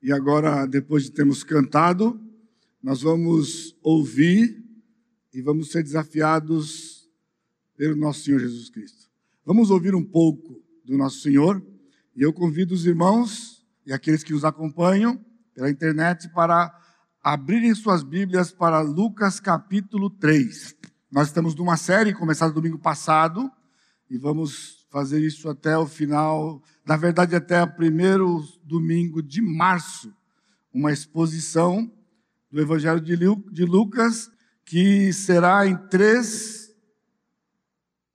E 0.00 0.12
agora, 0.12 0.64
depois 0.64 1.04
de 1.04 1.10
termos 1.10 1.42
cantado, 1.42 2.20
nós 2.80 3.02
vamos 3.02 3.76
ouvir 3.82 4.64
e 5.34 5.42
vamos 5.42 5.72
ser 5.72 5.82
desafiados 5.82 7.10
pelo 7.76 7.96
nosso 7.96 8.20
Senhor 8.20 8.38
Jesus 8.38 8.70
Cristo. 8.70 9.10
Vamos 9.44 9.70
ouvir 9.70 9.94
um 9.94 10.04
pouco 10.04 10.62
do 10.84 10.96
nosso 10.96 11.20
Senhor 11.20 11.60
e 12.14 12.22
eu 12.22 12.32
convido 12.32 12.74
os 12.74 12.86
irmãos 12.86 13.66
e 13.84 13.92
aqueles 13.92 14.22
que 14.22 14.32
nos 14.32 14.44
acompanham 14.44 15.18
pela 15.52 15.68
internet 15.68 16.28
para 16.30 16.72
abrirem 17.20 17.74
suas 17.74 18.04
Bíblias 18.04 18.52
para 18.52 18.80
Lucas 18.80 19.40
capítulo 19.40 20.10
3. 20.10 20.76
Nós 21.10 21.28
estamos 21.28 21.56
numa 21.56 21.76
série 21.76 22.14
começada 22.14 22.52
domingo 22.52 22.78
passado 22.78 23.50
e 24.08 24.16
vamos 24.16 24.86
fazer 24.90 25.20
isso 25.20 25.48
até 25.48 25.76
o 25.76 25.86
final, 25.86 26.62
na 26.88 26.96
verdade 26.96 27.36
até 27.36 27.62
o 27.62 27.70
primeiro 27.70 28.42
domingo 28.64 29.22
de 29.22 29.42
março, 29.42 30.10
uma 30.72 30.90
exposição 30.90 31.92
do 32.50 32.58
Evangelho 32.58 32.98
de 32.98 33.64
Lucas 33.66 34.30
que 34.64 35.12
será 35.12 35.66
em 35.66 35.76
três, 35.88 36.74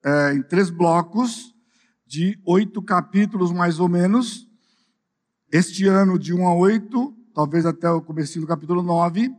é, 0.03 0.33
em 0.33 0.41
três 0.41 0.71
blocos 0.71 1.53
de 2.07 2.41
oito 2.43 2.81
capítulos 2.81 3.51
mais 3.51 3.79
ou 3.79 3.87
menos. 3.87 4.49
Este 5.51 5.85
ano 5.85 6.17
de 6.17 6.33
1 6.33 6.47
a 6.47 6.55
8, 6.55 7.15
talvez 7.31 7.67
até 7.67 7.87
o 7.91 8.01
começo 8.01 8.39
do 8.39 8.47
capítulo 8.47 8.81
9. 8.81 9.29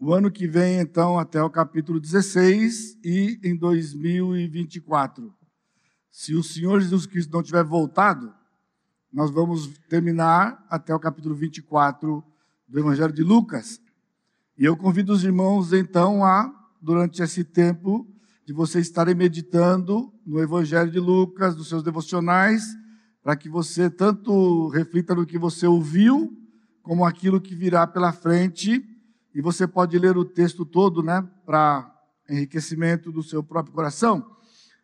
O 0.00 0.14
ano 0.14 0.30
que 0.30 0.48
vem, 0.48 0.80
então, 0.80 1.18
até 1.18 1.42
o 1.42 1.50
capítulo 1.50 2.00
16 2.00 3.00
e 3.04 3.38
em 3.44 3.54
2024. 3.54 5.30
Se 6.10 6.34
o 6.34 6.42
Senhor 6.42 6.80
Jesus 6.80 7.04
Cristo 7.04 7.30
não 7.30 7.42
tiver 7.42 7.62
voltado, 7.62 8.32
nós 9.16 9.30
vamos 9.30 9.68
terminar 9.88 10.62
até 10.68 10.94
o 10.94 11.00
capítulo 11.00 11.34
24 11.34 12.22
do 12.68 12.78
Evangelho 12.78 13.14
de 13.14 13.22
Lucas. 13.22 13.80
E 14.58 14.64
eu 14.66 14.76
convido 14.76 15.10
os 15.10 15.24
irmãos, 15.24 15.72
então, 15.72 16.22
a, 16.22 16.52
durante 16.82 17.22
esse 17.22 17.42
tempo, 17.42 18.06
de 18.44 18.52
vocês 18.52 18.86
estarem 18.86 19.14
meditando 19.14 20.12
no 20.26 20.38
Evangelho 20.38 20.90
de 20.90 21.00
Lucas, 21.00 21.56
nos 21.56 21.66
seus 21.66 21.82
devocionais, 21.82 22.62
para 23.22 23.34
que 23.34 23.48
você 23.48 23.88
tanto 23.88 24.68
reflita 24.68 25.14
no 25.14 25.24
que 25.24 25.38
você 25.38 25.66
ouviu, 25.66 26.30
como 26.82 27.02
aquilo 27.02 27.40
que 27.40 27.54
virá 27.54 27.86
pela 27.86 28.12
frente. 28.12 28.84
E 29.34 29.40
você 29.40 29.66
pode 29.66 29.98
ler 29.98 30.18
o 30.18 30.26
texto 30.26 30.66
todo, 30.66 31.02
né, 31.02 31.26
para 31.46 31.90
enriquecimento 32.28 33.10
do 33.10 33.22
seu 33.22 33.42
próprio 33.42 33.74
coração. 33.74 34.30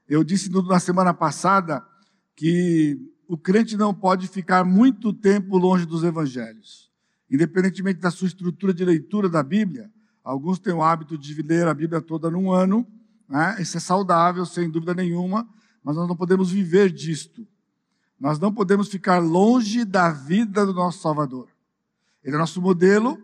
Eu 0.09 0.25
disse 0.25 0.51
na 0.51 0.81
semana 0.81 1.13
passada 1.13 1.87
que 2.35 3.12
o 3.33 3.39
crente 3.39 3.79
não 3.79 3.95
pode 3.95 4.29
ficar 4.29 4.63
muito 4.63 5.11
tempo 5.11 5.57
longe 5.57 5.87
dos 5.87 6.05
evangelhos. 6.05 6.93
Independentemente 7.31 7.99
da 7.99 8.11
sua 8.11 8.27
estrutura 8.27 8.75
de 8.75 8.85
leitura 8.85 9.27
da 9.27 9.43
Bíblia, 9.43 9.91
alguns 10.23 10.59
têm 10.59 10.75
o 10.75 10.83
hábito 10.83 11.17
de 11.17 11.41
ler 11.41 11.67
a 11.67 11.73
Bíblia 11.73 12.03
toda 12.03 12.31
num 12.31 12.53
ano, 12.53 12.87
né? 13.27 13.57
isso 13.59 13.79
é 13.79 13.81
saudável, 13.81 14.45
sem 14.45 14.69
dúvida 14.69 14.93
nenhuma, 14.93 15.49
mas 15.83 15.97
nós 15.97 16.07
não 16.07 16.15
podemos 16.15 16.51
viver 16.51 16.93
disto. 16.93 17.49
Nós 18.21 18.39
não 18.39 18.53
podemos 18.53 18.89
ficar 18.89 19.19
longe 19.19 19.83
da 19.83 20.11
vida 20.11 20.67
do 20.67 20.75
nosso 20.75 21.01
Salvador. 21.01 21.49
Ele 22.23 22.37
é 22.37 22.39
nosso 22.39 22.61
modelo, 22.61 23.19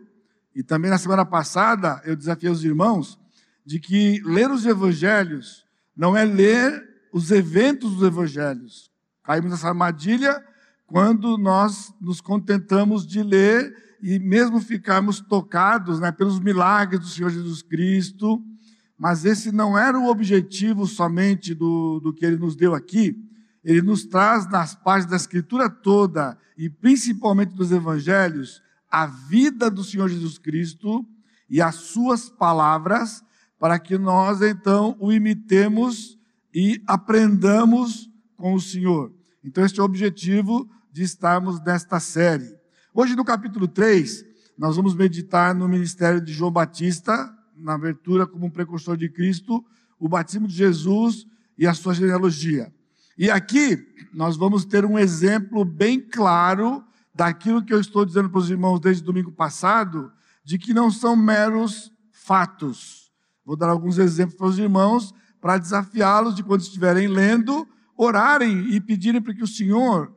e 0.55 0.63
também 0.63 0.89
na 0.89 0.97
semana 0.97 1.23
passada 1.23 2.01
eu 2.03 2.15
desafiei 2.15 2.51
os 2.51 2.63
irmãos 2.65 3.19
de 3.63 3.79
que 3.79 4.19
ler 4.25 4.49
os 4.49 4.65
evangelhos 4.65 5.63
não 5.95 6.17
é 6.17 6.25
ler 6.25 6.83
os 7.13 7.29
eventos 7.29 7.93
dos 7.93 8.07
evangelhos. 8.07 8.89
Caímos 9.29 9.51
nessa 9.51 9.67
armadilha 9.67 10.43
quando 10.87 11.37
nós 11.37 11.93
nos 12.01 12.19
contentamos 12.19 13.05
de 13.05 13.21
ler 13.21 13.71
e 14.01 14.17
mesmo 14.17 14.59
ficarmos 14.59 15.19
tocados 15.19 15.99
né, 15.99 16.11
pelos 16.11 16.39
milagres 16.39 16.99
do 16.99 17.05
Senhor 17.05 17.29
Jesus 17.29 17.61
Cristo, 17.61 18.43
mas 18.97 19.25
esse 19.25 19.51
não 19.51 19.77
era 19.77 19.99
o 19.99 20.07
objetivo 20.07 20.87
somente 20.87 21.53
do, 21.53 21.99
do 21.99 22.11
que 22.11 22.25
ele 22.25 22.37
nos 22.37 22.55
deu 22.55 22.73
aqui. 22.73 23.23
Ele 23.63 23.83
nos 23.83 24.03
traz 24.03 24.49
nas 24.49 24.73
páginas 24.73 25.11
da 25.11 25.17
Escritura 25.17 25.69
toda, 25.69 26.35
e 26.57 26.67
principalmente 26.67 27.53
dos 27.53 27.71
Evangelhos, 27.71 28.63
a 28.89 29.05
vida 29.05 29.69
do 29.69 29.83
Senhor 29.83 30.09
Jesus 30.09 30.39
Cristo 30.39 31.05
e 31.47 31.61
as 31.61 31.75
suas 31.75 32.31
palavras, 32.31 33.23
para 33.59 33.77
que 33.77 33.95
nós 33.95 34.41
então 34.41 34.97
o 34.99 35.11
imitemos 35.11 36.17
e 36.51 36.81
aprendamos 36.87 38.09
com 38.35 38.55
o 38.55 38.59
Senhor. 38.59 39.18
Então, 39.49 39.65
este 39.65 39.79
é 39.79 39.81
o 39.81 39.85
objetivo 39.87 40.69
de 40.93 41.01
estarmos 41.01 41.59
nesta 41.61 41.99
série. 41.99 42.55
Hoje, 42.93 43.15
no 43.15 43.25
capítulo 43.25 43.67
3, 43.67 44.23
nós 44.55 44.75
vamos 44.75 44.93
meditar 44.93 45.55
no 45.55 45.67
ministério 45.67 46.21
de 46.21 46.31
João 46.31 46.51
Batista, 46.51 47.35
na 47.57 47.73
abertura 47.73 48.27
como 48.27 48.45
um 48.45 48.49
precursor 48.51 48.95
de 48.95 49.09
Cristo, 49.09 49.65
o 49.99 50.07
batismo 50.07 50.47
de 50.47 50.53
Jesus 50.53 51.25
e 51.57 51.65
a 51.65 51.73
sua 51.73 51.95
genealogia. 51.95 52.71
E 53.17 53.31
aqui 53.31 53.87
nós 54.13 54.37
vamos 54.37 54.65
ter 54.65 54.85
um 54.85 54.99
exemplo 54.99 55.65
bem 55.65 55.99
claro 55.99 56.83
daquilo 57.11 57.65
que 57.65 57.73
eu 57.73 57.79
estou 57.79 58.05
dizendo 58.05 58.29
para 58.29 58.39
os 58.39 58.51
irmãos 58.51 58.79
desde 58.79 59.03
domingo 59.03 59.31
passado, 59.31 60.11
de 60.43 60.59
que 60.59 60.75
não 60.75 60.91
são 60.91 61.15
meros 61.15 61.91
fatos, 62.11 63.11
Vou 63.43 63.55
dar 63.55 63.69
alguns 63.69 63.97
exemplos 63.97 64.37
para 64.37 64.45
os 64.45 64.59
irmãos 64.59 65.11
para 65.41 65.57
desafiá-los 65.57 66.35
de 66.35 66.43
quando 66.43 66.61
estiverem 66.61 67.07
lendo, 67.07 67.67
orarem 67.99 68.69
e 68.69 68.79
pedirem 68.79 69.21
para 69.21 69.33
que 69.33 69.43
o 69.43 69.47
Senhor 69.47 70.15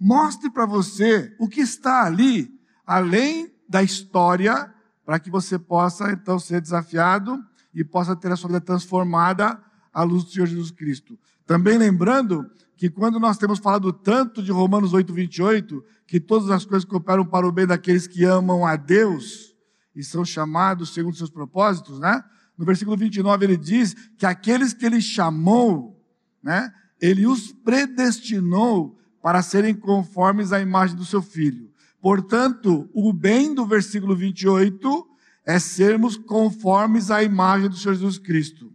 mostre 0.00 0.50
para 0.50 0.64
você 0.64 1.36
o 1.38 1.46
que 1.46 1.60
está 1.60 2.04
ali, 2.06 2.50
além 2.86 3.52
da 3.68 3.82
história, 3.82 4.72
para 5.04 5.20
que 5.20 5.30
você 5.30 5.58
possa 5.58 6.10
então 6.10 6.38
ser 6.38 6.62
desafiado 6.62 7.38
e 7.74 7.84
possa 7.84 8.16
ter 8.16 8.32
a 8.32 8.36
sua 8.36 8.48
vida 8.48 8.62
transformada 8.62 9.62
à 9.92 10.02
luz 10.02 10.24
do 10.24 10.30
Senhor 10.30 10.46
Jesus 10.46 10.70
Cristo. 10.70 11.18
Também 11.44 11.76
lembrando 11.76 12.50
que 12.78 12.88
quando 12.88 13.20
nós 13.20 13.36
temos 13.36 13.58
falado 13.58 13.92
tanto 13.92 14.42
de 14.42 14.50
Romanos 14.50 14.94
8, 14.94 15.12
28, 15.12 15.84
que 16.06 16.18
todas 16.18 16.48
as 16.50 16.64
coisas 16.64 16.88
cooperam 16.88 17.26
para 17.26 17.46
o 17.46 17.52
bem 17.52 17.66
daqueles 17.66 18.06
que 18.06 18.24
amam 18.24 18.66
a 18.66 18.74
Deus 18.74 19.54
e 19.94 20.02
são 20.02 20.24
chamados 20.24 20.94
segundo 20.94 21.14
seus 21.14 21.30
propósitos, 21.30 22.00
né? 22.00 22.24
No 22.56 22.64
versículo 22.64 22.96
29 22.96 23.44
ele 23.44 23.56
diz 23.58 23.92
que 24.16 24.24
aqueles 24.24 24.72
que 24.72 24.86
ele 24.86 25.00
chamou, 25.00 26.02
né, 26.42 26.72
ele 27.02 27.26
os 27.26 27.50
predestinou 27.50 28.96
para 29.20 29.42
serem 29.42 29.74
conformes 29.74 30.52
à 30.52 30.60
imagem 30.60 30.96
do 30.96 31.04
seu 31.04 31.20
filho. 31.20 31.68
Portanto, 32.00 32.88
o 32.94 33.12
bem 33.12 33.52
do 33.52 33.66
versículo 33.66 34.14
28 34.14 35.08
é 35.44 35.58
sermos 35.58 36.16
conformes 36.16 37.10
à 37.10 37.20
imagem 37.20 37.68
do 37.68 37.76
Senhor 37.76 37.94
Jesus 37.94 38.18
Cristo. 38.18 38.72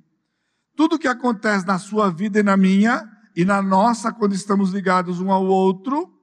Tudo 0.76 1.00
que 1.00 1.08
acontece 1.08 1.66
na 1.66 1.80
sua 1.80 2.12
vida 2.12 2.40
e 2.40 2.44
na 2.44 2.58
minha, 2.58 3.10
e 3.34 3.46
na 3.46 3.62
nossa, 3.62 4.12
quando 4.12 4.36
estamos 4.36 4.72
ligados 4.72 5.22
um 5.22 5.32
ao 5.32 5.46
outro, 5.46 6.14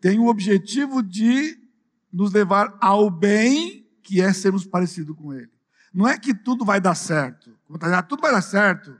tem 0.00 0.18
o 0.18 0.28
objetivo 0.28 1.02
de 1.02 1.58
nos 2.10 2.32
levar 2.32 2.74
ao 2.80 3.10
bem, 3.10 3.86
que 4.02 4.22
é 4.22 4.32
sermos 4.32 4.64
parecidos 4.64 5.14
com 5.14 5.34
Ele. 5.34 5.50
Não 5.92 6.08
é 6.08 6.18
que 6.18 6.34
tudo 6.34 6.64
vai 6.64 6.80
dar 6.80 6.94
certo. 6.94 7.54
Ah, 7.80 8.02
tudo 8.02 8.22
vai 8.22 8.32
dar 8.32 8.42
certo. 8.42 8.96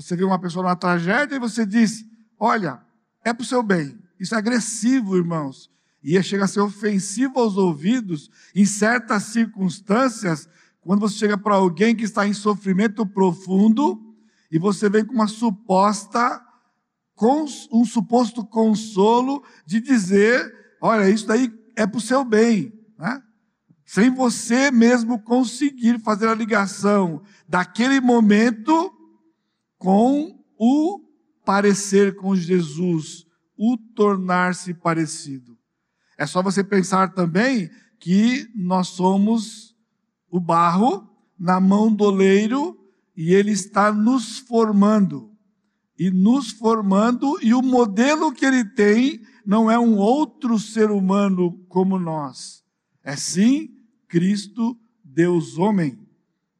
Você 0.00 0.16
vê 0.16 0.24
uma 0.24 0.38
pessoa 0.38 0.62
numa 0.62 0.76
tragédia 0.76 1.36
e 1.36 1.38
você 1.38 1.66
diz: 1.66 2.04
Olha, 2.38 2.80
é 3.22 3.34
para 3.34 3.42
o 3.42 3.46
seu 3.46 3.62
bem. 3.62 3.98
Isso 4.18 4.34
é 4.34 4.38
agressivo, 4.38 5.16
irmãos. 5.16 5.70
E 6.02 6.20
chega 6.22 6.44
a 6.44 6.48
ser 6.48 6.60
ofensivo 6.60 7.38
aos 7.38 7.58
ouvidos 7.58 8.30
em 8.54 8.64
certas 8.64 9.24
circunstâncias, 9.24 10.48
quando 10.80 11.00
você 11.00 11.18
chega 11.18 11.36
para 11.36 11.56
alguém 11.56 11.94
que 11.94 12.04
está 12.04 12.26
em 12.26 12.32
sofrimento 12.32 13.04
profundo 13.04 14.00
e 14.50 14.58
você 14.58 14.88
vem 14.88 15.04
com 15.04 15.12
uma 15.12 15.28
suposta, 15.28 16.42
um 17.70 17.84
suposto 17.84 18.42
consolo 18.42 19.44
de 19.66 19.80
dizer: 19.80 20.50
Olha, 20.80 21.10
isso 21.10 21.26
daí 21.26 21.52
é 21.76 21.86
para 21.86 21.98
o 21.98 22.00
seu 22.00 22.24
bem. 22.24 22.72
Né? 22.98 23.22
sem 23.84 24.08
você 24.08 24.70
mesmo 24.70 25.18
conseguir 25.18 25.98
fazer 25.98 26.28
a 26.28 26.34
ligação 26.34 27.22
daquele 27.48 28.00
momento 28.00 28.99
com 29.80 30.38
o 30.58 31.00
parecer 31.42 32.14
com 32.14 32.36
Jesus, 32.36 33.26
o 33.56 33.78
tornar-se 33.96 34.74
parecido. 34.74 35.56
É 36.18 36.26
só 36.26 36.42
você 36.42 36.62
pensar 36.62 37.14
também 37.14 37.70
que 37.98 38.46
nós 38.54 38.88
somos 38.88 39.74
o 40.30 40.38
barro 40.38 41.08
na 41.38 41.58
mão 41.58 41.92
do 41.92 42.04
oleiro 42.04 42.78
e 43.16 43.32
ele 43.32 43.52
está 43.52 43.90
nos 43.90 44.38
formando. 44.38 45.34
E 45.98 46.10
nos 46.10 46.50
formando, 46.50 47.38
e 47.42 47.54
o 47.54 47.62
modelo 47.62 48.32
que 48.32 48.44
ele 48.44 48.64
tem 48.64 49.20
não 49.46 49.70
é 49.70 49.78
um 49.78 49.96
outro 49.96 50.58
ser 50.58 50.90
humano 50.90 51.58
como 51.68 51.98
nós. 51.98 52.62
É 53.02 53.16
sim 53.16 53.70
Cristo, 54.06 54.78
Deus 55.02 55.56
homem, 55.56 55.98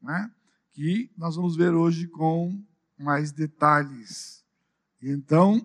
né? 0.01 0.31
que 0.73 1.11
nós 1.15 1.35
vamos 1.35 1.55
ver 1.55 1.73
hoje 1.73 2.07
com 2.07 2.59
mais 3.01 3.31
detalhes. 3.31 4.43
Então, 5.01 5.59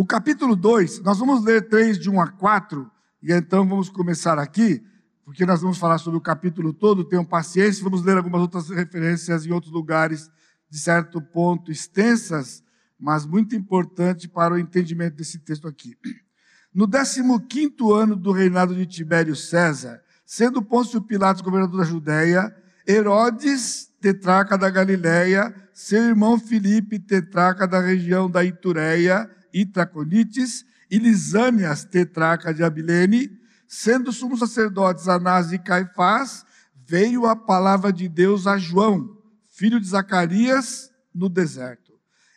O 0.00 0.06
capítulo 0.06 0.56
2, 0.56 1.00
nós 1.00 1.18
vamos 1.18 1.44
ler 1.44 1.68
3 1.68 1.98
de 1.98 2.08
1 2.08 2.20
a 2.22 2.28
4, 2.28 2.90
e 3.22 3.32
então 3.34 3.68
vamos 3.68 3.90
começar 3.90 4.38
aqui, 4.38 4.82
porque 5.26 5.44
nós 5.44 5.60
vamos 5.60 5.76
falar 5.76 5.98
sobre 5.98 6.16
o 6.16 6.22
capítulo 6.22 6.72
todo, 6.72 7.04
tenham 7.04 7.22
paciência, 7.22 7.84
vamos 7.84 8.02
ler 8.02 8.16
algumas 8.16 8.40
outras 8.40 8.70
referências 8.70 9.44
em 9.44 9.52
outros 9.52 9.70
lugares, 9.70 10.30
de 10.70 10.78
certo 10.78 11.20
ponto, 11.20 11.70
extensas, 11.70 12.62
mas 12.98 13.26
muito 13.26 13.54
importante 13.54 14.26
para 14.26 14.54
o 14.54 14.58
entendimento 14.58 15.16
desse 15.16 15.38
texto 15.40 15.68
aqui. 15.68 15.94
No 16.72 16.88
15 16.88 17.20
ano 17.92 18.16
do 18.16 18.32
reinado 18.32 18.74
de 18.74 18.86
Tibério 18.86 19.36
César, 19.36 20.00
sendo 20.24 20.62
Pôncio 20.62 21.02
Pilatos 21.02 21.42
governador 21.42 21.80
da 21.80 21.84
Judéia, 21.84 22.56
Herodes, 22.88 23.89
tetraca 24.00 24.56
da 24.56 24.70
Galiléia, 24.70 25.54
seu 25.74 26.02
irmão 26.02 26.38
Filipe, 26.38 26.98
tetraca 26.98 27.66
da 27.66 27.80
região 27.80 28.30
da 28.30 28.42
Itureia 28.42 29.30
e 29.52 29.66
Traconites, 29.66 30.64
e 30.90 30.98
Lisânias, 30.98 31.84
tetraca 31.84 32.52
de 32.52 32.64
Abilene, 32.64 33.30
sendo 33.68 34.12
sumos 34.12 34.40
sacerdotes 34.40 35.06
Anás 35.06 35.52
e 35.52 35.58
Caifás, 35.58 36.44
veio 36.86 37.26
a 37.26 37.36
palavra 37.36 37.92
de 37.92 38.08
Deus 38.08 38.46
a 38.46 38.58
João, 38.58 39.16
filho 39.48 39.78
de 39.78 39.86
Zacarias, 39.86 40.90
no 41.14 41.28
deserto. 41.28 41.92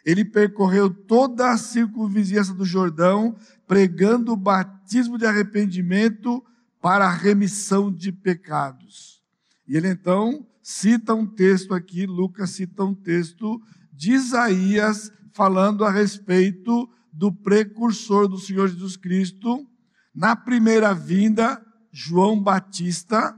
Ele 0.06 0.26
percorreu 0.26 0.90
toda 0.90 1.52
a 1.52 1.58
circunvizinhança 1.58 2.54
do 2.54 2.66
Jordão, 2.66 3.36
pregando 3.66 4.34
o 4.34 4.38
batismo 4.38 5.18
de 5.18 5.26
arrependimento 5.26 6.44
para 6.82 7.06
a 7.06 7.12
remissão 7.12 7.92
de 7.92 8.12
pecados. 8.12 9.24
E 9.68 9.78
ele 9.78 9.88
então 9.88 10.46
cita 10.64 11.14
um 11.14 11.28
texto 11.28 11.74
aqui, 11.74 12.06
Lucas 12.06 12.52
cita 12.52 12.84
um 12.84 12.96
texto 12.96 13.62
de 13.92 14.14
Isaías 14.14 15.12
falando 15.34 15.84
a 15.84 15.92
respeito 15.92 16.90
do 17.12 17.32
precursor 17.32 18.28
do 18.28 18.40
Senhor 18.40 18.70
Jesus 18.70 18.96
Cristo, 18.96 19.68
na 20.16 20.36
primeira 20.36 20.94
vinda, 20.94 21.64
João 21.92 22.42
Batista, 22.42 23.36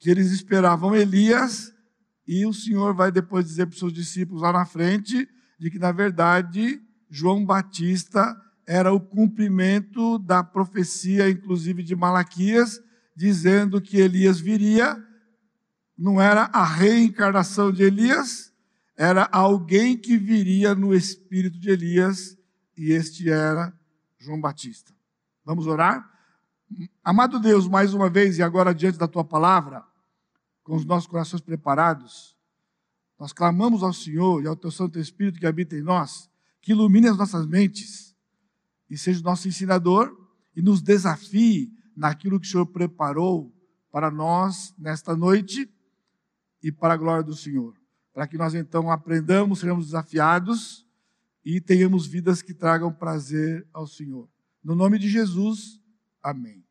que 0.00 0.10
eles 0.10 0.32
esperavam 0.32 0.96
Elias, 0.96 1.72
e 2.26 2.46
o 2.46 2.52
Senhor 2.52 2.94
vai 2.94 3.12
depois 3.12 3.46
dizer 3.46 3.66
para 3.66 3.74
os 3.74 3.78
seus 3.78 3.92
discípulos 3.92 4.42
lá 4.42 4.52
na 4.52 4.64
frente, 4.64 5.28
de 5.58 5.70
que 5.70 5.78
na 5.78 5.92
verdade 5.92 6.80
João 7.10 7.44
Batista 7.44 8.36
era 8.66 8.92
o 8.92 9.00
cumprimento 9.00 10.18
da 10.18 10.44
profecia, 10.44 11.28
inclusive 11.28 11.82
de 11.82 11.96
Malaquias, 11.96 12.80
dizendo 13.16 13.80
que 13.80 13.96
Elias 13.96 14.38
viria. 14.38 15.02
Não 15.98 16.20
era 16.20 16.44
a 16.52 16.64
reencarnação 16.64 17.72
de 17.72 17.82
Elias, 17.82 18.52
era 18.96 19.28
alguém 19.32 19.96
que 19.96 20.16
viria 20.16 20.72
no 20.72 20.94
espírito 20.94 21.58
de 21.58 21.70
Elias, 21.70 22.38
e 22.76 22.92
este 22.92 23.28
era 23.28 23.76
João 24.16 24.40
Batista. 24.40 24.94
Vamos 25.44 25.66
orar? 25.66 26.08
Amado 27.02 27.40
Deus, 27.40 27.66
mais 27.66 27.94
uma 27.94 28.08
vez 28.08 28.38
e 28.38 28.44
agora 28.44 28.72
diante 28.72 28.96
da 28.96 29.08
tua 29.08 29.24
palavra, 29.24 29.84
com 30.62 30.76
os 30.76 30.84
nossos 30.84 31.08
corações 31.08 31.40
preparados, 31.40 32.36
nós 33.18 33.32
clamamos 33.32 33.82
ao 33.82 33.92
Senhor 33.92 34.44
e 34.44 34.46
ao 34.46 34.54
teu 34.54 34.70
Santo 34.70 35.00
Espírito 35.00 35.40
que 35.40 35.46
habita 35.46 35.74
em 35.74 35.82
nós, 35.82 36.30
que 36.60 36.70
ilumine 36.70 37.08
as 37.08 37.16
nossas 37.16 37.44
mentes 37.44 38.14
e 38.88 38.96
seja 38.96 39.18
o 39.18 39.24
nosso 39.24 39.48
ensinador 39.48 40.16
e 40.54 40.62
nos 40.62 40.80
desafie 40.80 41.72
naquilo 41.96 42.38
que 42.38 42.46
o 42.46 42.50
Senhor 42.50 42.66
preparou 42.66 43.52
para 43.90 44.12
nós 44.12 44.72
nesta 44.78 45.16
noite 45.16 45.68
e 46.62 46.72
para 46.72 46.94
a 46.94 46.96
glória 46.96 47.22
do 47.22 47.34
Senhor. 47.34 47.74
Para 48.12 48.26
que 48.26 48.36
nós 48.36 48.54
então 48.54 48.90
aprendamos, 48.90 49.60
sejamos 49.60 49.86
desafiados 49.86 50.86
e 51.44 51.60
tenhamos 51.60 52.06
vidas 52.06 52.42
que 52.42 52.52
tragam 52.52 52.92
prazer 52.92 53.66
ao 53.72 53.86
Senhor. 53.86 54.28
No 54.62 54.74
nome 54.74 54.98
de 54.98 55.08
Jesus, 55.08 55.80
amém. 56.22 56.64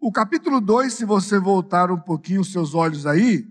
O 0.00 0.10
capítulo 0.10 0.60
2, 0.60 0.94
se 0.94 1.04
você 1.04 1.38
voltar 1.38 1.90
um 1.90 2.00
pouquinho 2.00 2.40
os 2.40 2.50
seus 2.50 2.74
olhos 2.74 3.06
aí, 3.06 3.46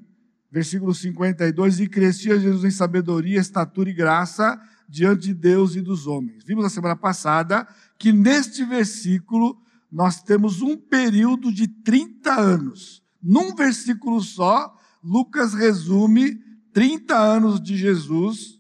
versículo 0.52 0.94
52, 0.96 1.80
e 1.80 1.88
crescia 1.88 2.40
Jesus 2.40 2.66
em 2.66 2.76
sabedoria, 2.76 3.40
estatura 3.40 3.90
e 3.90 3.94
graça 3.94 4.60
diante 4.88 5.28
de 5.28 5.34
Deus 5.36 5.76
e 5.76 5.82
dos 5.82 6.08
homens. 6.08 6.44
Vimos 6.44 6.64
na 6.64 6.70
semana 6.70 6.96
passada 6.96 7.68
que 8.00 8.12
neste 8.12 8.66
versículo 8.66 9.62
nós 9.92 10.24
temos 10.24 10.62
um 10.62 10.76
período 10.76 11.54
de 11.54 11.68
30 11.68 12.34
anos. 12.34 13.04
Num 13.22 13.56
versículo 13.56 14.22
só, 14.22 14.76
Lucas 15.04 15.54
resume 15.54 16.36
30 16.74 17.18
anos 17.18 17.62
de 17.62 17.78
Jesus, 17.78 18.60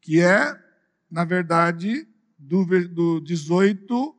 que 0.00 0.20
é, 0.20 0.56
na 1.10 1.24
verdade, 1.24 2.06
do, 2.38 2.64
do 2.88 3.20
18, 3.20 4.14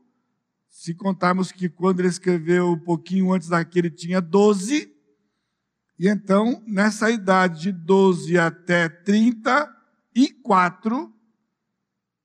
se 0.70 0.94
contarmos 0.94 1.52
que 1.52 1.70
quando 1.70 2.00
ele 2.00 2.08
escreveu 2.08 2.72
um 2.72 2.80
pouquinho 2.80 3.34
antes 3.34 3.50
daquele 3.50 3.90
tinha 3.90 4.22
12, 4.22 4.94
e 6.00 6.08
então, 6.08 6.64
nessa 6.66 7.12
idade 7.12 7.64
de 7.64 7.74
12 7.74 8.38
até 8.38 8.88
34, 8.88 11.14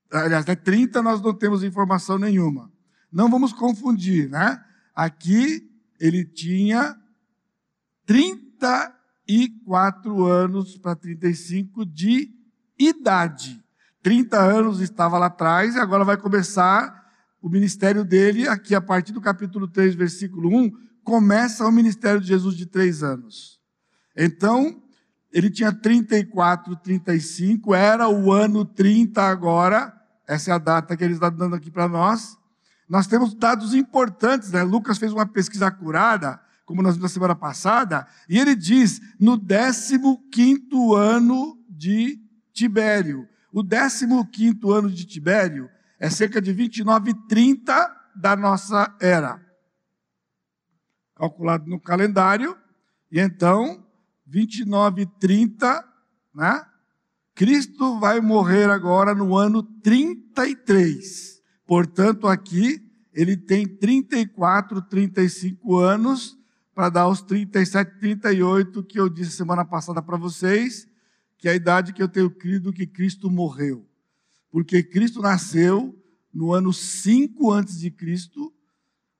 aliás, 0.09 0.43
até 0.43 0.55
30 0.55 1.03
nós 1.03 1.21
não 1.21 1.33
temos 1.33 1.61
informação 1.61 2.17
nenhuma. 2.17 2.71
Não 3.11 3.29
vamos 3.29 3.51
confundir, 3.51 4.29
né? 4.29 4.63
Aqui 4.95 5.69
ele 5.99 6.23
tinha 6.23 6.97
34 8.05 10.25
anos 10.25 10.77
para 10.77 10.95
35 10.95 11.85
de 11.85 12.29
idade. 12.77 13.63
30 14.03 14.37
anos 14.37 14.81
estava 14.81 15.17
lá 15.17 15.27
atrás 15.27 15.75
e 15.75 15.79
agora 15.79 16.03
vai 16.03 16.17
começar 16.17 17.05
o 17.41 17.49
ministério 17.49 18.03
dele, 18.03 18.45
aqui 18.47 18.73
a 18.73 18.81
partir 18.81 19.13
do 19.13 19.21
capítulo 19.21 19.67
3, 19.67 19.93
versículo 19.93 20.49
1, 20.49 20.71
começa 21.03 21.67
o 21.67 21.71
ministério 21.71 22.19
de 22.19 22.27
Jesus 22.27 22.57
de 22.57 22.65
três 22.65 23.03
anos. 23.03 23.59
Então, 24.17 24.81
ele 25.31 25.51
tinha 25.51 25.71
34, 25.71 26.75
35, 26.77 27.75
era 27.75 28.09
o 28.09 28.31
ano 28.31 28.65
30 28.65 29.21
agora, 29.21 29.93
essa 30.27 30.49
é 30.49 30.53
a 30.55 30.57
data 30.57 30.97
que 30.97 31.03
ele 31.03 31.13
está 31.13 31.29
dando 31.29 31.55
aqui 31.55 31.69
para 31.69 31.87
nós. 31.87 32.35
Nós 32.89 33.05
temos 33.05 33.35
dados 33.35 33.75
importantes, 33.75 34.51
né? 34.51 34.63
Lucas 34.63 34.97
fez 34.97 35.13
uma 35.13 35.27
pesquisa 35.27 35.69
curada, 35.69 36.41
como 36.65 36.81
nós 36.81 36.95
vimos 36.95 37.09
na 37.09 37.13
semana 37.13 37.35
passada, 37.35 38.07
e 38.27 38.39
ele 38.39 38.55
diz: 38.55 38.99
no 39.19 39.39
15 39.39 40.67
ano 40.95 41.57
de 41.69 42.19
Tibério. 42.51 43.27
O 43.53 43.63
15 43.63 44.59
ano 44.71 44.89
de 44.89 45.05
Tibério 45.05 45.69
é 45.99 46.09
cerca 46.09 46.41
de 46.41 46.51
29 46.51 47.11
e 47.11 47.27
30 47.27 47.95
da 48.15 48.35
nossa 48.35 48.93
era. 48.99 49.39
Calculado 51.15 51.69
no 51.69 51.79
calendário, 51.79 52.57
e 53.11 53.19
então, 53.19 53.85
29 54.25 55.03
e 55.03 55.05
30, 55.05 55.87
né? 56.33 56.65
Cristo 57.33 57.99
vai 57.99 58.19
morrer 58.21 58.69
agora 58.69 59.13
no 59.13 59.35
ano 59.35 59.61
33. 59.61 61.41
Portanto, 61.65 62.27
aqui 62.27 62.81
ele 63.13 63.37
tem 63.37 63.67
34, 63.67 64.81
35 64.81 65.77
anos 65.77 66.37
para 66.75 66.89
dar 66.89 67.07
os 67.07 67.21
37, 67.21 67.99
38 67.99 68.83
que 68.83 68.99
eu 68.99 69.07
disse 69.07 69.31
semana 69.31 69.63
passada 69.63 70.01
para 70.01 70.17
vocês, 70.17 70.85
que 71.37 71.47
é 71.47 71.51
a 71.51 71.55
idade 71.55 71.93
que 71.93 72.03
eu 72.03 72.09
tenho 72.09 72.29
crido 72.29 72.73
que 72.73 72.85
Cristo 72.85 73.31
morreu. 73.31 73.87
Porque 74.51 74.83
Cristo 74.83 75.21
nasceu 75.21 75.97
no 76.33 76.51
ano 76.51 76.73
5 76.73 77.49
antes 77.49 77.79
de 77.79 77.89
Cristo, 77.89 78.53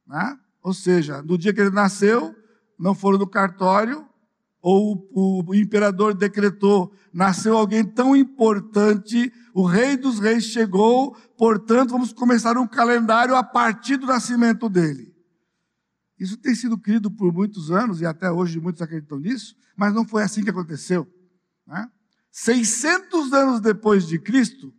né? 0.05 0.37
ou 0.61 0.73
seja, 0.73 1.21
no 1.21 1.37
dia 1.37 1.53
que 1.53 1.61
ele 1.61 1.69
nasceu, 1.69 2.35
não 2.77 2.93
foram 2.93 3.17
no 3.17 3.27
cartório, 3.27 4.05
ou 4.61 5.07
o, 5.13 5.55
imperador 5.55 6.13
decretou, 6.13 6.91
nasceu 7.13 7.55
alguém 7.55 7.85
tão 7.85 8.15
importante, 8.15 9.31
o 9.53 9.63
rei 9.63 9.95
dos 9.95 10.19
reis 10.19 10.43
chegou, 10.43 11.15
portanto 11.37 11.91
vamos 11.91 12.11
começar 12.11 12.57
um 12.57 12.67
calendário 12.67 13.35
a 13.35 13.43
partir 13.43 13.95
do 13.95 14.07
nascimento 14.07 14.67
dele. 14.67 15.14
Isso 16.19 16.37
tem 16.37 16.55
sido 16.55 16.77
crido 16.77 17.11
por 17.11 17.33
muitos 17.33 17.71
anos, 17.71 18.01
e 18.01 18.05
até 18.05 18.31
hoje 18.31 18.59
muitos 18.59 18.81
acreditam 18.81 19.19
nisso, 19.19 19.55
mas 19.75 19.93
não 19.93 20.05
foi 20.05 20.23
assim 20.23 20.43
que 20.43 20.49
aconteceu. 20.49 21.07
Né? 21.67 21.87
600 22.31 23.33
anos 23.33 23.59
depois 23.59 24.07
de 24.07 24.19
Cristo, 24.19 24.73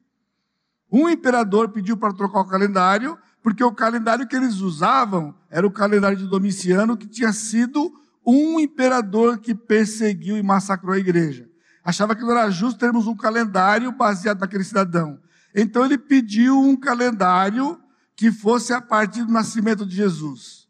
um 0.90 1.08
imperador 1.08 1.70
pediu 1.70 1.96
para 1.96 2.14
trocar 2.14 2.40
o 2.40 2.48
calendário, 2.48 3.18
porque 3.42 3.62
o 3.62 3.72
calendário 3.72 4.26
que 4.26 4.36
eles 4.36 4.60
usavam 4.60 5.34
era 5.50 5.66
o 5.66 5.70
calendário 5.70 6.16
de 6.16 6.26
Domiciano, 6.26 6.96
que 6.96 7.06
tinha 7.06 7.32
sido 7.32 7.92
um 8.26 8.58
imperador 8.58 9.38
que 9.38 9.54
perseguiu 9.54 10.36
e 10.36 10.42
massacrou 10.42 10.94
a 10.94 10.98
igreja. 10.98 11.48
Achava 11.84 12.16
que 12.16 12.22
não 12.22 12.32
era 12.32 12.50
justo 12.50 12.80
termos 12.80 13.06
um 13.06 13.14
calendário 13.14 13.92
baseado 13.92 14.40
naquele 14.40 14.64
cidadão. 14.64 15.20
Então 15.54 15.84
ele 15.84 15.96
pediu 15.96 16.58
um 16.60 16.76
calendário 16.76 17.80
que 18.16 18.32
fosse 18.32 18.72
a 18.72 18.80
partir 18.80 19.24
do 19.24 19.32
nascimento 19.32 19.86
de 19.86 19.94
Jesus. 19.94 20.65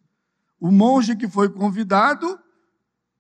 O 0.58 0.70
monge 0.70 1.16
que 1.16 1.28
foi 1.28 1.48
convidado 1.48 2.38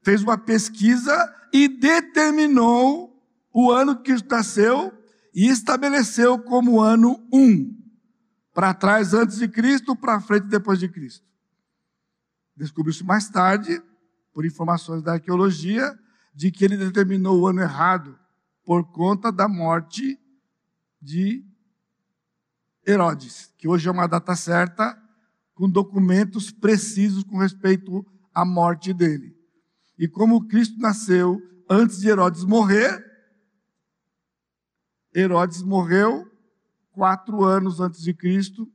fez 0.02 0.22
uma 0.22 0.38
pesquisa 0.38 1.34
e 1.52 1.68
determinou 1.68 3.16
o 3.52 3.70
ano 3.70 4.00
que 4.02 4.14
nasceu, 4.30 4.92
e 5.34 5.48
estabeleceu 5.48 6.38
como 6.38 6.80
ano 6.80 7.26
um, 7.32 7.74
para 8.54 8.72
trás 8.72 9.12
antes 9.12 9.36
de 9.36 9.48
Cristo, 9.48 9.94
para 9.94 10.20
frente 10.20 10.46
depois 10.46 10.78
de 10.78 10.88
Cristo. 10.88 11.26
Descobriu-se 12.56 13.04
mais 13.04 13.28
tarde, 13.28 13.82
por 14.32 14.46
informações 14.46 15.02
da 15.02 15.12
arqueologia, 15.12 15.98
de 16.34 16.50
que 16.50 16.64
ele 16.64 16.76
determinou 16.76 17.40
o 17.40 17.46
ano 17.46 17.60
errado 17.60 18.18
por 18.64 18.84
conta 18.92 19.30
da 19.30 19.46
morte 19.46 20.18
de 21.00 21.44
Herodes, 22.86 23.52
que 23.58 23.66
hoje 23.68 23.88
é 23.88 23.92
uma 23.92 24.06
data 24.06 24.34
certa, 24.36 24.98
com 25.56 25.68
documentos 25.68 26.50
precisos 26.50 27.24
com 27.24 27.38
respeito 27.38 28.06
à 28.32 28.44
morte 28.44 28.92
dele. 28.92 29.34
E 29.98 30.06
como 30.06 30.46
Cristo 30.46 30.78
nasceu 30.78 31.40
antes 31.68 31.98
de 31.98 32.08
Herodes 32.08 32.44
morrer, 32.44 33.02
Herodes 35.14 35.62
morreu 35.62 36.30
quatro 36.92 37.42
anos 37.42 37.80
antes 37.80 38.02
de 38.02 38.12
Cristo. 38.12 38.70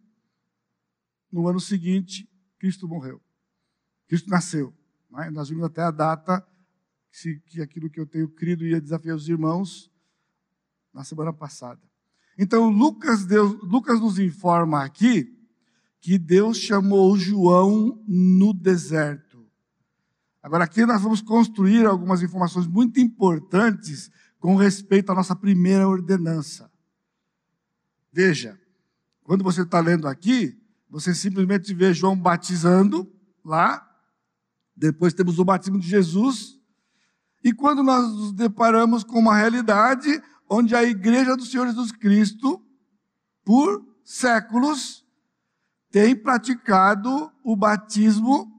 No 1.32 1.48
ano 1.48 1.60
seguinte, 1.60 2.28
Cristo 2.58 2.88
morreu. 2.88 3.22
Cristo 4.08 4.28
nasceu. 4.28 4.76
É? 5.20 5.30
Nós 5.30 5.50
vimos 5.50 5.64
até 5.64 5.84
a 5.84 5.92
data 5.92 6.44
que 7.46 7.62
aquilo 7.62 7.92
que 7.92 8.00
eu 8.00 8.08
tenho 8.08 8.28
crido 8.28 8.66
ia 8.66 8.82
desafiar 8.82 9.16
os 9.16 9.30
irmãos 9.30 9.92
na 10.92 11.04
semana 11.04 11.32
passada. 11.32 11.80
Então, 12.40 12.72
Lucas, 12.72 13.24
Deus, 13.24 13.52
Lucas 13.62 14.02
nos 14.02 14.18
informa 14.18 14.84
aqui 14.84 15.41
que 16.02 16.18
Deus 16.18 16.58
chamou 16.58 17.16
João 17.16 18.04
no 18.08 18.54
deserto. 18.54 19.46
Agora, 20.42 20.64
aqui 20.64 20.84
nós 20.84 21.04
vamos 21.04 21.22
construir 21.22 21.86
algumas 21.86 22.24
informações 22.24 22.66
muito 22.66 23.00
importantes 23.00 24.10
com 24.40 24.56
respeito 24.56 25.12
à 25.12 25.16
nossa 25.16 25.36
primeira 25.36 25.88
ordenança. 25.88 26.72
Veja, 28.12 28.60
quando 29.24 29.44
você 29.44 29.62
está 29.62 29.80
lendo 29.80 30.08
aqui, 30.08 30.60
você 30.90 31.14
simplesmente 31.14 31.72
vê 31.74 31.94
João 31.94 32.18
batizando 32.18 33.10
lá, 33.46 33.88
depois 34.76 35.14
temos 35.14 35.38
o 35.38 35.46
batismo 35.46 35.80
de 35.80 35.88
Jesus, 35.88 36.60
e 37.44 37.54
quando 37.54 37.84
nós 37.84 38.12
nos 38.12 38.34
deparamos 38.34 39.04
com 39.04 39.20
uma 39.20 39.36
realidade 39.36 40.22
onde 40.50 40.76
a 40.76 40.84
igreja 40.84 41.38
do 41.38 41.46
Senhor 41.46 41.68
Jesus 41.68 41.92
Cristo, 41.92 42.62
por 43.46 43.86
séculos, 44.04 45.01
tem 45.92 46.16
praticado 46.16 47.32
o 47.44 47.56
batismo 47.56 48.50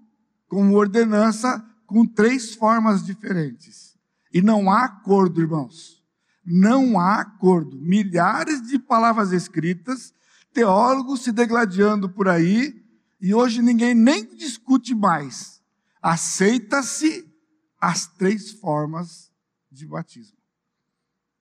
como 0.49 0.77
ordenança 0.77 1.65
com 1.87 2.07
três 2.07 2.55
formas 2.55 3.05
diferentes. 3.05 3.97
E 4.33 4.43
não 4.43 4.71
há 4.71 4.85
acordo, 4.85 5.41
irmãos. 5.41 6.03
Não 6.45 6.99
há 6.99 7.21
acordo. 7.21 7.79
Milhares 7.81 8.63
de 8.63 8.79
palavras 8.79 9.33
escritas, 9.33 10.13
teólogos 10.53 11.23
se 11.23 11.33
degladiando 11.33 12.09
por 12.09 12.29
aí, 12.29 12.83
e 13.21 13.35
hoje 13.35 13.63
ninguém 13.63 13.95
nem 13.95 14.25
discute 14.37 14.95
mais. 14.95 15.63
Aceita-se 16.03 17.33
as 17.81 18.07
três 18.07 18.51
formas 18.53 19.31
de 19.71 19.87
batismo. 19.87 20.37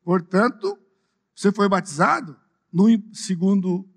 Portanto, 0.04 0.78
você 1.36 1.52
foi 1.52 1.68
batizado 1.68 2.38
no 2.72 2.88
segundo. 3.14 3.88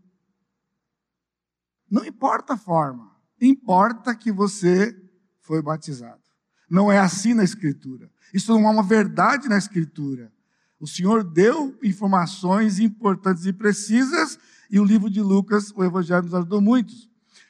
Não 1.90 2.04
importa 2.04 2.54
a 2.54 2.58
forma, 2.58 3.10
importa 3.40 4.14
que 4.14 4.32
você 4.32 4.96
foi 5.40 5.62
batizado. 5.62 6.22
Não 6.68 6.90
é 6.90 6.98
assim 6.98 7.34
na 7.34 7.44
Escritura. 7.44 8.10
Isso 8.32 8.52
não 8.52 8.66
é 8.68 8.70
uma 8.70 8.82
verdade 8.82 9.48
na 9.48 9.58
Escritura. 9.58 10.32
O 10.80 10.86
Senhor 10.86 11.22
deu 11.22 11.78
informações 11.82 12.78
importantes 12.78 13.46
e 13.46 13.52
precisas, 13.52 14.38
e 14.70 14.80
o 14.80 14.84
livro 14.84 15.08
de 15.08 15.20
Lucas, 15.20 15.70
o 15.74 15.84
Evangelho, 15.84 16.24
nos 16.24 16.34
ajudou 16.34 16.60
muito. 16.60 16.92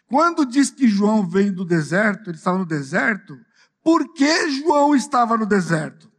Quando 0.06 0.44
diz 0.44 0.70
que 0.70 0.86
João 0.86 1.26
veio 1.26 1.54
do 1.54 1.64
deserto, 1.64 2.30
ele 2.30 2.36
estava 2.36 2.58
no 2.58 2.66
deserto, 2.66 3.38
por 3.82 4.12
que 4.12 4.50
João 4.50 4.94
estava 4.94 5.36
no 5.36 5.46
deserto? 5.46 6.10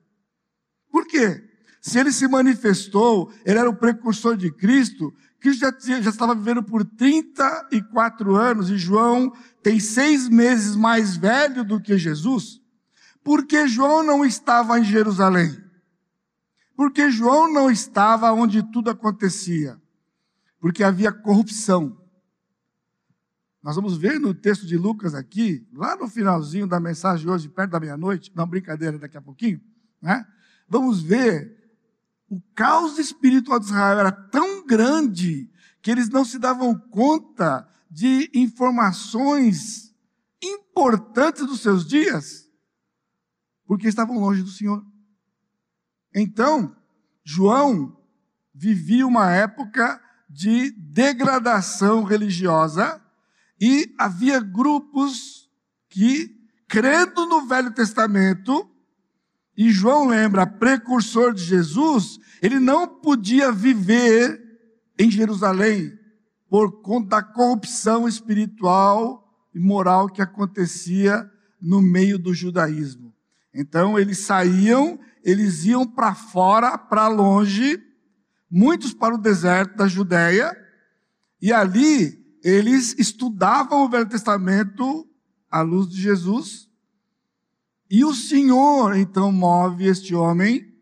Por 0.92 1.06
quê? 1.08 1.44
Se 1.82 2.00
ele 2.00 2.12
se 2.12 2.28
manifestou, 2.28 3.32
ele 3.46 3.60
era 3.60 3.70
o 3.70 3.76
precursor 3.76 4.36
de 4.36 4.52
Cristo, 4.52 5.14
Cristo 5.46 5.60
já, 5.60 5.72
tinha, 5.72 6.02
já 6.02 6.10
estava 6.10 6.34
vivendo 6.34 6.64
por 6.64 6.84
34 6.84 8.36
anos 8.36 8.72
e 8.72 8.78
João 8.80 9.32
tem 9.62 9.80
seis 9.80 10.28
meses 10.28 10.76
mais 10.76 11.16
velho 11.16 11.64
do 11.64 11.80
que 11.80 12.00
Jesus. 12.00 12.60
Porque 13.24 13.68
João 13.68 14.02
não 14.02 14.26
estava 14.26 14.80
em 14.80 14.84
Jerusalém? 14.84 15.56
Porque 16.76 17.12
João 17.12 17.54
não 17.54 17.70
estava 17.70 18.32
onde 18.32 18.64
tudo 18.72 18.90
acontecia? 18.90 19.80
Porque 20.60 20.84
havia 20.84 21.12
corrupção. 21.12 21.96
Nós 23.62 23.76
vamos 23.76 23.98
ver 23.98 24.20
no 24.20 24.34
texto 24.34 24.66
de 24.66 24.76
Lucas 24.76 25.14
aqui, 25.14 25.68
lá 25.72 25.96
no 25.96 26.08
finalzinho 26.08 26.66
da 26.66 26.80
mensagem 26.80 27.30
hoje, 27.30 27.50
perto 27.50 27.70
da 27.70 27.80
meia-noite, 27.80 28.32
não 28.34 28.48
brincadeira 28.48 28.98
daqui 28.98 29.16
a 29.16 29.22
pouquinho, 29.22 29.62
né? 30.02 30.26
Vamos 30.68 31.04
ver 31.04 31.55
o 32.36 32.44
caos 32.54 33.00
espiritual 33.00 33.60
de 33.60 33.68
Israel 33.68 34.00
era 34.00 34.12
tão 34.12 34.66
grande 34.66 35.50
que 35.82 35.90
eles 35.90 36.10
não 36.10 36.26
se 36.26 36.38
davam 36.38 36.78
conta 36.78 37.66
de 37.90 38.30
informações 38.34 39.96
importantes 40.44 41.46
dos 41.46 41.62
seus 41.62 41.88
dias, 41.88 42.50
porque 43.66 43.88
estavam 43.88 44.20
longe 44.20 44.44
do 44.44 44.50
Senhor. 44.50 44.86
Então, 46.14 46.76
João 47.24 47.98
vivia 48.54 49.08
uma 49.08 49.32
época 49.32 50.02
de 50.30 50.72
degradação 50.72 52.04
religiosa 52.04 53.02
e 53.62 53.96
havia 53.98 54.42
grupos 54.42 55.50
que, 55.90 56.36
crendo 56.68 57.26
no 57.28 57.48
Velho 57.48 57.72
Testamento, 57.72 58.70
e 59.58 59.72
João 59.72 60.08
lembra, 60.08 60.46
precursor 60.46 61.34
de 61.34 61.42
Jesus, 61.42 62.20
ele 62.46 62.60
não 62.60 62.88
podia 62.88 63.52
viver 63.52 64.40
em 65.00 65.10
Jerusalém 65.10 65.98
por 66.48 66.82
conta 66.84 67.18
da 67.18 67.24
corrupção 67.24 68.08
espiritual 68.08 69.28
e 69.54 69.60
moral 69.60 70.08
que 70.08 70.22
acontecia 70.22 71.28
no 71.60 71.82
meio 71.82 72.20
do 72.20 72.36
judaísmo. 72.36 73.12
Então 73.52 73.98
eles 73.98 74.20
saíam, 74.20 75.00
eles 75.24 75.66
iam 75.66 75.88
para 75.88 76.14
fora, 76.14 76.78
para 76.78 77.08
longe, 77.08 77.82
muitos 78.52 78.94
para 78.94 79.16
o 79.16 79.18
deserto 79.18 79.76
da 79.76 79.88
Judéia, 79.88 80.56
e 81.42 81.52
ali 81.52 82.24
eles 82.44 82.96
estudavam 83.00 83.84
o 83.84 83.90
Velho 83.90 84.08
Testamento 84.08 85.08
à 85.50 85.62
luz 85.62 85.90
de 85.90 86.00
Jesus 86.00 86.70
e 87.90 88.06
o 88.06 88.14
Senhor 88.14 88.96
então 88.96 89.32
move 89.32 89.86
este 89.86 90.14
homem 90.14 90.75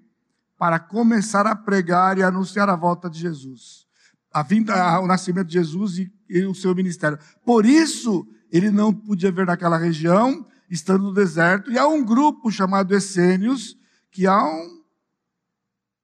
para 0.63 0.79
começar 0.79 1.45
a 1.45 1.53
pregar 1.53 2.17
e 2.17 2.23
anunciar 2.23 2.69
a 2.69 2.75
volta 2.77 3.09
de 3.09 3.19
Jesus, 3.19 3.85
a 4.31 4.41
vinda, 4.41 4.97
o 5.01 5.05
nascimento 5.05 5.47
de 5.47 5.55
Jesus 5.55 5.97
e, 5.97 6.09
e 6.29 6.45
o 6.45 6.55
seu 6.55 6.73
ministério. 6.73 7.19
Por 7.45 7.65
isso, 7.65 8.25
ele 8.49 8.71
não 8.71 8.93
podia 8.93 9.29
ver 9.29 9.45
naquela 9.45 9.77
região, 9.77 10.47
estando 10.69 11.03
no 11.03 11.13
deserto, 11.13 11.69
e 11.69 11.77
há 11.77 11.85
um 11.85 12.01
grupo 12.01 12.49
chamado 12.49 12.95
Essênios, 12.95 13.77
que 14.09 14.25
há 14.25 14.41
um, 14.41 14.81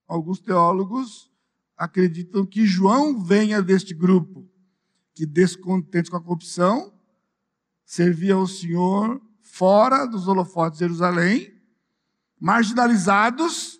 alguns 0.05 0.41
teólogos 0.41 1.31
acreditam 1.77 2.45
que 2.45 2.65
João 2.65 3.17
venha 3.17 3.61
deste 3.61 3.93
grupo, 3.93 4.45
que 5.15 5.25
descontente 5.25 6.11
com 6.11 6.17
a 6.17 6.21
corrupção, 6.21 6.91
servia 7.85 8.33
ao 8.33 8.45
Senhor 8.45 9.21
fora 9.41 10.05
dos 10.05 10.27
holofotes 10.27 10.79
de 10.79 10.83
Jerusalém, 10.83 11.49
marginalizados. 12.37 13.78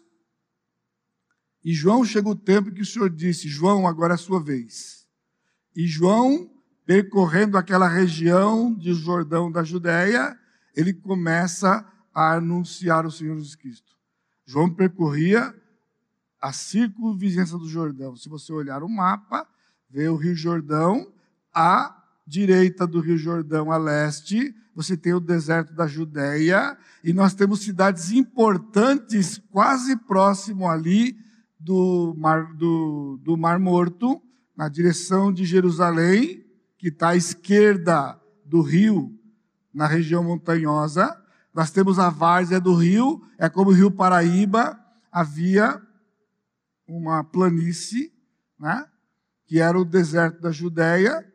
E 1.64 1.74
João 1.74 2.06
chegou 2.06 2.34
o 2.34 2.36
tempo 2.36 2.72
que 2.72 2.82
o 2.82 2.86
Senhor 2.86 3.10
disse: 3.10 3.48
João, 3.48 3.88
agora 3.88 4.14
é 4.14 4.16
a 4.16 4.18
sua 4.18 4.42
vez. 4.42 5.06
E 5.76 5.86
João, 5.86 6.50
percorrendo 6.86 7.58
aquela 7.58 7.88
região 7.88 8.74
de 8.74 8.94
Jordão 8.94 9.52
da 9.52 9.64
Judéia, 9.64 10.38
ele 10.76 10.94
começa 10.94 11.86
a 12.14 12.34
anunciar 12.34 13.06
o 13.06 13.12
Senhor 13.12 13.36
Jesus 13.36 13.56
Cristo. 13.56 13.96
João 14.46 14.70
percorria 14.70 15.54
a 16.42 16.54
circunvizinhança 16.54 17.58
do 17.58 17.68
Jordão. 17.68 18.16
Se 18.16 18.30
você 18.30 18.52
olhar 18.52 18.82
o 18.82 18.90
mapa, 18.90 19.48
vê 19.90 20.08
o 20.08 20.16
Rio 20.16 20.34
Jordão, 20.34 21.12
à 21.54 21.96
direita 22.26 22.88
do 22.88 23.00
Rio 23.00 23.18
Jordão, 23.18 23.72
a 23.72 23.78
leste, 23.78 24.56
você 24.74 24.96
tem 24.96 25.14
o 25.14 25.20
deserto 25.20 25.74
da 25.74 25.88
Judéia, 25.88 26.78
e 27.04 27.12
nós 27.12 27.34
temos 27.34 27.62
cidades 27.62 28.12
importantes 28.12 29.42
quase 29.52 29.98
próximo 29.98 30.70
ali 30.70 31.18
do 31.60 32.16
Mar, 32.18 32.54
do, 32.54 33.20
do 33.24 33.36
Mar 33.36 33.60
Morto, 33.60 34.22
na 34.56 34.70
direção 34.70 35.32
de 35.34 35.46
Jerusalém, 35.46 36.46
que 36.78 36.88
está 36.88 37.10
à 37.10 37.16
esquerda 37.16 38.20
do 38.46 38.62
rio, 38.62 39.14
na 39.74 39.86
região 39.86 40.24
montanhosa. 40.24 41.16
Nós 41.54 41.72
temos 41.72 42.00
a 42.00 42.10
várzea 42.10 42.60
do 42.60 42.74
rio, 42.74 43.22
é 43.38 43.50
como 43.50 43.72
o 43.72 43.74
rio 43.74 43.92
Paraíba, 43.92 44.80
havia 45.12 45.82
uma 46.88 47.24
planície 47.24 48.12
né? 48.60 48.86
que 49.48 49.60
era 49.60 49.80
o 49.80 49.86
deserto 49.86 50.42
da 50.42 50.52
Judéia, 50.52 51.26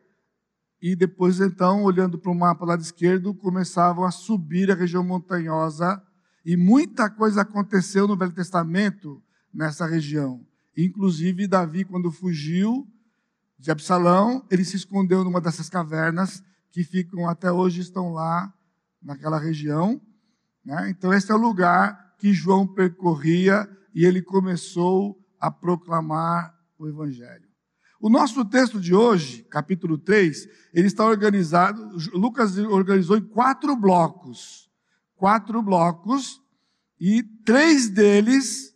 e 0.81 0.95
depois, 0.95 1.39
então, 1.39 1.83
olhando 1.83 2.19
para 2.19 2.31
o 2.31 2.35
mapa 2.35 2.63
lá 2.63 2.73
lado 2.73 2.81
esquerdo, 2.81 3.33
começavam 3.33 4.05
a 4.05 4.11
subir 4.11 4.71
a 4.71 4.75
região 4.75 5.03
montanhosa, 5.03 6.01
e 6.45 6.55
muita 6.55 7.09
coisa 7.09 7.41
aconteceu 7.41 8.07
no 8.07 8.15
Velho 8.15 8.31
Testamento 8.31 9.21
nessa 9.55 9.85
região. 9.85 10.45
Inclusive, 10.77 11.47
Davi, 11.47 11.85
quando 11.85 12.11
fugiu 12.11 12.85
de 13.57 13.71
Absalão, 13.71 14.45
ele 14.51 14.65
se 14.65 14.75
escondeu 14.75 15.23
numa 15.23 15.39
dessas 15.39 15.69
cavernas 15.69 16.43
que 16.71 16.83
ficam 16.83 17.29
até 17.29 17.49
hoje, 17.49 17.79
estão 17.79 18.11
lá 18.11 18.53
naquela 19.01 19.39
região. 19.39 20.01
Né? 20.63 20.89
Então, 20.89 21.13
esse 21.13 21.31
é 21.31 21.35
o 21.35 21.37
lugar 21.37 22.15
que 22.17 22.33
João 22.33 22.67
percorria 22.67 23.69
e 23.93 24.05
ele 24.05 24.21
começou 24.21 25.17
a 25.39 25.49
proclamar 25.49 26.53
o 26.77 26.87
Evangelho. 26.87 27.47
O 28.01 28.09
nosso 28.09 28.43
texto 28.43 28.79
de 28.79 28.93
hoje, 28.93 29.43
capítulo 29.43 29.97
3, 29.97 30.47
ele 30.73 30.87
está 30.87 31.05
organizado, 31.05 31.97
Lucas 32.13 32.57
organizou 32.57 33.17
em 33.17 33.21
quatro 33.21 33.75
blocos. 33.75 34.69
Quatro 35.15 35.61
blocos, 35.61 36.41
e 36.99 37.23
três 37.23 37.89
deles, 37.89 38.74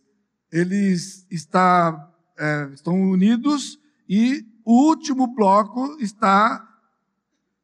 eles 0.52 1.26
está, 1.30 2.12
é, 2.38 2.70
estão 2.74 3.00
unidos, 3.10 3.78
e 4.08 4.44
o 4.64 4.88
último 4.88 5.34
bloco 5.34 5.96
está 6.00 6.66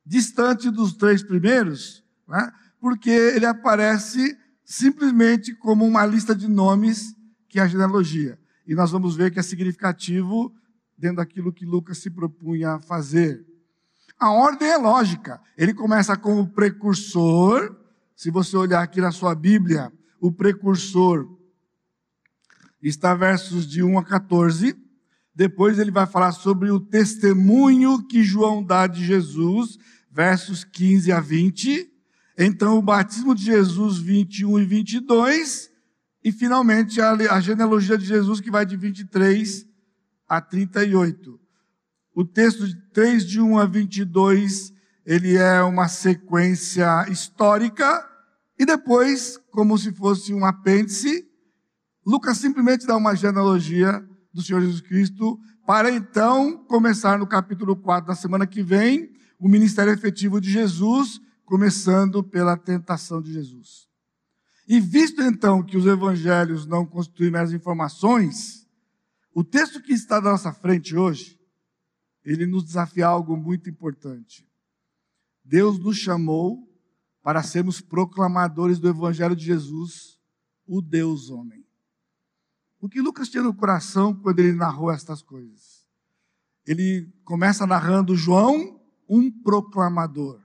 distante 0.04 0.70
dos 0.70 0.94
três 0.94 1.22
primeiros, 1.22 2.04
né? 2.28 2.52
porque 2.80 3.10
ele 3.10 3.46
aparece 3.46 4.38
simplesmente 4.64 5.54
como 5.54 5.84
uma 5.84 6.06
lista 6.06 6.34
de 6.34 6.48
nomes 6.48 7.14
que 7.48 7.58
é 7.58 7.62
a 7.62 7.66
genealogia. 7.66 8.38
E 8.66 8.74
nós 8.74 8.90
vamos 8.90 9.16
ver 9.16 9.30
que 9.30 9.38
é 9.38 9.42
significativo 9.42 10.52
dentro 10.96 11.16
daquilo 11.16 11.52
que 11.52 11.64
Lucas 11.64 11.98
se 11.98 12.10
propunha 12.10 12.72
a 12.72 12.80
fazer. 12.80 13.44
A 14.18 14.30
ordem 14.30 14.68
é 14.68 14.76
lógica. 14.76 15.40
Ele 15.56 15.74
começa 15.74 16.16
com 16.16 16.40
o 16.40 16.46
precursor. 16.46 17.76
Se 18.14 18.30
você 18.30 18.56
olhar 18.56 18.82
aqui 18.82 19.00
na 19.00 19.12
sua 19.12 19.34
Bíblia, 19.34 19.92
o 20.20 20.32
precursor 20.32 21.35
está 22.82 23.14
versos 23.14 23.66
de 23.66 23.82
1 23.82 23.98
a 23.98 24.04
14. 24.04 24.76
Depois 25.34 25.78
ele 25.78 25.90
vai 25.90 26.06
falar 26.06 26.32
sobre 26.32 26.70
o 26.70 26.80
testemunho 26.80 28.02
que 28.06 28.22
João 28.22 28.62
dá 28.62 28.86
de 28.86 29.04
Jesus, 29.04 29.78
versos 30.10 30.64
15 30.64 31.12
a 31.12 31.20
20. 31.20 31.90
Então, 32.38 32.78
o 32.78 32.82
batismo 32.82 33.34
de 33.34 33.44
Jesus, 33.44 33.98
21 33.98 34.58
e 34.60 34.64
22. 34.64 35.70
E, 36.24 36.32
finalmente, 36.32 37.00
a, 37.00 37.40
genealogia 37.40 37.96
de 37.96 38.04
Jesus, 38.04 38.40
que 38.40 38.50
vai 38.50 38.66
de 38.66 38.76
23 38.76 39.66
a 40.28 40.40
38. 40.40 41.38
O 42.14 42.24
texto 42.24 42.66
de 42.66 42.74
3 42.92 43.26
de 43.26 43.40
1 43.40 43.58
a 43.58 43.66
22, 43.66 44.72
ele 45.04 45.36
é 45.36 45.62
uma 45.62 45.86
sequência 45.86 47.06
histórica 47.10 48.04
e 48.58 48.64
depois, 48.64 49.38
como 49.50 49.76
se 49.76 49.92
fosse 49.92 50.32
um 50.32 50.44
apêndice, 50.44 51.28
Lucas 52.06 52.38
simplesmente 52.38 52.86
dá 52.86 52.96
uma 52.96 53.16
genealogia 53.16 54.00
do 54.32 54.40
Senhor 54.40 54.60
Jesus 54.60 54.80
Cristo 54.80 55.40
para 55.66 55.90
então 55.90 56.56
começar 56.66 57.18
no 57.18 57.26
capítulo 57.26 57.74
4 57.74 58.06
da 58.06 58.14
semana 58.14 58.46
que 58.46 58.62
vem 58.62 59.12
o 59.40 59.48
ministério 59.48 59.92
efetivo 59.92 60.40
de 60.40 60.48
Jesus, 60.48 61.20
começando 61.44 62.22
pela 62.22 62.56
tentação 62.56 63.20
de 63.20 63.32
Jesus. 63.32 63.88
E 64.68 64.78
visto 64.78 65.20
então 65.20 65.64
que 65.64 65.76
os 65.76 65.84
evangelhos 65.84 66.64
não 66.64 66.86
constituem 66.86 67.32
meras 67.32 67.52
informações, 67.52 68.68
o 69.34 69.42
texto 69.42 69.82
que 69.82 69.92
está 69.92 70.20
na 70.20 70.30
nossa 70.30 70.52
frente 70.52 70.96
hoje, 70.96 71.36
ele 72.24 72.46
nos 72.46 72.62
desafia 72.62 73.08
algo 73.08 73.36
muito 73.36 73.68
importante. 73.68 74.46
Deus 75.44 75.76
nos 75.78 75.96
chamou 75.96 76.72
para 77.20 77.42
sermos 77.42 77.80
proclamadores 77.80 78.78
do 78.78 78.88
Evangelho 78.88 79.34
de 79.34 79.44
Jesus, 79.44 80.20
o 80.66 80.80
Deus 80.80 81.30
homem. 81.30 81.65
O 82.80 82.88
que 82.88 83.00
Lucas 83.00 83.28
tinha 83.28 83.42
no 83.42 83.54
coração 83.54 84.14
quando 84.14 84.40
ele 84.40 84.52
narrou 84.52 84.90
estas 84.90 85.22
coisas? 85.22 85.86
Ele 86.66 87.08
começa 87.24 87.66
narrando 87.66 88.16
João, 88.16 88.80
um 89.08 89.30
proclamador. 89.30 90.40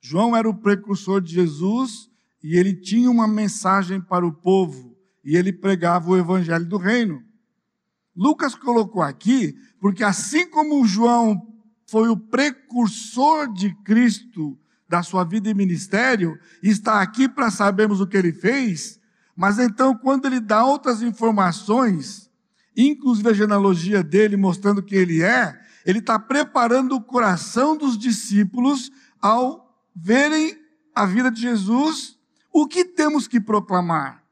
João 0.00 0.36
era 0.36 0.48
o 0.48 0.54
precursor 0.54 1.20
de 1.20 1.34
Jesus 1.34 2.10
e 2.42 2.56
ele 2.56 2.74
tinha 2.74 3.10
uma 3.10 3.26
mensagem 3.28 4.00
para 4.00 4.26
o 4.26 4.32
povo 4.32 4.96
e 5.24 5.36
ele 5.36 5.52
pregava 5.52 6.10
o 6.10 6.16
evangelho 6.16 6.66
do 6.66 6.76
reino. 6.76 7.22
Lucas 8.14 8.54
colocou 8.54 9.02
aqui, 9.02 9.54
porque 9.80 10.02
assim 10.02 10.48
como 10.48 10.86
João 10.86 11.54
foi 11.86 12.08
o 12.08 12.16
precursor 12.16 13.52
de 13.52 13.74
Cristo 13.82 14.58
da 14.88 15.02
sua 15.02 15.24
vida 15.24 15.50
e 15.50 15.54
ministério, 15.54 16.38
está 16.62 17.02
aqui 17.02 17.28
para 17.28 17.50
sabermos 17.50 18.00
o 18.00 18.06
que 18.06 18.16
ele 18.16 18.32
fez, 18.32 19.00
mas 19.36 19.58
então 19.58 19.94
quando 19.94 20.26
ele 20.26 20.40
dá 20.40 20.64
outras 20.64 21.02
informações, 21.02 22.30
inclusive 22.76 23.28
a 23.28 23.34
genealogia 23.34 24.02
dele 24.02 24.36
mostrando 24.36 24.82
quem 24.82 24.98
ele 24.98 25.22
é, 25.22 25.60
ele 25.84 25.98
está 25.98 26.18
preparando 26.18 26.96
o 26.96 27.02
coração 27.02 27.76
dos 27.76 27.98
discípulos 27.98 28.90
ao 29.20 29.66
verem 29.94 30.58
a 30.94 31.04
vida 31.04 31.30
de 31.30 31.40
Jesus, 31.40 32.18
o 32.52 32.66
que 32.66 32.84
temos 32.84 33.28
que 33.28 33.38
proclamar. 33.38 34.24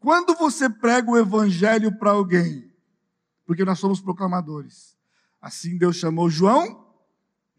Quando 0.00 0.34
você 0.34 0.68
prega 0.68 1.10
o 1.10 1.18
evangelho 1.18 1.96
para 1.98 2.10
alguém, 2.10 2.72
porque 3.44 3.64
nós 3.64 3.78
somos 3.78 4.00
proclamadores. 4.00 4.96
Assim 5.40 5.76
Deus 5.76 5.96
chamou 5.96 6.28
João, 6.28 6.84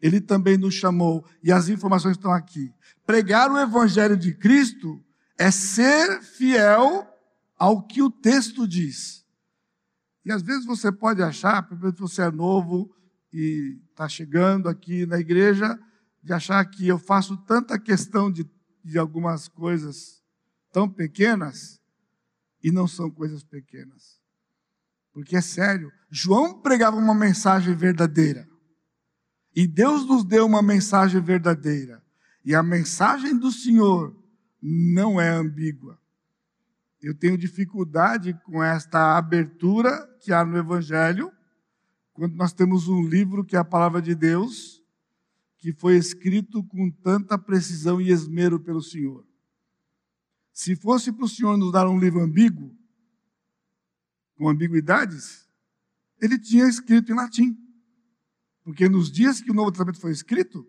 ele 0.00 0.20
também 0.20 0.56
nos 0.56 0.74
chamou, 0.74 1.24
e 1.42 1.50
as 1.50 1.68
informações 1.68 2.16
estão 2.16 2.32
aqui. 2.32 2.72
Pregar 3.06 3.50
o 3.50 3.58
evangelho 3.58 4.16
de 4.16 4.34
Cristo 4.34 5.02
é 5.38 5.50
ser 5.50 6.22
fiel 6.22 7.06
ao 7.56 7.82
que 7.86 8.02
o 8.02 8.10
texto 8.10 8.66
diz. 8.66 9.24
E 10.24 10.32
às 10.32 10.42
vezes 10.42 10.66
você 10.66 10.92
pode 10.92 11.22
achar, 11.22 11.62
principalmente 11.62 12.00
você 12.00 12.22
é 12.22 12.30
novo 12.30 12.94
e 13.32 13.80
está 13.90 14.08
chegando 14.08 14.68
aqui 14.68 15.06
na 15.06 15.18
igreja, 15.18 15.78
de 16.22 16.32
achar 16.32 16.64
que 16.66 16.86
eu 16.86 16.98
faço 16.98 17.36
tanta 17.44 17.78
questão 17.78 18.30
de, 18.30 18.44
de 18.84 18.98
algumas 18.98 19.48
coisas 19.48 20.22
tão 20.72 20.88
pequenas, 20.88 21.80
e 22.62 22.70
não 22.72 22.88
são 22.88 23.10
coisas 23.10 23.42
pequenas 23.44 24.18
porque 25.18 25.34
é 25.34 25.40
sério. 25.40 25.90
João 26.08 26.60
pregava 26.60 26.96
uma 26.96 27.12
mensagem 27.12 27.74
verdadeira. 27.74 28.48
E 29.52 29.66
Deus 29.66 30.06
nos 30.06 30.24
deu 30.24 30.46
uma 30.46 30.62
mensagem 30.62 31.20
verdadeira. 31.20 32.00
E 32.44 32.54
a 32.54 32.62
mensagem 32.62 33.36
do 33.36 33.50
Senhor 33.50 34.16
não 34.60 35.20
é 35.20 35.28
ambígua. 35.28 36.00
Eu 37.00 37.14
tenho 37.14 37.38
dificuldade 37.38 38.34
com 38.44 38.62
esta 38.62 39.16
abertura 39.16 40.06
que 40.20 40.32
há 40.32 40.44
no 40.44 40.56
Evangelho, 40.56 41.32
quando 42.12 42.34
nós 42.34 42.52
temos 42.52 42.88
um 42.88 43.06
livro 43.06 43.44
que 43.44 43.54
é 43.54 43.58
a 43.58 43.64
palavra 43.64 44.02
de 44.02 44.14
Deus, 44.14 44.82
que 45.58 45.72
foi 45.72 45.96
escrito 45.96 46.64
com 46.64 46.90
tanta 46.90 47.38
precisão 47.38 48.00
e 48.00 48.10
esmero 48.10 48.58
pelo 48.58 48.82
Senhor. 48.82 49.24
Se 50.52 50.74
fosse 50.74 51.12
para 51.12 51.24
o 51.24 51.28
Senhor 51.28 51.56
nos 51.56 51.70
dar 51.70 51.88
um 51.88 51.98
livro 51.98 52.20
ambíguo, 52.20 52.76
com 54.34 54.48
ambiguidades, 54.48 55.48
ele 56.20 56.38
tinha 56.38 56.68
escrito 56.68 57.12
em 57.12 57.14
latim. 57.14 57.56
Porque 58.62 58.88
nos 58.88 59.10
dias 59.10 59.40
que 59.40 59.50
o 59.50 59.54
Novo 59.54 59.70
Testamento 59.70 60.00
foi 60.00 60.12
escrito, 60.12 60.66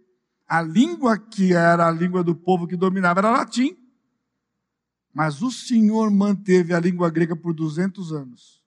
a 0.50 0.62
língua 0.62 1.18
que 1.18 1.54
era 1.54 1.88
a 1.88 1.92
língua 1.92 2.24
do 2.24 2.36
povo 2.36 2.68
que 2.68 2.76
dominava 2.76 3.20
era 3.20 3.30
latim. 3.30 3.78
Mas 5.14 5.42
o 5.42 5.52
Senhor 5.52 6.10
manteve 6.10 6.74
a 6.74 6.80
língua 6.80 7.10
grega 7.10 7.36
por 7.36 7.54
200 7.54 8.12
anos. 8.12 8.64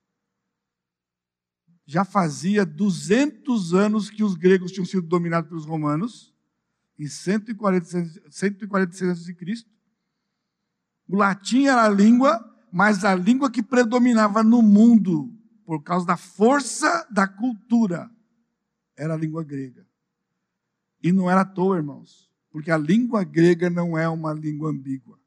Já 1.84 2.04
fazia 2.04 2.64
200 2.64 3.74
anos 3.74 4.08
que 4.08 4.22
os 4.22 4.34
gregos 4.34 4.70
tinham 4.70 4.86
sido 4.86 5.06
dominados 5.06 5.48
pelos 5.48 5.66
romanos, 5.66 6.32
em 6.98 7.06
146, 7.06 8.20
146 8.30 9.10
a.C. 9.10 9.66
O 11.08 11.16
latim 11.16 11.66
era 11.66 11.84
a 11.84 11.88
língua 11.88 12.52
mas 12.72 13.04
a 13.04 13.14
língua 13.14 13.50
que 13.50 13.62
predominava 13.62 14.42
no 14.42 14.62
mundo, 14.62 15.30
por 15.66 15.82
causa 15.82 16.06
da 16.06 16.16
força 16.16 17.06
da 17.10 17.28
cultura, 17.28 18.10
era 18.96 19.12
a 19.12 19.16
língua 19.16 19.44
grega. 19.44 19.86
E 21.02 21.12
não 21.12 21.30
era 21.30 21.40
à 21.40 21.44
toa, 21.44 21.76
irmãos, 21.76 22.30
porque 22.50 22.70
a 22.70 22.78
língua 22.78 23.24
grega 23.24 23.68
não 23.68 23.98
é 23.98 24.08
uma 24.08 24.32
língua 24.32 24.70
ambígua. 24.70 25.18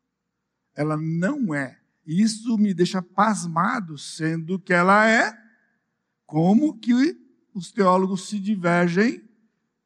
Ela 0.76 0.96
não 0.98 1.54
é. 1.54 1.80
E 2.06 2.22
isso 2.22 2.58
me 2.58 2.74
deixa 2.74 3.02
pasmado, 3.02 3.98
sendo 3.98 4.60
que 4.60 4.74
ela 4.74 5.10
é. 5.10 5.36
Como 6.26 6.78
que 6.78 6.94
os 7.54 7.72
teólogos 7.72 8.28
se 8.30 8.40
divergem 8.40 9.28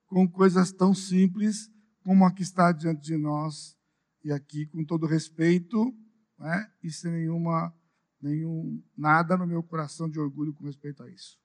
com 0.08 0.28
coisas 0.28 0.72
tão 0.72 0.94
simples 0.94 1.72
como 2.04 2.26
a 2.26 2.32
que 2.32 2.42
está 2.42 2.72
diante 2.72 3.02
de 3.02 3.18
nós. 3.18 3.78
E 4.24 4.32
aqui, 4.32 4.66
com 4.66 4.84
todo 4.84 5.06
respeito, 5.06 5.96
né? 6.38 6.70
e 6.84 6.92
sem 6.92 7.12
nenhuma, 7.12 7.74
nenhum, 8.22 8.82
nada 8.98 9.38
no 9.38 9.46
meu 9.46 9.62
coração 9.62 10.10
de 10.10 10.20
orgulho 10.20 10.54
com 10.54 10.66
respeito 10.66 11.04
a 11.04 11.10
isso. 11.10 11.40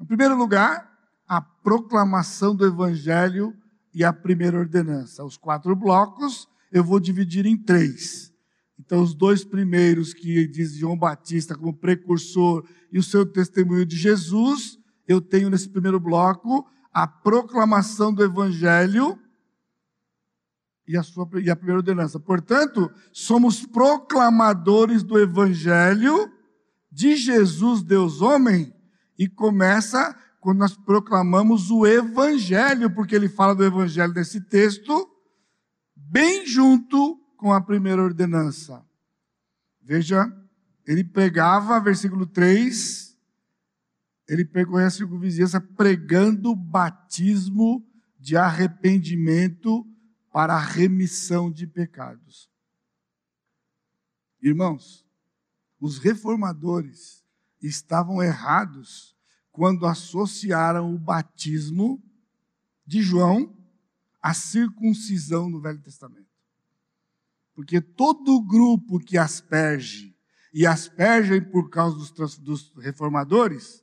Em 0.00 0.06
primeiro 0.06 0.36
lugar, 0.36 0.97
a 1.28 1.40
proclamação 1.40 2.56
do 2.56 2.66
evangelho 2.66 3.54
e 3.92 4.02
a 4.02 4.12
primeira 4.12 4.58
ordenança. 4.58 5.24
Os 5.24 5.36
quatro 5.36 5.76
blocos 5.76 6.48
eu 6.72 6.82
vou 6.82 6.98
dividir 6.98 7.46
em 7.46 7.56
três. 7.56 8.32
Então, 8.78 9.02
os 9.02 9.14
dois 9.14 9.44
primeiros, 9.44 10.14
que 10.14 10.46
diz 10.46 10.74
João 10.74 10.96
Batista 10.96 11.54
como 11.54 11.74
precursor 11.74 12.66
e 12.92 12.98
o 12.98 13.02
seu 13.02 13.26
testemunho 13.26 13.84
de 13.84 13.96
Jesus, 13.96 14.78
eu 15.06 15.20
tenho 15.20 15.50
nesse 15.50 15.68
primeiro 15.68 15.98
bloco 15.98 16.66
a 16.92 17.06
proclamação 17.06 18.12
do 18.12 18.22
Evangelho 18.22 19.18
e 20.86 20.96
a, 20.96 21.02
sua, 21.02 21.28
e 21.42 21.50
a 21.50 21.56
primeira 21.56 21.80
ordenança. 21.80 22.18
Portanto, 22.18 22.90
somos 23.12 23.66
proclamadores 23.66 25.02
do 25.02 25.18
Evangelho 25.18 26.32
de 26.90 27.16
Jesus, 27.16 27.82
Deus 27.82 28.22
homem, 28.22 28.72
e 29.18 29.28
começa 29.28 30.16
quando 30.40 30.58
nós 30.58 30.76
proclamamos 30.76 31.70
o 31.70 31.86
Evangelho, 31.86 32.94
porque 32.94 33.14
ele 33.14 33.28
fala 33.28 33.54
do 33.54 33.64
Evangelho 33.64 34.12
nesse 34.12 34.40
texto, 34.40 35.08
bem 35.96 36.46
junto 36.46 37.16
com 37.36 37.52
a 37.52 37.60
primeira 37.60 38.02
ordenança. 38.02 38.84
Veja, 39.82 40.30
ele 40.86 41.04
pregava, 41.04 41.80
versículo 41.80 42.26
3, 42.26 43.16
ele 44.28 44.44
percorreu 44.44 44.86
a 44.86 45.18
vizinhança 45.18 45.60
pregando 45.60 46.54
batismo 46.54 47.86
de 48.18 48.36
arrependimento 48.36 49.86
para 50.30 50.54
a 50.54 50.60
remissão 50.60 51.50
de 51.50 51.66
pecados. 51.66 52.50
Irmãos, 54.40 55.06
os 55.80 55.98
reformadores 55.98 57.24
estavam 57.60 58.22
errados 58.22 59.17
quando 59.58 59.86
associaram 59.86 60.94
o 60.94 60.96
batismo 60.96 62.00
de 62.86 63.02
João 63.02 63.52
à 64.22 64.32
circuncisão 64.32 65.50
no 65.50 65.60
Velho 65.60 65.82
Testamento. 65.82 66.28
Porque 67.56 67.80
todo 67.80 68.40
grupo 68.40 69.00
que 69.00 69.18
asperge, 69.18 70.16
e 70.54 70.64
aspergem 70.64 71.42
por 71.42 71.70
causa 71.70 71.96
dos, 71.96 72.38
dos 72.38 72.72
reformadores, 72.76 73.82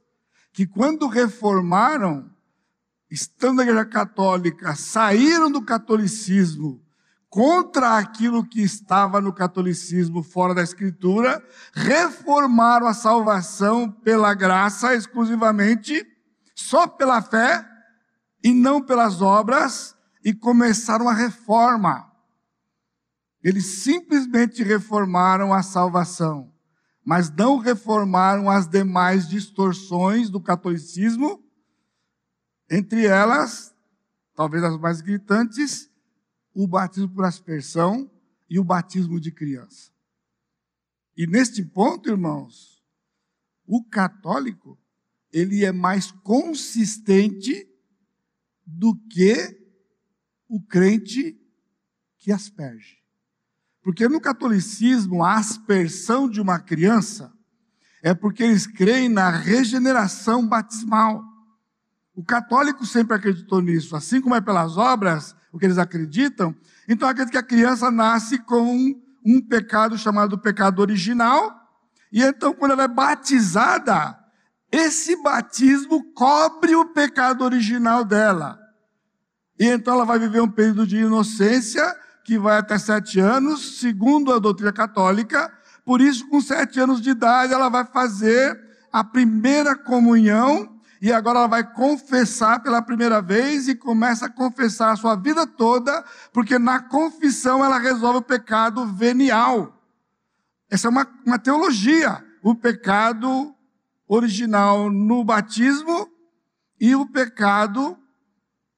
que 0.54 0.66
quando 0.66 1.10
reformaram, 1.10 2.34
estando 3.12 3.58
na 3.58 3.64
Igreja 3.64 3.84
Católica, 3.84 4.78
saíram 4.78 5.52
do 5.52 5.62
catolicismo 5.62 6.82
contra 7.36 7.98
aquilo 7.98 8.48
que 8.48 8.62
estava 8.62 9.20
no 9.20 9.34
catolicismo 9.34 10.24
fora 10.24 10.56
da 10.56 10.64
Escritura, 10.64 11.46
reformaram 11.74 12.88
a 12.88 12.94
salvação 12.94 13.92
pela 13.92 14.34
graça 14.34 14.96
exclusivamente, 14.96 16.08
só 16.56 16.88
pela 16.88 17.22
fé 17.22 17.68
e 18.42 18.54
não 18.54 18.82
pelas 18.82 19.22
obras, 19.22 19.98
e 20.24 20.34
começaram 20.34 21.10
a 21.10 21.14
reforma. 21.14 22.10
Eles 23.44 23.84
simplesmente 23.84 24.64
reformaram 24.64 25.52
a 25.52 25.62
salvação, 25.62 26.54
mas 27.04 27.30
não 27.30 27.58
reformaram 27.58 28.50
as 28.50 28.66
demais 28.66 29.28
distorções 29.28 30.30
do 30.30 30.40
catolicismo, 30.40 31.44
entre 32.72 33.06
elas, 33.06 33.76
talvez 34.34 34.64
as 34.64 34.78
mais 34.80 35.02
gritantes, 35.02 35.94
o 36.56 36.66
batismo 36.66 37.10
por 37.10 37.26
aspersão 37.26 38.10
e 38.50 38.58
o 38.58 38.64
batismo 38.64 39.20
de 39.20 39.32
criança. 39.32 39.92
E 41.18 41.28
neste 41.28 41.64
ponto, 41.64 42.10
irmãos, 42.10 42.82
o 43.68 43.84
católico, 43.84 44.80
ele 45.32 45.66
é 45.66 45.72
mais 45.72 46.12
consistente 46.12 47.68
do 48.66 48.96
que 49.10 49.36
o 50.48 50.62
crente 50.62 51.38
que 52.18 52.32
asperge. 52.32 53.04
Porque 53.84 54.08
no 54.08 54.20
catolicismo, 54.20 55.24
a 55.24 55.36
aspersão 55.36 56.30
de 56.30 56.42
uma 56.42 56.60
criança 56.60 57.32
é 58.02 58.14
porque 58.14 58.44
eles 58.44 58.66
creem 58.66 59.10
na 59.10 59.30
regeneração 59.30 60.48
batismal. 60.48 61.24
O 62.14 62.24
católico 62.24 62.86
sempre 62.86 63.16
acreditou 63.16 63.62
nisso, 63.62 63.96
assim 63.96 64.22
como 64.22 64.36
é 64.36 64.42
pelas 64.42 64.78
obras, 64.78 65.36
o 65.56 65.58
que 65.58 65.66
eles 65.66 65.78
acreditam. 65.78 66.54
Então, 66.88 67.08
acredita 67.08 67.32
que 67.32 67.38
a 67.38 67.48
criança 67.48 67.90
nasce 67.90 68.38
com 68.40 68.94
um 69.26 69.42
pecado 69.42 69.98
chamado 69.98 70.38
pecado 70.38 70.80
original, 70.80 71.52
e 72.12 72.22
então, 72.22 72.54
quando 72.54 72.72
ela 72.72 72.84
é 72.84 72.88
batizada, 72.88 74.20
esse 74.72 75.22
batismo 75.24 76.12
cobre 76.14 76.76
o 76.76 76.86
pecado 76.86 77.44
original 77.44 78.04
dela. 78.04 78.60
E 79.58 79.66
então 79.68 79.94
ela 79.94 80.06
vai 80.06 80.20
viver 80.20 80.42
um 80.42 80.52
período 80.52 80.86
de 80.86 80.98
inocência 80.98 81.84
que 82.26 82.38
vai 82.38 82.58
até 82.58 82.78
sete 82.78 83.20
anos, 83.20 83.80
segundo 83.80 84.34
a 84.34 84.40
doutrina 84.40 84.74
católica. 84.74 85.52
Por 85.86 86.02
isso, 86.02 86.28
com 86.28 86.42
sete 86.42 86.80
anos 86.80 87.00
de 87.00 87.12
idade, 87.12 87.54
ela 87.54 87.70
vai 87.70 87.86
fazer 87.86 88.60
a 88.92 89.04
primeira 89.04 89.76
comunhão 89.76 90.75
e 91.02 91.12
agora 91.12 91.40
ela 91.40 91.48
vai 91.48 91.64
confessar 91.74 92.62
pela 92.62 92.82
primeira 92.82 93.22
vez 93.22 93.68
e 93.68 93.76
começa 93.76 94.26
a 94.26 94.30
confessar 94.30 94.92
a 94.92 94.96
sua 94.96 95.16
vida 95.16 95.46
toda, 95.46 96.04
porque 96.32 96.58
na 96.58 96.80
confissão 96.80 97.64
ela 97.64 97.78
resolve 97.78 98.20
o 98.20 98.24
pecado 98.24 98.86
venial. 98.86 99.82
Essa 100.70 100.88
é 100.88 100.90
uma, 100.90 101.08
uma 101.26 101.40
teologia. 101.40 102.24
O 102.42 102.56
pecado 102.56 103.54
original 104.08 104.90
no 104.90 105.24
batismo 105.24 106.10
e 106.80 106.96
o 106.96 107.06
pecado, 107.08 107.98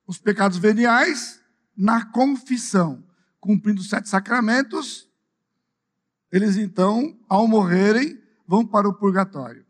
os 0.05 0.17
pecados 0.17 0.57
veniais, 0.57 1.41
na 1.75 2.05
confissão 2.05 3.03
cumprindo 3.47 3.79
os 3.79 3.89
sete 3.89 4.09
sacramentos, 4.09 5.07
eles 6.31 6.57
então, 6.57 7.17
ao 7.29 7.47
morrerem, 7.47 8.21
vão 8.45 8.65
para 8.65 8.89
o 8.89 8.93
purgatório. 8.93 9.65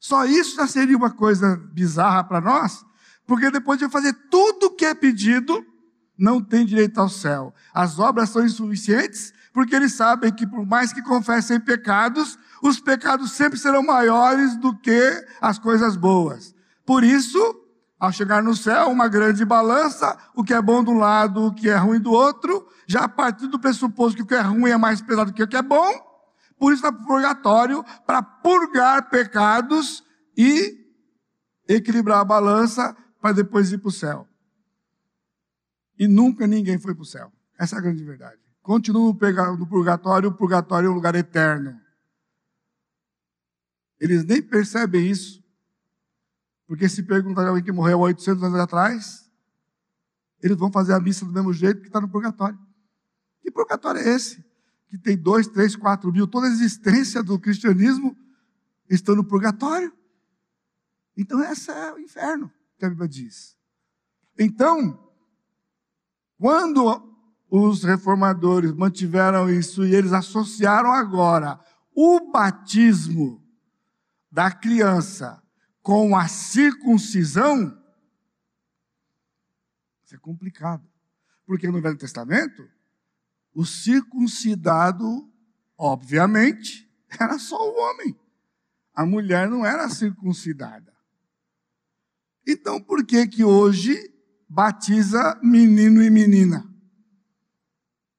Só 0.00 0.24
isso 0.24 0.56
já 0.56 0.66
seria 0.66 0.96
uma 0.96 1.10
coisa 1.10 1.56
bizarra 1.72 2.24
para 2.24 2.40
nós, 2.40 2.84
porque 3.26 3.50
depois 3.50 3.78
de 3.78 3.88
fazer 3.88 4.12
tudo 4.30 4.66
o 4.66 4.70
que 4.70 4.84
é 4.84 4.94
pedido, 4.94 5.64
não 6.16 6.42
tem 6.42 6.64
direito 6.66 6.98
ao 6.98 7.08
céu. 7.08 7.54
As 7.72 7.98
obras 7.98 8.30
são 8.30 8.44
insuficientes, 8.44 9.32
porque 9.52 9.74
eles 9.74 9.94
sabem 9.94 10.32
que 10.32 10.46
por 10.46 10.66
mais 10.66 10.92
que 10.92 11.02
confessem 11.02 11.60
pecados, 11.60 12.38
os 12.62 12.80
pecados 12.80 13.32
sempre 13.32 13.58
serão 13.58 13.82
maiores 13.82 14.56
do 14.56 14.76
que 14.76 15.24
as 15.40 15.58
coisas 15.58 15.96
boas. 15.96 16.54
Por 16.84 17.04
isso, 17.04 17.38
ao 17.98 18.12
chegar 18.12 18.42
no 18.42 18.54
céu, 18.56 18.88
uma 18.88 19.08
grande 19.08 19.44
balança, 19.44 20.16
o 20.34 20.42
que 20.44 20.54
é 20.54 20.62
bom 20.62 20.82
de 20.82 20.90
um 20.90 20.98
lado, 20.98 21.46
o 21.46 21.54
que 21.54 21.68
é 21.68 21.76
ruim 21.76 22.00
do 22.00 22.12
outro, 22.12 22.66
já 22.86 23.00
a 23.00 23.08
partir 23.08 23.46
do 23.46 23.58
pressuposto 23.58 24.16
que 24.16 24.22
o 24.22 24.26
que 24.26 24.34
é 24.34 24.40
ruim 24.40 24.70
é 24.70 24.76
mais 24.76 25.00
pesado 25.00 25.32
que 25.32 25.42
o 25.42 25.48
que 25.48 25.56
é 25.56 25.62
bom, 25.62 26.07
por 26.58 26.72
isso 26.72 26.86
está 26.86 26.92
purgatório, 26.92 27.84
para 28.06 28.22
purgar 28.22 29.08
pecados 29.08 30.04
e 30.36 30.76
equilibrar 31.68 32.20
a 32.20 32.24
balança 32.24 32.96
para 33.20 33.32
depois 33.32 33.72
ir 33.72 33.78
para 33.78 33.88
o 33.88 33.92
céu. 33.92 34.28
E 35.98 36.06
nunca 36.08 36.46
ninguém 36.46 36.78
foi 36.78 36.94
para 36.94 37.02
o 37.02 37.06
céu. 37.06 37.32
Essa 37.58 37.76
é 37.76 37.78
a 37.78 37.82
grande 37.82 38.04
verdade. 38.04 38.40
Continua 38.62 39.08
no 39.56 39.66
purgatório, 39.66 40.28
o 40.28 40.34
purgatório 40.34 40.88
é 40.88 40.90
um 40.90 40.94
lugar 40.94 41.14
eterno. 41.14 41.80
Eles 44.00 44.24
nem 44.24 44.40
percebem 44.40 45.10
isso. 45.10 45.42
Porque 46.66 46.88
se 46.88 47.02
perguntar 47.02 47.46
alguém 47.46 47.64
que 47.64 47.72
morreu 47.72 48.00
há 48.00 48.08
800 48.08 48.42
anos 48.44 48.60
atrás, 48.60 49.30
eles 50.42 50.56
vão 50.56 50.70
fazer 50.70 50.92
a 50.92 51.00
missa 51.00 51.24
do 51.24 51.32
mesmo 51.32 51.52
jeito 51.52 51.80
que 51.80 51.86
está 51.86 52.00
no 52.00 52.08
purgatório. 52.08 52.58
Que 53.40 53.50
purgatório 53.50 54.00
é 54.00 54.08
esse? 54.10 54.44
Que 54.88 54.98
tem 54.98 55.16
dois, 55.16 55.46
três, 55.46 55.76
quatro 55.76 56.12
mil, 56.12 56.26
toda 56.26 56.46
a 56.46 56.50
existência 56.50 57.22
do 57.22 57.38
cristianismo 57.38 58.16
está 58.88 59.14
no 59.14 59.24
purgatório. 59.24 59.92
Então, 61.16 61.42
esse 61.42 61.70
é 61.70 61.92
o 61.92 61.98
inferno, 61.98 62.50
que 62.78 62.84
a 62.84 62.88
Bíblia 62.88 63.08
diz. 63.08 63.56
Então, 64.38 65.12
quando 66.38 67.16
os 67.50 67.82
reformadores 67.82 68.72
mantiveram 68.72 69.50
isso 69.50 69.84
e 69.84 69.94
eles 69.94 70.12
associaram 70.12 70.92
agora 70.92 71.60
o 71.94 72.30
batismo 72.30 73.44
da 74.30 74.50
criança 74.50 75.42
com 75.82 76.16
a 76.16 76.28
circuncisão, 76.28 77.76
isso 80.04 80.14
é 80.14 80.18
complicado. 80.18 80.86
Porque 81.44 81.68
no 81.68 81.80
Velho 81.80 81.96
Testamento, 81.96 82.68
o 83.58 83.66
circuncidado, 83.66 85.28
obviamente, 85.76 86.88
era 87.18 87.40
só 87.40 87.56
o 87.56 87.76
homem. 87.76 88.16
A 88.94 89.04
mulher 89.04 89.50
não 89.50 89.66
era 89.66 89.88
circuncidada. 89.88 90.94
Então, 92.46 92.80
por 92.80 93.04
que 93.04 93.26
que 93.26 93.42
hoje 93.42 94.14
batiza 94.48 95.40
menino 95.42 96.00
e 96.00 96.08
menina? 96.08 96.72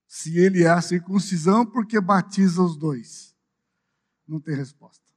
Se 0.05 0.37
ele 0.37 0.63
é 0.63 0.69
a 0.69 0.81
circuncisão, 0.81 1.65
por 1.65 1.87
que 1.87 2.01
batiza 2.01 2.61
os 2.61 2.75
dois? 2.75 3.33
Não 4.27 4.41
tem 4.41 4.57
resposta. 4.57 5.07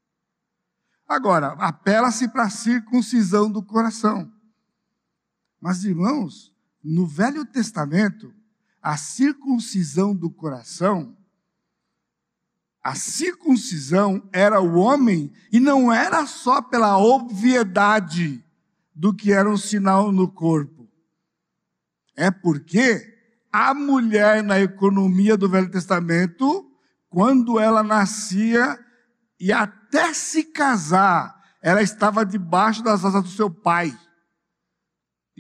Agora, 1.08 1.48
apela-se 1.54 2.28
para 2.28 2.44
a 2.44 2.50
circuncisão 2.50 3.50
do 3.50 3.60
coração. 3.60 4.32
Mas, 5.60 5.82
irmãos, 5.82 6.54
no 6.80 7.08
Velho 7.08 7.44
Testamento, 7.44 8.32
a 8.82 8.96
circuncisão 8.96 10.14
do 10.14 10.28
coração, 10.28 11.16
a 12.82 12.96
circuncisão 12.96 14.28
era 14.32 14.60
o 14.60 14.74
homem, 14.74 15.32
e 15.52 15.60
não 15.60 15.92
era 15.92 16.26
só 16.26 16.60
pela 16.60 16.98
obviedade 16.98 18.44
do 18.92 19.14
que 19.14 19.32
era 19.32 19.48
um 19.48 19.56
sinal 19.56 20.10
no 20.10 20.28
corpo. 20.28 20.88
É 22.16 22.30
porque 22.30 23.08
a 23.52 23.72
mulher 23.72 24.42
na 24.42 24.58
economia 24.58 25.36
do 25.36 25.48
Velho 25.48 25.70
Testamento, 25.70 26.68
quando 27.08 27.60
ela 27.60 27.84
nascia 27.84 28.78
e 29.38 29.52
até 29.52 30.12
se 30.12 30.44
casar, 30.44 31.40
ela 31.62 31.82
estava 31.82 32.26
debaixo 32.26 32.82
das 32.82 33.04
asas 33.04 33.22
do 33.22 33.28
seu 33.28 33.48
pai. 33.48 33.96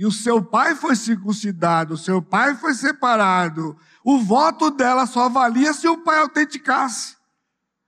E 0.02 0.04
o 0.04 0.10
seu 0.10 0.42
pai 0.42 0.74
foi 0.74 0.96
circuncidado, 0.96 1.94
o 1.94 1.96
seu 1.96 2.20
pai 2.20 2.56
foi 2.56 2.74
separado. 2.74 3.78
O 4.02 4.18
voto 4.18 4.68
dela 4.68 5.06
só 5.06 5.28
valia 5.28 5.72
se 5.72 5.86
o 5.86 5.98
pai 5.98 6.18
autenticasse. 6.18 7.16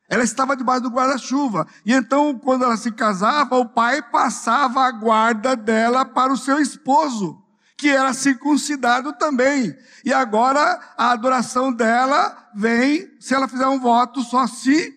Ela 0.09 0.23
estava 0.23 0.57
debaixo 0.57 0.83
do 0.83 0.91
guarda-chuva. 0.91 1.67
E 1.85 1.93
então, 1.93 2.39
quando 2.39 2.63
ela 2.63 2.77
se 2.77 2.93
casava, 2.93 3.57
o 3.57 3.69
pai 3.69 4.01
passava 4.01 4.83
a 4.83 4.93
guarda 4.93 5.57
dela 5.57 6.05
para 6.05 6.33
o 6.33 6.37
seu 6.37 6.61
esposo, 6.61 7.43
que 7.77 7.89
era 7.89 8.13
circuncidado 8.13 9.15
também. 9.15 9.77
E 10.05 10.13
agora 10.13 10.81
a 10.97 11.11
adoração 11.11 11.73
dela 11.73 12.49
vem, 12.55 13.11
se 13.19 13.35
ela 13.35 13.49
fizer 13.49 13.67
um 13.67 13.81
voto, 13.81 14.23
só 14.23 14.47
se 14.47 14.95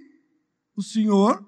o 0.76 0.84
senhor, 0.84 1.44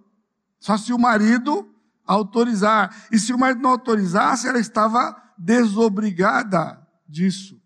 só 0.59 0.77
se 0.77 0.91
o 0.91 0.97
marido 0.97 1.69
autorizar. 2.07 2.91
E 3.11 3.19
se 3.19 3.31
o 3.31 3.37
marido 3.37 3.61
não 3.61 3.69
autorizasse, 3.69 4.47
ela 4.47 4.57
estava 4.57 5.28
desobrigada 5.39 6.85
disso. 7.07 7.59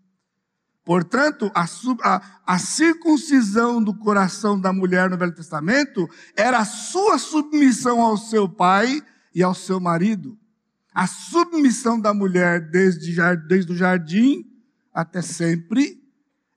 Portanto, 0.85 1.51
a, 1.55 1.65
a, 2.03 2.39
a, 2.45 2.59
circuncisão 2.59 3.81
do 3.81 3.95
coração 3.95 4.59
da 4.59 4.73
mulher 4.73 5.09
no 5.09 5.17
Velho 5.17 5.33
Testamento 5.33 6.09
era 6.35 6.59
a 6.59 6.65
sua 6.65 7.17
submissão 7.17 8.01
ao 8.01 8.17
seu 8.17 8.49
pai 8.49 9.01
e 9.33 9.41
ao 9.41 9.55
seu 9.55 9.79
marido. 9.79 10.37
A 10.93 11.07
submissão 11.07 11.99
da 11.99 12.13
mulher 12.13 12.69
desde, 12.69 13.15
desde 13.47 13.71
o 13.71 13.75
jardim 13.75 14.45
até 14.93 15.21
sempre 15.21 16.03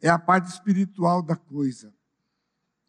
é 0.03 0.09
a 0.09 0.19
parte 0.19 0.51
espiritual 0.51 1.23
da 1.23 1.37
coisa. 1.37 1.95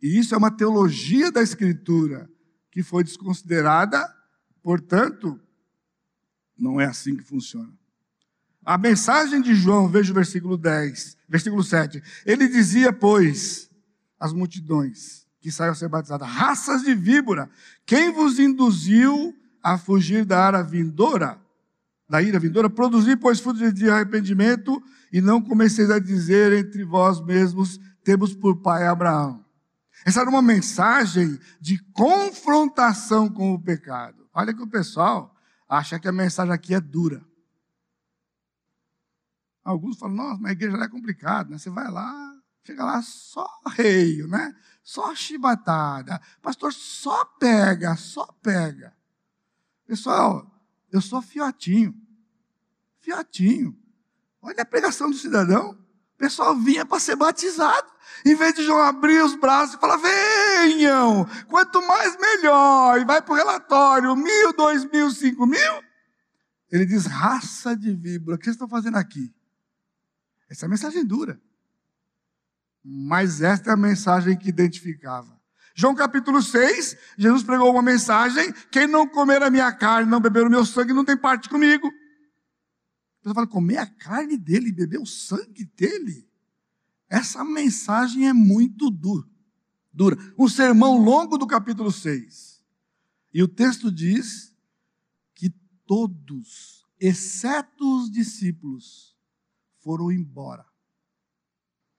E 0.02 0.20
isso 0.20 0.36
é 0.36 0.38
uma 0.38 0.52
teologia 0.52 1.32
da 1.32 1.42
Escritura 1.42 2.30
que 2.72 2.84
foi 2.84 3.04
desconsiderada, 3.04 4.14
portanto, 4.62 5.40
não 6.58 6.82
é 6.82 6.86
assim 6.86 7.16
que 7.16 7.24
funciona. 7.24 7.72
A 8.68 8.78
mensagem 8.78 9.42
de 9.42 9.56
João, 9.56 9.88
veja 9.88 10.12
o 10.12 10.14
versículo 10.14 10.58
10, 10.58 11.16
versículo 11.30 11.64
7. 11.64 12.04
Ele 12.26 12.50
dizia, 12.50 12.92
pois, 12.92 13.70
às 14.20 14.34
multidões 14.34 15.26
que 15.40 15.50
saiam 15.50 15.72
a 15.72 15.76
ser 15.76 15.88
batizadas, 15.88 16.28
raças 16.28 16.82
de 16.82 16.94
víbora, 16.94 17.50
quem 17.86 18.12
vos 18.12 18.40
induziu 18.40 19.34
a 19.64 19.78
fugir 19.78 20.26
da 20.26 20.50
ira 20.50 20.62
vindoura? 20.64 21.40
Da 22.10 22.22
ira 22.22 22.38
vindoura? 22.40 22.70
Produzir, 22.70 23.16
pois, 23.16 23.40
frutos 23.40 23.74
de 23.74 23.90
arrependimento, 23.90 24.84
e 25.14 25.22
não 25.22 25.42
comeceis 25.42 25.90
a 25.90 25.98
dizer 25.98 26.52
entre 26.52 26.84
vós 26.84 27.22
mesmos, 27.22 27.80
temos 28.04 28.34
por 28.34 28.58
pai 28.58 28.86
Abraão. 28.86 29.46
Essa 30.06 30.20
era 30.20 30.30
uma 30.30 30.42
mensagem 30.42 31.40
de 31.62 31.78
confrontação 31.94 33.30
com 33.30 33.54
o 33.54 33.62
pecado. 33.62 34.28
Olha 34.34 34.54
que 34.54 34.62
o 34.62 34.68
pessoal 34.68 35.34
acha 35.70 35.98
que 35.98 36.08
a 36.10 36.12
mensagem 36.12 36.54
aqui 36.54 36.74
é 36.74 36.82
dura. 36.82 37.26
Alguns 39.68 39.98
falam, 39.98 40.16
nossa, 40.16 40.40
mas 40.40 40.52
a 40.52 40.54
igreja 40.54 40.78
é 40.78 40.88
complicado, 40.88 41.50
né? 41.50 41.58
Você 41.58 41.70
vai 41.70 41.92
lá, 41.92 42.34
chega 42.64 42.86
lá 42.86 43.02
só 43.02 43.46
reio, 43.76 44.26
né? 44.26 44.56
Só 44.82 45.14
chibatada. 45.14 46.22
Pastor, 46.42 46.72
só 46.72 47.26
pega, 47.38 47.94
só 47.98 48.26
pega. 48.42 48.96
Pessoal, 49.86 50.50
eu 50.90 51.02
sou 51.02 51.22
fiotinho. 51.22 51.94
Fiotinho. 53.02 53.78
Olha 54.42 54.62
a 54.62 54.66
pregação 54.66 55.10
do 55.10 55.18
cidadão. 55.18 55.72
O 55.72 56.18
pessoal 56.18 56.56
vinha 56.56 56.86
para 56.86 57.02
ser 57.02 57.18
batizado. 57.18 57.92
Em 58.26 58.36
vez 58.36 58.56
de 58.56 58.64
João 58.64 58.82
abrir 58.82 59.22
os 59.22 59.36
braços 59.36 59.76
e 59.76 59.80
falar, 59.80 59.98
venham, 59.98 61.26
quanto 61.50 61.86
mais 61.86 62.18
melhor, 62.18 63.02
e 63.02 63.04
vai 63.04 63.22
para 63.22 63.34
o 63.34 63.36
relatório, 63.36 64.16
mil, 64.16 64.54
dois 64.54 64.86
mil, 64.86 65.12
cinco 65.12 65.46
mil. 65.46 65.84
Ele 66.72 66.86
diz, 66.86 67.06
raça 67.06 67.76
de 67.76 67.94
víbora, 67.94 68.38
o 68.38 68.40
que 68.40 68.46
vocês 68.46 68.56
estão 68.56 68.70
fazendo 68.70 68.96
aqui? 68.96 69.36
Essa 70.50 70.66
é 70.66 70.70
mensagem 70.70 71.06
dura. 71.06 71.42
Mas 72.84 73.42
esta 73.42 73.72
é 73.72 73.74
a 73.74 73.78
mensagem 73.78 74.38
que 74.38 74.50
identificava. 74.50 75.38
João 75.76 75.94
capítulo 75.94 76.42
6, 76.42 76.98
Jesus 77.18 77.44
pregou 77.44 77.70
uma 77.70 77.82
mensagem: 77.82 78.54
quem 78.72 78.88
não 78.88 79.08
comer 79.08 79.44
a 79.44 79.50
minha 79.50 79.72
carne, 79.72 80.10
não 80.10 80.20
beber 80.20 80.48
o 80.48 80.50
meu 80.50 80.66
sangue, 80.66 80.94
não 80.94 81.06
tem 81.06 81.18
parte 81.18 81.50
comigo. 81.50 81.92
Você 83.22 83.34
fala, 83.34 83.46
comer 83.46 83.78
a 83.78 83.86
carne 83.86 84.38
dele, 84.38 84.72
beber 84.72 85.00
o 85.00 85.06
sangue 85.06 85.66
dele? 85.76 86.28
Essa 87.10 87.44
mensagem 87.44 88.28
é 88.28 88.34
muito 88.34 88.90
dura. 88.90 89.28
dura. 89.92 90.18
Um 90.38 90.48
sermão 90.48 90.98
longo 90.98 91.38
do 91.38 91.46
capítulo 91.46 91.92
6. 91.92 92.64
E 93.34 93.44
o 93.44 93.48
texto 93.48 93.92
diz 93.92 94.56
que 95.36 95.50
todos, 95.86 96.86
exceto 97.00 97.98
os 97.98 98.10
discípulos, 98.10 99.17
foram 99.88 100.12
embora. 100.12 100.66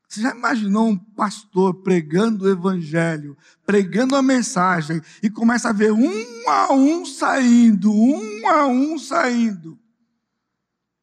Você 0.07 0.21
já 0.21 0.35
imaginou 0.35 0.89
um 0.89 0.99
pastor 0.99 1.83
pregando 1.83 2.45
o 2.45 2.51
evangelho, 2.51 3.35
pregando 3.65 4.15
a 4.15 4.23
mensagem, 4.23 5.01
e 5.23 5.31
começa 5.31 5.71
a 5.71 5.73
ver 5.73 5.91
um 5.91 6.51
a 6.51 6.71
um 6.75 7.07
saindo, 7.07 7.91
um 7.91 8.47
a 8.47 8.67
um 8.67 8.99
saindo, 8.99 9.79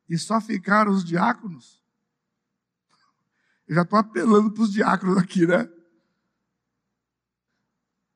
e 0.07 0.15
só 0.15 0.39
ficaram 0.39 0.91
os 0.91 1.03
diáconos? 1.03 1.83
Eu 3.67 3.73
já 3.73 3.81
estou 3.81 3.97
apelando 3.97 4.51
para 4.51 4.61
os 4.61 4.71
diáconos 4.71 5.17
aqui, 5.17 5.47
né? 5.47 5.67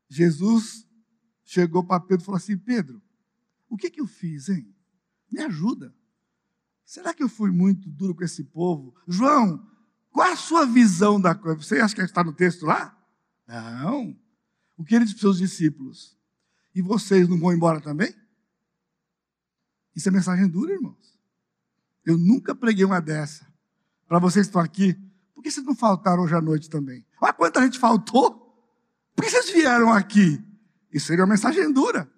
Jesus 0.07 0.87
chegou 1.43 1.83
para 1.83 1.99
Pedro 1.99 2.21
e 2.21 2.25
falou 2.25 2.37
assim: 2.37 2.55
Pedro, 2.55 3.01
o 3.67 3.75
que, 3.75 3.89
que 3.89 3.99
eu 3.99 4.05
fiz, 4.05 4.47
hein? 4.47 4.71
Me 5.31 5.41
ajuda. 5.41 5.91
Será 6.89 7.13
que 7.13 7.21
eu 7.21 7.29
fui 7.29 7.51
muito 7.51 7.87
duro 7.87 8.15
com 8.15 8.23
esse 8.23 8.43
povo? 8.43 8.95
João, 9.07 9.63
qual 10.09 10.31
a 10.31 10.35
sua 10.35 10.65
visão 10.65 11.21
da 11.21 11.35
coisa? 11.35 11.61
Você 11.61 11.79
acha 11.79 11.93
que 11.93 12.01
está 12.01 12.23
no 12.23 12.33
texto 12.33 12.65
lá? 12.65 12.97
Não. 13.47 14.19
O 14.75 14.83
que 14.83 14.95
ele 14.95 15.05
disse 15.05 15.15
para 15.15 15.29
os 15.29 15.37
seus 15.37 15.51
discípulos? 15.51 16.17
E 16.73 16.81
vocês 16.81 17.29
não 17.29 17.37
vão 17.37 17.53
embora 17.53 17.79
também? 17.79 18.11
Isso 19.95 20.09
é 20.09 20.11
mensagem 20.11 20.47
dura, 20.47 20.73
irmãos. 20.73 21.15
Eu 22.03 22.17
nunca 22.17 22.55
preguei 22.55 22.83
uma 22.83 22.99
dessa. 22.99 23.45
Para 24.07 24.17
vocês 24.17 24.47
que 24.47 24.49
estão 24.49 24.59
aqui, 24.59 24.95
por 25.35 25.43
que 25.43 25.51
vocês 25.51 25.63
não 25.63 25.75
faltaram 25.75 26.23
hoje 26.23 26.33
à 26.33 26.41
noite 26.41 26.71
também? 26.71 27.05
Olha 27.21 27.33
quanta 27.33 27.61
gente 27.61 27.77
faltou. 27.77 28.51
Por 29.15 29.23
que 29.23 29.29
vocês 29.29 29.51
vieram 29.51 29.93
aqui? 29.93 30.43
Isso 30.91 31.05
seria 31.05 31.23
uma 31.23 31.33
mensagem 31.33 31.71
dura. 31.71 32.11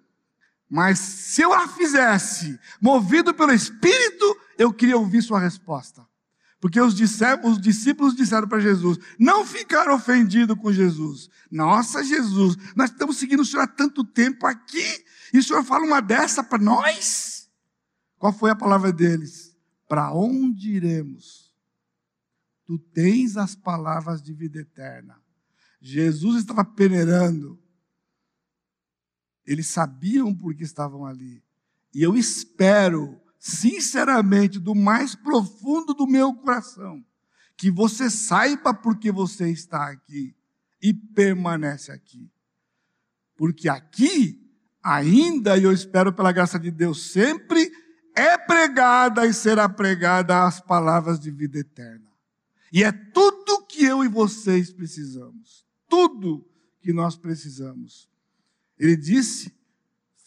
Mas 0.74 0.98
se 1.00 1.42
eu 1.42 1.52
a 1.52 1.68
fizesse, 1.68 2.58
movido 2.80 3.34
pelo 3.34 3.52
Espírito, 3.52 4.24
eu 4.56 4.72
queria 4.72 4.96
ouvir 4.96 5.20
sua 5.20 5.38
resposta. 5.38 6.02
Porque 6.58 6.80
os 6.80 6.94
discípulos 6.94 8.16
disseram 8.16 8.48
para 8.48 8.58
Jesus, 8.58 8.96
não 9.18 9.44
ficaram 9.44 9.94
ofendidos 9.94 10.56
com 10.58 10.72
Jesus. 10.72 11.28
Nossa, 11.50 12.02
Jesus, 12.02 12.56
nós 12.74 12.88
estamos 12.88 13.18
seguindo 13.18 13.40
o 13.40 13.44
Senhor 13.44 13.64
há 13.64 13.66
tanto 13.66 14.02
tempo 14.02 14.46
aqui, 14.46 15.04
e 15.34 15.40
o 15.40 15.42
Senhor 15.42 15.62
fala 15.62 15.84
uma 15.84 16.00
dessa 16.00 16.42
para 16.42 16.62
nós? 16.62 17.50
Qual 18.16 18.32
foi 18.32 18.50
a 18.50 18.56
palavra 18.56 18.90
deles? 18.90 19.54
Para 19.86 20.10
onde 20.14 20.70
iremos? 20.70 21.54
Tu 22.64 22.78
tens 22.78 23.36
as 23.36 23.54
palavras 23.54 24.22
de 24.22 24.32
vida 24.32 24.60
eterna. 24.60 25.20
Jesus 25.82 26.40
estava 26.40 26.64
peneirando 26.64 27.61
eles 29.46 29.68
sabiam 29.68 30.34
por 30.34 30.54
que 30.54 30.62
estavam 30.62 31.04
ali. 31.04 31.42
E 31.94 32.02
eu 32.02 32.16
espero, 32.16 33.20
sinceramente, 33.38 34.58
do 34.58 34.74
mais 34.74 35.14
profundo 35.14 35.92
do 35.94 36.06
meu 36.06 36.32
coração, 36.34 37.04
que 37.56 37.70
você 37.70 38.08
saiba 38.08 38.72
por 38.72 38.96
que 38.98 39.12
você 39.12 39.50
está 39.50 39.90
aqui 39.90 40.34
e 40.82 40.92
permanece 40.92 41.92
aqui. 41.92 42.30
Porque 43.36 43.68
aqui, 43.68 44.40
ainda, 44.82 45.56
e 45.56 45.64
eu 45.64 45.72
espero 45.72 46.12
pela 46.12 46.32
graça 46.32 46.58
de 46.58 46.70
Deus 46.70 47.12
sempre, 47.12 47.70
é 48.14 48.36
pregada 48.38 49.26
e 49.26 49.32
será 49.32 49.68
pregada 49.68 50.44
as 50.44 50.60
palavras 50.60 51.18
de 51.18 51.30
vida 51.30 51.58
eterna. 51.58 52.10
E 52.72 52.82
é 52.82 52.90
tudo 52.90 53.66
que 53.66 53.84
eu 53.84 54.04
e 54.04 54.08
vocês 54.08 54.72
precisamos. 54.72 55.66
Tudo 55.88 56.46
que 56.80 56.92
nós 56.92 57.16
precisamos. 57.16 58.11
Ele 58.82 58.96
disse: 58.96 59.54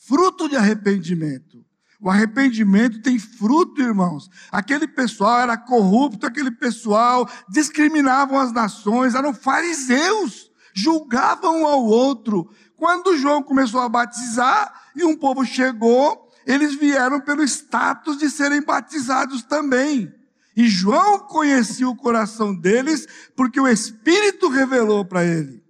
fruto 0.07 0.47
de 0.47 0.55
arrependimento. 0.55 1.65
O 1.99 2.09
arrependimento 2.09 3.01
tem 3.01 3.19
fruto, 3.19 3.81
irmãos. 3.81 4.29
Aquele 4.49 4.87
pessoal 4.87 5.41
era 5.41 5.57
corrupto, 5.57 6.25
aquele 6.25 6.51
pessoal 6.51 7.29
discriminavam 7.49 8.39
as 8.39 8.53
nações, 8.53 9.13
eram 9.13 9.33
fariseus, 9.33 10.49
julgavam 10.73 11.63
um 11.63 11.65
ao 11.65 11.83
outro. 11.83 12.49
Quando 12.77 13.17
João 13.17 13.43
começou 13.43 13.81
a 13.81 13.89
batizar 13.89 14.89
e 14.95 15.03
um 15.03 15.17
povo 15.17 15.45
chegou, 15.45 16.31
eles 16.45 16.75
vieram 16.75 17.19
pelo 17.19 17.43
status 17.43 18.17
de 18.17 18.29
serem 18.29 18.61
batizados 18.61 19.43
também. 19.43 20.13
E 20.55 20.67
João 20.67 21.19
conhecia 21.19 21.89
o 21.89 21.95
coração 21.95 22.55
deles 22.55 23.05
porque 23.35 23.59
o 23.59 23.67
Espírito 23.67 24.47
revelou 24.47 25.03
para 25.03 25.25
ele. 25.25 25.64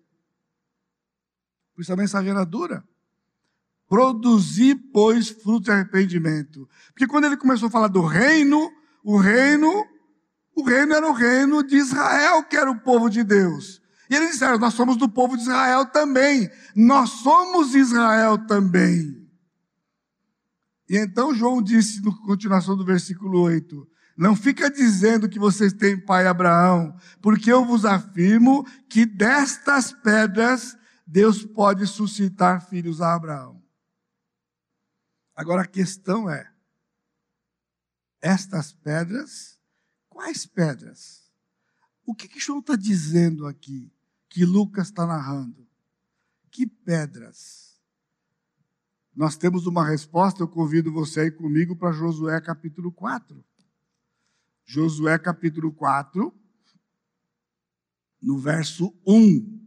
Por 1.76 1.82
isso 1.82 1.92
a 1.92 1.98
mensagem 1.98 2.32
era 2.32 2.46
dura. 2.46 2.84
Produzir, 3.88 4.76
pois, 4.94 5.30
fruto 5.30 5.66
de 5.66 5.72
arrependimento. 5.72 6.68
Porque 6.88 7.06
quando 7.06 7.26
ele 7.26 7.38
começou 7.38 7.68
a 7.68 7.72
falar 7.72 7.90
do 7.90 8.02
reino, 8.02 8.72
o 9.04 9.18
reino, 9.18 9.86
o 10.56 10.64
reino 10.64 10.94
era 10.94 11.08
o 11.08 11.14
reino 11.14 11.62
de 11.62 11.76
Israel, 11.76 12.44
que 12.44 12.56
era 12.56 12.72
o 12.72 12.80
povo 12.80 13.10
de 13.10 13.24
Deus. 13.24 13.82
E 14.10 14.16
eles 14.16 14.32
disseram: 14.32 14.58
Nós 14.58 14.74
somos 14.74 14.98
do 14.98 15.10
povo 15.10 15.36
de 15.36 15.44
Israel 15.44 15.86
também. 15.86 16.50
Nós 16.76 17.10
somos 17.10 17.76
Israel 17.76 18.38
também. 18.48 19.24
E 20.90 20.98
então 20.98 21.34
João 21.34 21.62
disse, 21.62 22.04
na 22.04 22.12
continuação 22.12 22.78
do 22.78 22.86
versículo 22.86 23.42
8: 23.42 23.88
Não 24.18 24.36
fica 24.36 24.70
dizendo 24.70 25.28
que 25.28 25.40
vocês 25.40 25.74
têm 25.74 26.00
pai 26.00 26.26
Abraão, 26.26 26.96
porque 27.22 27.52
eu 27.52 27.66
vos 27.66 27.86
afirmo 27.86 28.66
que 28.90 29.06
destas 29.06 29.92
pedras 29.92 30.78
Deus 31.06 31.46
pode 31.46 31.86
suscitar 31.86 32.68
filhos 32.68 33.00
a 33.00 33.14
Abraão. 33.14 33.62
Agora 35.36 35.62
a 35.62 35.68
questão 35.68 36.30
é: 36.30 36.52
estas 38.22 38.74
pedras, 38.74 39.60
quais 40.10 40.46
pedras? 40.46 41.32
O 42.06 42.16
que, 42.16 42.28
que 42.28 42.40
João 42.40 42.60
está 42.60 42.76
dizendo 42.76 43.46
aqui, 43.46 43.92
que 44.30 44.46
Lucas 44.46 44.88
está 44.88 45.06
narrando? 45.06 45.68
Que 46.50 46.66
pedras? 46.66 47.80
Nós 49.16 49.38
temos 49.38 49.66
uma 49.66 49.86
resposta, 49.86 50.42
eu 50.42 50.48
convido 50.48 50.92
você 50.92 51.22
aí 51.22 51.32
comigo 51.32 51.76
para 51.76 51.92
Josué 51.92 52.40
capítulo 52.42 52.92
4. 52.92 53.44
Josué 54.66 55.18
capítulo 55.18 55.72
4, 55.72 56.34
no 58.22 58.40
verso 58.40 58.94
1. 59.06 59.65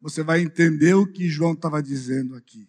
Você 0.00 0.22
vai 0.22 0.40
entender 0.40 0.94
o 0.94 1.06
que 1.06 1.28
João 1.28 1.52
estava 1.52 1.82
dizendo 1.82 2.34
aqui. 2.34 2.68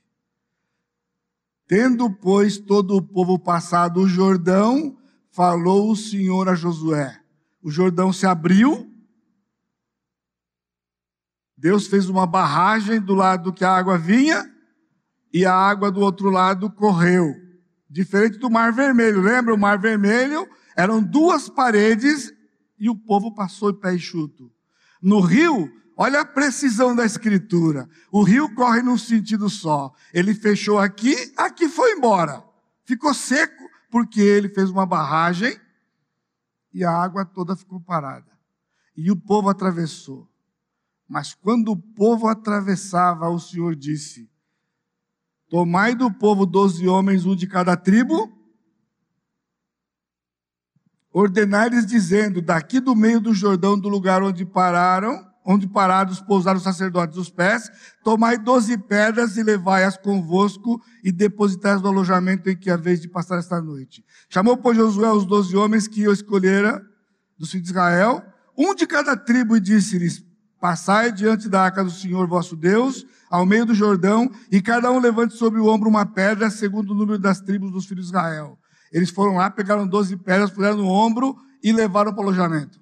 Tendo, 1.67 2.11
pois, 2.11 2.57
todo 2.57 2.97
o 2.97 3.01
povo 3.01 3.39
passado 3.39 4.01
o 4.01 4.07
Jordão, 4.07 4.97
falou 5.31 5.91
o 5.91 5.95
Senhor 5.95 6.49
a 6.49 6.55
Josué. 6.55 7.17
O 7.61 7.71
Jordão 7.71 8.11
se 8.11 8.25
abriu. 8.25 8.91
Deus 11.55 11.87
fez 11.87 12.09
uma 12.09 12.27
barragem 12.27 12.99
do 12.99 13.13
lado 13.13 13.53
que 13.53 13.63
a 13.63 13.71
água 13.71 13.97
vinha 13.97 14.51
e 15.33 15.45
a 15.45 15.53
água 15.53 15.91
do 15.91 16.01
outro 16.01 16.29
lado 16.29 16.69
correu. 16.69 17.33
Diferente 17.89 18.37
do 18.37 18.49
Mar 18.49 18.73
Vermelho. 18.73 19.21
Lembra 19.21 19.53
o 19.53 19.57
Mar 19.57 19.79
Vermelho? 19.79 20.47
Eram 20.75 21.01
duas 21.01 21.47
paredes 21.47 22.33
e 22.79 22.89
o 22.89 22.95
povo 22.95 23.33
passou 23.33 23.71
de 23.71 23.79
pé 23.79 23.93
enxuto. 23.93 24.51
No 25.01 25.19
rio, 25.19 25.71
Olha 26.01 26.21
a 26.21 26.25
precisão 26.25 26.95
da 26.95 27.05
escritura. 27.05 27.87
O 28.11 28.23
rio 28.23 28.55
corre 28.55 28.81
num 28.81 28.97
sentido 28.97 29.47
só. 29.47 29.93
Ele 30.11 30.33
fechou 30.33 30.79
aqui, 30.79 31.13
aqui 31.37 31.69
foi 31.69 31.91
embora. 31.91 32.43
Ficou 32.83 33.13
seco 33.13 33.69
porque 33.91 34.19
ele 34.19 34.49
fez 34.49 34.71
uma 34.71 34.83
barragem 34.83 35.55
e 36.73 36.83
a 36.83 36.89
água 36.89 37.23
toda 37.23 37.55
ficou 37.55 37.79
parada. 37.79 38.31
E 38.97 39.11
o 39.11 39.15
povo 39.15 39.47
atravessou. 39.47 40.27
Mas 41.07 41.35
quando 41.35 41.71
o 41.71 41.77
povo 41.77 42.27
atravessava, 42.27 43.29
o 43.29 43.39
Senhor 43.39 43.75
disse: 43.75 44.27
Tomai 45.49 45.93
do 45.93 46.11
povo 46.11 46.47
doze 46.47 46.87
homens, 46.87 47.27
um 47.27 47.35
de 47.35 47.45
cada 47.45 47.77
tribo, 47.77 48.27
ordenai-lhes 51.13 51.85
dizendo: 51.85 52.41
Daqui 52.41 52.79
do 52.79 52.95
meio 52.95 53.21
do 53.21 53.35
Jordão, 53.35 53.79
do 53.79 53.87
lugar 53.87 54.23
onde 54.23 54.43
pararam, 54.43 55.30
onde 55.45 55.67
parados 55.67 56.21
pousaram 56.21 56.57
os 56.57 56.63
sacerdotes 56.63 57.17
os 57.17 57.29
pés, 57.29 57.69
tomai 58.03 58.37
doze 58.37 58.77
pedras 58.77 59.37
e 59.37 59.43
levai-as 59.43 59.97
convosco 59.97 60.81
e 61.03 61.11
depositai-as 61.11 61.81
no 61.81 61.89
alojamento 61.89 62.49
em 62.49 62.55
que 62.55 62.69
haveis 62.69 63.01
de 63.01 63.09
passar 63.09 63.39
esta 63.39 63.61
noite. 63.61 64.03
Chamou, 64.29 64.57
pois, 64.57 64.77
Josué 64.77 65.11
os 65.11 65.25
doze 65.25 65.55
homens 65.55 65.87
que 65.87 66.03
eu 66.03 66.13
escolhera 66.13 66.81
do 67.37 67.47
filhos 67.47 67.63
de 67.63 67.71
Israel, 67.71 68.23
um 68.57 68.75
de 68.75 68.85
cada 68.85 69.17
tribo, 69.17 69.57
e 69.57 69.59
disse-lhes, 69.59 70.23
passai 70.59 71.11
diante 71.11 71.49
da 71.49 71.63
arca 71.63 71.83
do 71.83 71.89
Senhor 71.89 72.27
vosso 72.27 72.55
Deus, 72.55 73.05
ao 73.29 73.45
meio 73.45 73.65
do 73.65 73.73
Jordão, 73.73 74.29
e 74.51 74.61
cada 74.61 74.91
um 74.91 74.99
levante 74.99 75.35
sobre 75.35 75.59
o 75.59 75.65
ombro 75.65 75.89
uma 75.89 76.05
pedra, 76.05 76.51
segundo 76.51 76.91
o 76.91 76.95
número 76.95 77.17
das 77.17 77.41
tribos 77.41 77.71
dos 77.71 77.85
filhos 77.85 78.05
de 78.05 78.11
Israel. 78.11 78.59
Eles 78.91 79.09
foram 79.09 79.37
lá, 79.37 79.49
pegaram 79.49 79.87
doze 79.87 80.15
pedras, 80.17 80.51
puseram 80.51 80.77
no 80.77 80.87
ombro 80.87 81.35
e 81.63 81.71
levaram 81.71 82.13
para 82.13 82.21
o 82.21 82.23
alojamento 82.27 82.80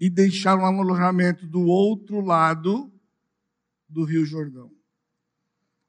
e 0.00 0.08
deixaram 0.08 0.62
um 0.62 0.80
alojamento 0.80 1.46
do 1.46 1.60
outro 1.60 2.20
lado 2.20 2.90
do 3.88 4.04
Rio 4.04 4.24
Jordão. 4.24 4.70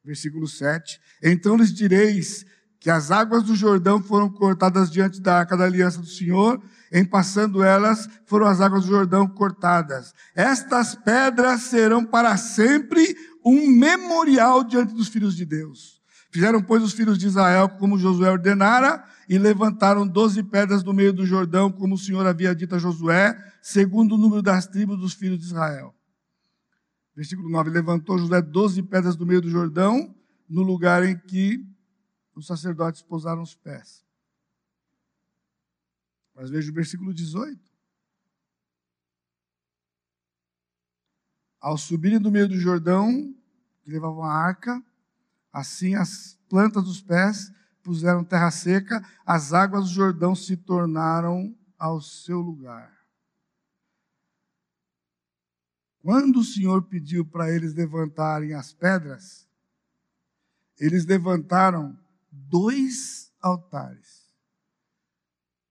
Versículo 0.03 0.47
7. 0.47 0.99
Então 1.23 1.55
lhes 1.55 1.73
direis 1.73 2.45
que 2.79 2.89
as 2.89 3.11
águas 3.11 3.43
do 3.43 3.55
Jordão 3.55 4.01
foram 4.01 4.27
cortadas 4.27 4.89
diante 4.89 5.21
da 5.21 5.37
arca 5.37 5.55
da 5.55 5.65
aliança 5.65 5.99
do 5.99 6.07
Senhor, 6.07 6.59
em 6.91 7.05
passando 7.05 7.63
elas 7.63 8.09
foram 8.25 8.47
as 8.47 8.59
águas 8.59 8.85
do 8.85 8.89
Jordão 8.89 9.27
cortadas. 9.27 10.13
Estas 10.35 10.95
pedras 10.95 11.61
serão 11.61 12.03
para 12.03 12.35
sempre 12.37 13.15
um 13.45 13.67
memorial 13.67 14.63
diante 14.63 14.95
dos 14.95 15.07
filhos 15.07 15.35
de 15.35 15.45
Deus. 15.45 16.01
Fizeram, 16.31 16.61
pois, 16.61 16.81
os 16.81 16.93
filhos 16.93 17.19
de 17.19 17.27
Israel 17.27 17.69
como 17.69 17.99
Josué 17.99 18.31
ordenara, 18.31 19.03
e 19.27 19.37
levantaram 19.37 20.07
doze 20.07 20.43
pedras 20.43 20.81
do 20.81 20.93
meio 20.93 21.13
do 21.13 21.25
Jordão, 21.25 21.71
como 21.71 21.95
o 21.95 21.97
Senhor 21.97 22.25
havia 22.25 22.53
dito 22.55 22.75
a 22.75 22.79
Josué, 22.79 23.37
segundo 23.61 24.15
o 24.15 24.17
número 24.17 24.41
das 24.41 24.65
tribos 24.65 24.99
dos 24.99 25.13
filhos 25.13 25.39
de 25.39 25.45
Israel. 25.45 25.95
Versículo 27.15 27.49
9: 27.49 27.69
Levantou 27.69 28.17
Josué 28.17 28.41
doze 28.41 28.81
pedras 28.81 29.15
do 29.15 29.25
meio 29.25 29.41
do 29.41 29.49
Jordão, 29.49 30.13
no 30.49 30.63
lugar 30.63 31.03
em 31.03 31.17
que 31.17 31.63
os 32.35 32.47
sacerdotes 32.47 33.03
pousaram 33.03 33.41
os 33.41 33.55
pés. 33.55 34.03
Mas 36.33 36.49
veja 36.49 36.71
o 36.71 36.73
versículo 36.73 37.13
18. 37.13 37.59
Ao 41.59 41.77
subirem 41.77 42.19
do 42.19 42.31
meio 42.31 42.49
do 42.49 42.59
Jordão, 42.59 43.35
que 43.83 43.91
levavam 43.91 44.23
a 44.23 44.33
arca, 44.33 44.83
assim 45.53 45.93
as 45.93 46.39
plantas 46.49 46.83
dos 46.83 47.01
pés 47.01 47.51
puseram 47.83 48.23
terra 48.23 48.49
seca, 48.49 49.05
as 49.25 49.53
águas 49.53 49.85
do 49.85 49.93
Jordão 49.93 50.33
se 50.33 50.57
tornaram 50.57 51.55
ao 51.77 52.01
seu 52.01 52.39
lugar. 52.39 53.00
Quando 56.01 56.39
o 56.39 56.43
Senhor 56.43 56.81
pediu 56.83 57.23
para 57.23 57.51
eles 57.53 57.73
levantarem 57.75 58.53
as 58.53 58.73
pedras, 58.73 59.47
eles 60.79 61.05
levantaram 61.05 61.97
dois 62.31 63.31
altares. 63.39 64.21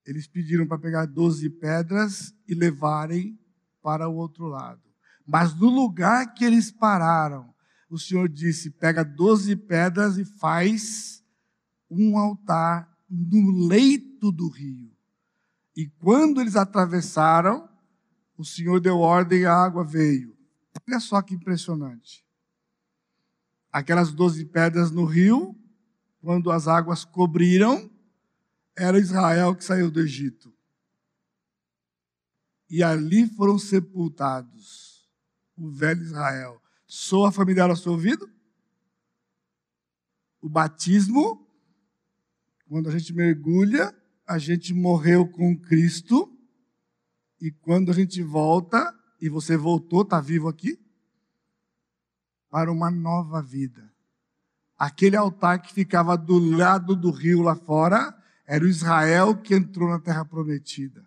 Eles 0.07 0.27
pediram 0.27 0.67
para 0.67 0.79
pegar 0.79 1.07
doze 1.07 1.51
pedras 1.51 2.33
e 2.47 2.55
levarem 2.55 3.39
para 3.83 4.09
o 4.09 4.15
outro 4.17 4.47
lado. 4.47 4.83
Mas 5.27 5.55
no 5.55 5.69
lugar 5.69 6.35
que 6.35 6.45
eles 6.45 6.71
pararam, 6.71 7.53
o 7.89 7.99
Senhor 7.99 8.29
disse: 8.29 8.71
pega 8.71 9.05
doze 9.05 9.57
pedras 9.57 10.17
e 10.17 10.25
faz 10.25 11.25
um 11.91 12.17
altar 12.17 12.89
no 13.09 13.67
leito 13.67 14.31
do 14.31 14.49
rio. 14.49 14.91
E 15.77 15.87
quando 15.87 16.41
eles 16.41 16.57
atravessaram, 16.57 17.70
o 18.41 18.45
Senhor 18.45 18.81
deu 18.81 19.01
ordem 19.01 19.41
e 19.41 19.47
a 19.47 19.53
água 19.53 19.85
veio. 19.85 20.35
Olha 20.89 20.99
só 20.99 21.21
que 21.21 21.35
impressionante. 21.35 22.25
Aquelas 23.71 24.13
doze 24.13 24.47
pedras 24.47 24.91
no 24.91 25.05
rio, 25.05 25.55
quando 26.23 26.51
as 26.51 26.67
águas 26.67 27.05
cobriram, 27.05 27.91
era 28.75 28.99
Israel 28.99 29.55
que 29.55 29.63
saiu 29.63 29.91
do 29.91 30.01
Egito. 30.01 30.51
E 32.71 32.83
ali 32.83 33.27
foram 33.29 33.59
sepultados 33.59 35.07
o 35.55 35.69
velho 35.69 36.03
Israel. 36.03 36.63
Soa 36.87 37.31
familiar 37.31 37.69
ao 37.69 37.77
seu 37.77 37.93
ouvido? 37.93 38.27
O 40.41 40.49
batismo, 40.49 41.47
quando 42.67 42.89
a 42.89 42.93
gente 42.93 43.13
mergulha, 43.13 43.95
a 44.27 44.39
gente 44.39 44.73
morreu 44.73 45.29
com 45.29 45.55
Cristo 45.59 46.40
e 47.41 47.51
quando 47.51 47.91
a 47.91 47.95
gente 47.95 48.23
volta, 48.23 48.95
e 49.21 49.29
você 49.29 49.57
voltou, 49.57 50.03
está 50.03 50.21
vivo 50.21 50.49
aqui, 50.49 50.79
para 52.51 52.71
uma 52.71 52.91
nova 52.91 53.41
vida. 53.41 53.89
aquele 54.77 55.15
altar 55.15 55.61
que 55.61 55.75
ficava 55.75 56.17
do 56.17 56.39
lado 56.39 56.97
do 56.97 57.11
rio 57.11 57.43
lá 57.43 57.55
fora, 57.55 58.17
era 58.47 58.65
o 58.65 58.69
Israel 58.69 59.37
que 59.37 59.55
entrou 59.55 59.91
na 59.91 60.01
terra 60.01 60.25
prometida. 60.25 61.07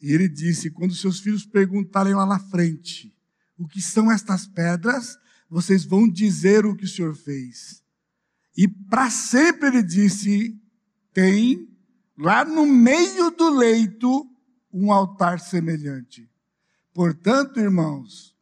E 0.00 0.12
ele 0.12 0.28
disse: 0.28 0.70
quando 0.70 0.94
seus 0.94 1.18
filhos 1.18 1.46
perguntarem 1.46 2.14
lá 2.14 2.26
na 2.26 2.38
frente 2.38 3.16
o 3.56 3.66
que 3.66 3.80
são 3.80 4.12
estas 4.12 4.46
pedras, 4.46 5.18
vocês 5.48 5.84
vão 5.84 6.06
dizer 6.06 6.66
o 6.66 6.76
que 6.76 6.84
o 6.84 6.88
Senhor 6.88 7.14
fez. 7.14 7.82
E 8.54 8.68
para 8.68 9.08
sempre 9.10 9.68
ele 9.68 9.82
disse: 9.82 10.60
tem 11.12 11.66
lá 12.18 12.44
no 12.44 12.66
meio 12.66 13.30
do 13.30 13.48
leito 13.48 14.30
um 14.72 14.92
altar 14.92 15.40
semelhante. 15.40 16.30
Portanto, 16.92 17.60
irmãos, 17.60 18.36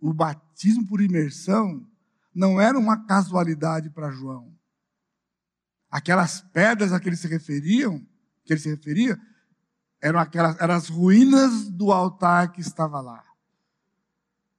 o 0.00 0.12
batismo 0.12 0.86
por 0.86 1.00
imersão 1.00 1.86
não 2.34 2.60
era 2.60 2.78
uma 2.78 3.04
casualidade 3.04 3.90
para 3.90 4.10
João. 4.10 4.56
Aquelas 5.90 6.40
pedras 6.40 6.92
a 6.92 7.00
que 7.00 7.08
ele 7.08 7.16
se 7.16 7.26
referiam, 7.26 7.98
que 8.44 8.52
ele 8.52 8.60
se 8.60 8.68
referia, 8.68 9.18
eram 10.00 10.18
aquelas 10.18 10.60
eram 10.60 10.74
as 10.74 10.88
ruínas 10.88 11.68
do 11.68 11.90
altar 11.90 12.52
que 12.52 12.60
estava 12.60 13.00
lá. 13.00 13.24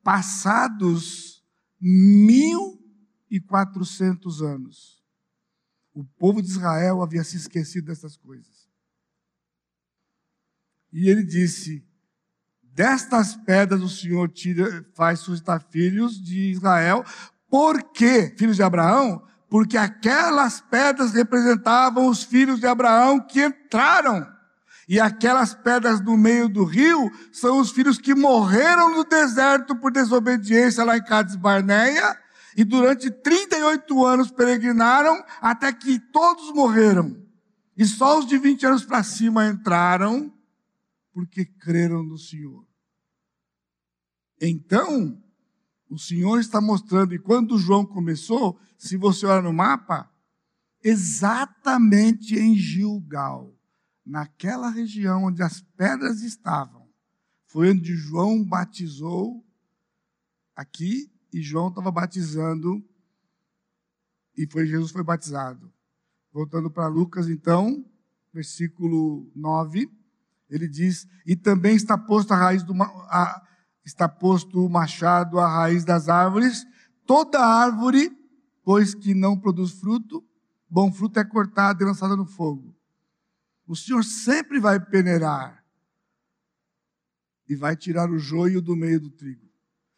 Passados 0.03 1.43
mil 1.79 2.79
e 3.29 3.39
quatrocentos 3.39 4.41
anos, 4.41 5.03
o 5.93 6.03
povo 6.03 6.41
de 6.41 6.49
Israel 6.49 7.01
havia 7.01 7.23
se 7.23 7.37
esquecido 7.37 7.85
dessas 7.85 8.17
coisas. 8.17 8.69
E 10.91 11.09
ele 11.09 11.23
disse: 11.23 11.83
Destas 12.79 13.35
pedras 13.35 13.81
o 13.81 13.89
Senhor 13.89 14.29
tira, 14.29 14.85
faz 14.95 15.19
suscitar 15.19 15.61
filhos 15.69 16.21
de 16.21 16.51
Israel. 16.51 17.03
Por 17.49 17.83
quê? 17.91 18.33
Filhos 18.37 18.55
de 18.55 18.63
Abraão? 18.63 19.21
Porque 19.49 19.77
aquelas 19.77 20.61
pedras 20.61 21.13
representavam 21.13 22.07
os 22.07 22.23
filhos 22.23 22.59
de 22.59 22.67
Abraão 22.67 23.19
que 23.19 23.43
entraram. 23.43 24.25
E 24.87 24.99
aquelas 24.99 25.53
pedras 25.53 25.99
no 26.01 26.17
meio 26.17 26.47
do 26.47 26.63
rio 26.63 27.11
são 27.31 27.59
os 27.59 27.69
filhos 27.71 27.97
que 27.97 28.15
morreram 28.15 28.95
no 28.95 29.03
deserto 29.03 29.75
por 29.75 29.91
desobediência 29.91 30.83
lá 30.83 30.97
em 30.97 31.03
Cades 31.03 31.35
Barneia. 31.35 32.17
E 32.55 32.63
durante 32.63 33.11
38 33.11 34.05
anos 34.05 34.31
peregrinaram 34.31 35.23
até 35.41 35.71
que 35.73 35.99
todos 35.99 36.53
morreram. 36.53 37.15
E 37.77 37.85
só 37.85 38.19
os 38.19 38.25
de 38.25 38.37
20 38.37 38.65
anos 38.65 38.85
para 38.85 39.03
cima 39.03 39.47
entraram 39.47 40.31
porque 41.19 41.43
creram 41.43 42.01
no 42.01 42.17
Senhor. 42.17 42.65
Então, 44.41 45.21
o 45.89 45.97
Senhor 45.97 46.39
está 46.39 46.61
mostrando, 46.61 47.13
e 47.13 47.19
quando 47.19 47.57
João 47.57 47.85
começou, 47.85 48.57
se 48.77 48.95
você 48.95 49.25
olhar 49.25 49.43
no 49.43 49.51
mapa, 49.51 50.09
exatamente 50.81 52.39
em 52.39 52.55
Gilgal, 52.55 53.53
naquela 54.05 54.69
região 54.69 55.25
onde 55.25 55.43
as 55.43 55.59
pedras 55.75 56.21
estavam, 56.21 56.89
foi 57.47 57.71
onde 57.71 57.93
João 57.95 58.41
batizou 58.41 59.45
aqui, 60.55 61.11
e 61.33 61.41
João 61.41 61.67
estava 61.67 61.91
batizando, 61.91 62.81
e 64.37 64.47
foi 64.49 64.65
Jesus 64.65 64.91
foi 64.91 65.03
batizado. 65.03 65.69
Voltando 66.31 66.71
para 66.71 66.87
Lucas, 66.87 67.27
então, 67.27 67.85
versículo 68.31 69.29
9 69.35 69.98
ele 70.49 70.67
diz: 70.67 71.07
e 71.25 71.35
também 71.35 71.75
está 71.75 71.97
posto 71.97 72.33
a 72.33 72.37
raiz 72.37 72.63
do 72.63 72.73
a, 72.81 73.41
está 73.85 74.09
posto 74.09 74.65
o 74.65 74.69
machado 74.69 75.39
à 75.39 75.47
raiz 75.47 75.85
das 75.85 76.09
árvores. 76.09 76.65
Toda 77.05 77.39
árvore, 77.39 78.11
pois 78.63 78.93
que 78.93 79.13
não 79.13 79.39
produz 79.39 79.71
fruto, 79.71 80.23
bom 80.69 80.91
fruto 80.91 81.19
é 81.19 81.23
cortada 81.23 81.83
e 81.83 81.85
lançada 81.85 82.15
no 82.15 82.25
fogo. 82.25 82.75
O 83.67 83.75
Senhor 83.75 84.03
sempre 84.03 84.59
vai 84.59 84.79
peneirar 84.79 85.63
e 87.47 87.55
vai 87.55 87.75
tirar 87.75 88.09
o 88.09 88.17
joio 88.17 88.61
do 88.61 88.75
meio 88.75 88.99
do 88.99 89.09
trigo. 89.09 89.47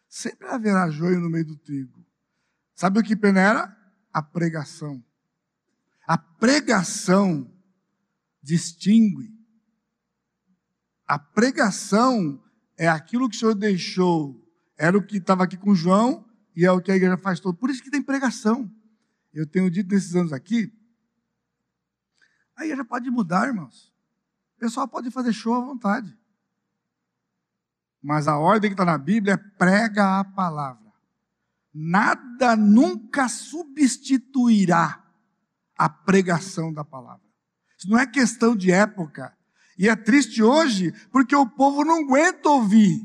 Sempre 0.08 0.48
haverá 0.48 0.90
joio 0.90 1.20
no 1.20 1.30
meio 1.30 1.46
do 1.46 1.56
trigo. 1.56 2.06
Sabe 2.76 3.00
o 3.00 3.04
que 3.04 3.16
peneira? 3.16 3.76
A 4.12 4.22
pregação. 4.22 5.02
A 6.06 6.18
pregação 6.18 7.50
distingue 8.42 9.41
a 11.12 11.20
pregação 11.20 12.42
é 12.78 12.88
aquilo 12.88 13.30
que 13.30 13.36
o 13.36 13.40
Senhor 13.40 13.54
deixou, 13.54 14.42
era 14.78 14.98
o 14.98 15.06
que 15.06 15.18
estava 15.18 15.44
aqui 15.44 15.58
com 15.58 15.76
João 15.76 16.26
e 16.56 16.66
é 16.66 16.72
o 16.72 16.80
que 16.80 16.90
a 16.90 16.96
igreja 16.96 17.18
faz 17.18 17.38
todo. 17.38 17.58
Por 17.58 17.70
isso 17.70 17.84
que 17.84 17.92
tem 17.92 18.02
pregação. 18.02 18.74
Eu 19.34 19.46
tenho 19.46 19.70
dito 19.70 19.94
nesses 19.94 20.16
anos 20.16 20.32
aqui, 20.32 20.74
a 22.56 22.64
igreja 22.64 22.86
pode 22.86 23.10
mudar, 23.10 23.46
irmãos. 23.46 23.94
O 24.56 24.60
pessoal 24.62 24.88
pode 24.88 25.12
fazer 25.12 25.34
show 25.34 25.54
à 25.54 25.60
vontade. 25.60 26.18
Mas 28.02 28.26
a 28.30 28.38
ordem 28.38 28.70
que 28.70 28.74
está 28.74 28.86
na 28.86 28.98
Bíblia 28.98 29.34
é 29.34 29.38
prega 29.38 30.18
a 30.18 30.24
palavra. 30.24 30.94
Nada 31.74 32.56
nunca 32.56 33.28
substituirá 33.28 35.06
a 35.78 35.90
pregação 35.90 36.72
da 36.72 36.86
palavra. 36.86 37.28
Isso 37.78 37.90
não 37.90 38.00
é 38.00 38.08
questão 38.08 38.56
de 38.56 38.72
época, 38.72 39.38
e 39.82 39.90
é 39.90 39.96
triste 39.96 40.44
hoje 40.44 40.94
porque 41.12 41.36
o 41.36 41.50
povo 41.50 41.84
não 41.84 42.04
aguenta 42.04 42.48
ouvir. 42.50 43.02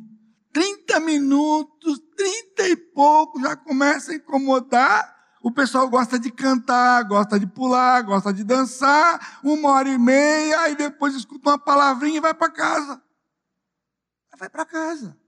30 0.53 1.01
minutos, 1.01 1.99
30 2.15 2.69
e 2.69 2.77
pouco, 2.77 3.41
já 3.41 3.57
começa 3.57 4.13
a 4.13 4.17
incomodar. 4.17 5.17
O 5.41 5.51
pessoal 5.51 5.89
gosta 5.89 6.19
de 6.19 6.31
cantar, 6.31 7.03
gosta 7.05 7.41
de 7.41 7.47
pular, 7.47 8.03
gosta 8.03 8.31
de 8.31 8.45
dançar, 8.45 9.41
uma 9.43 9.71
hora 9.71 9.89
e 9.89 9.97
meia, 9.97 10.61
aí 10.61 10.77
depois 10.77 11.15
escuta 11.15 11.49
uma 11.49 11.59
palavrinha 11.59 12.19
e 12.19 12.21
vai 12.21 12.35
para 12.35 12.53
casa. 12.53 13.03
Vai 14.39 14.51
para 14.51 14.67
casa. 14.67 15.19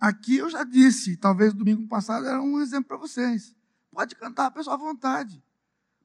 Aqui 0.00 0.38
eu 0.38 0.50
já 0.50 0.64
disse, 0.64 1.16
talvez 1.16 1.54
domingo 1.54 1.86
passado 1.86 2.26
era 2.26 2.42
um 2.42 2.60
exemplo 2.60 2.88
para 2.88 2.96
vocês. 2.96 3.54
Pode 3.92 4.16
cantar, 4.16 4.50
pessoal, 4.50 4.74
à 4.74 4.78
vontade. 4.80 5.40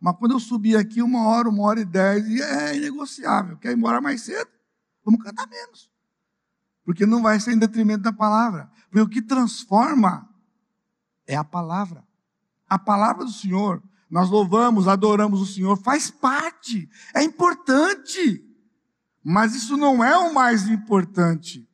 Mas 0.05 0.15
quando 0.17 0.33
eu 0.33 0.39
subi 0.39 0.75
aqui, 0.75 1.01
uma 1.01 1.27
hora, 1.27 1.49
uma 1.49 1.63
hora 1.63 1.79
e 1.79 1.83
dez, 1.83 2.39
é 2.39 2.77
inegociável. 2.77 3.57
Quer 3.57 3.71
ir 3.71 3.75
embora 3.75 3.99
mais 3.99 4.21
cedo? 4.21 4.47
Vamos 5.03 5.23
cantar 5.23 5.47
menos. 5.47 5.89
Porque 6.83 7.07
não 7.07 7.23
vai 7.23 7.39
ser 7.39 7.53
em 7.53 7.57
detrimento 7.57 8.03
da 8.03 8.13
palavra. 8.13 8.69
Porque 8.83 9.01
o 9.01 9.09
que 9.09 9.19
transforma 9.19 10.29
é 11.25 11.35
a 11.35 11.43
palavra. 11.43 12.05
A 12.69 12.77
palavra 12.77 13.25
do 13.25 13.31
Senhor. 13.31 13.81
Nós 14.07 14.29
louvamos, 14.29 14.87
adoramos 14.87 15.41
o 15.41 15.45
Senhor, 15.47 15.75
faz 15.75 16.11
parte, 16.11 16.87
é 17.15 17.23
importante. 17.23 18.47
Mas 19.23 19.55
isso 19.55 19.75
não 19.75 20.03
é 20.03 20.15
o 20.15 20.31
mais 20.31 20.67
importante. 20.67 21.67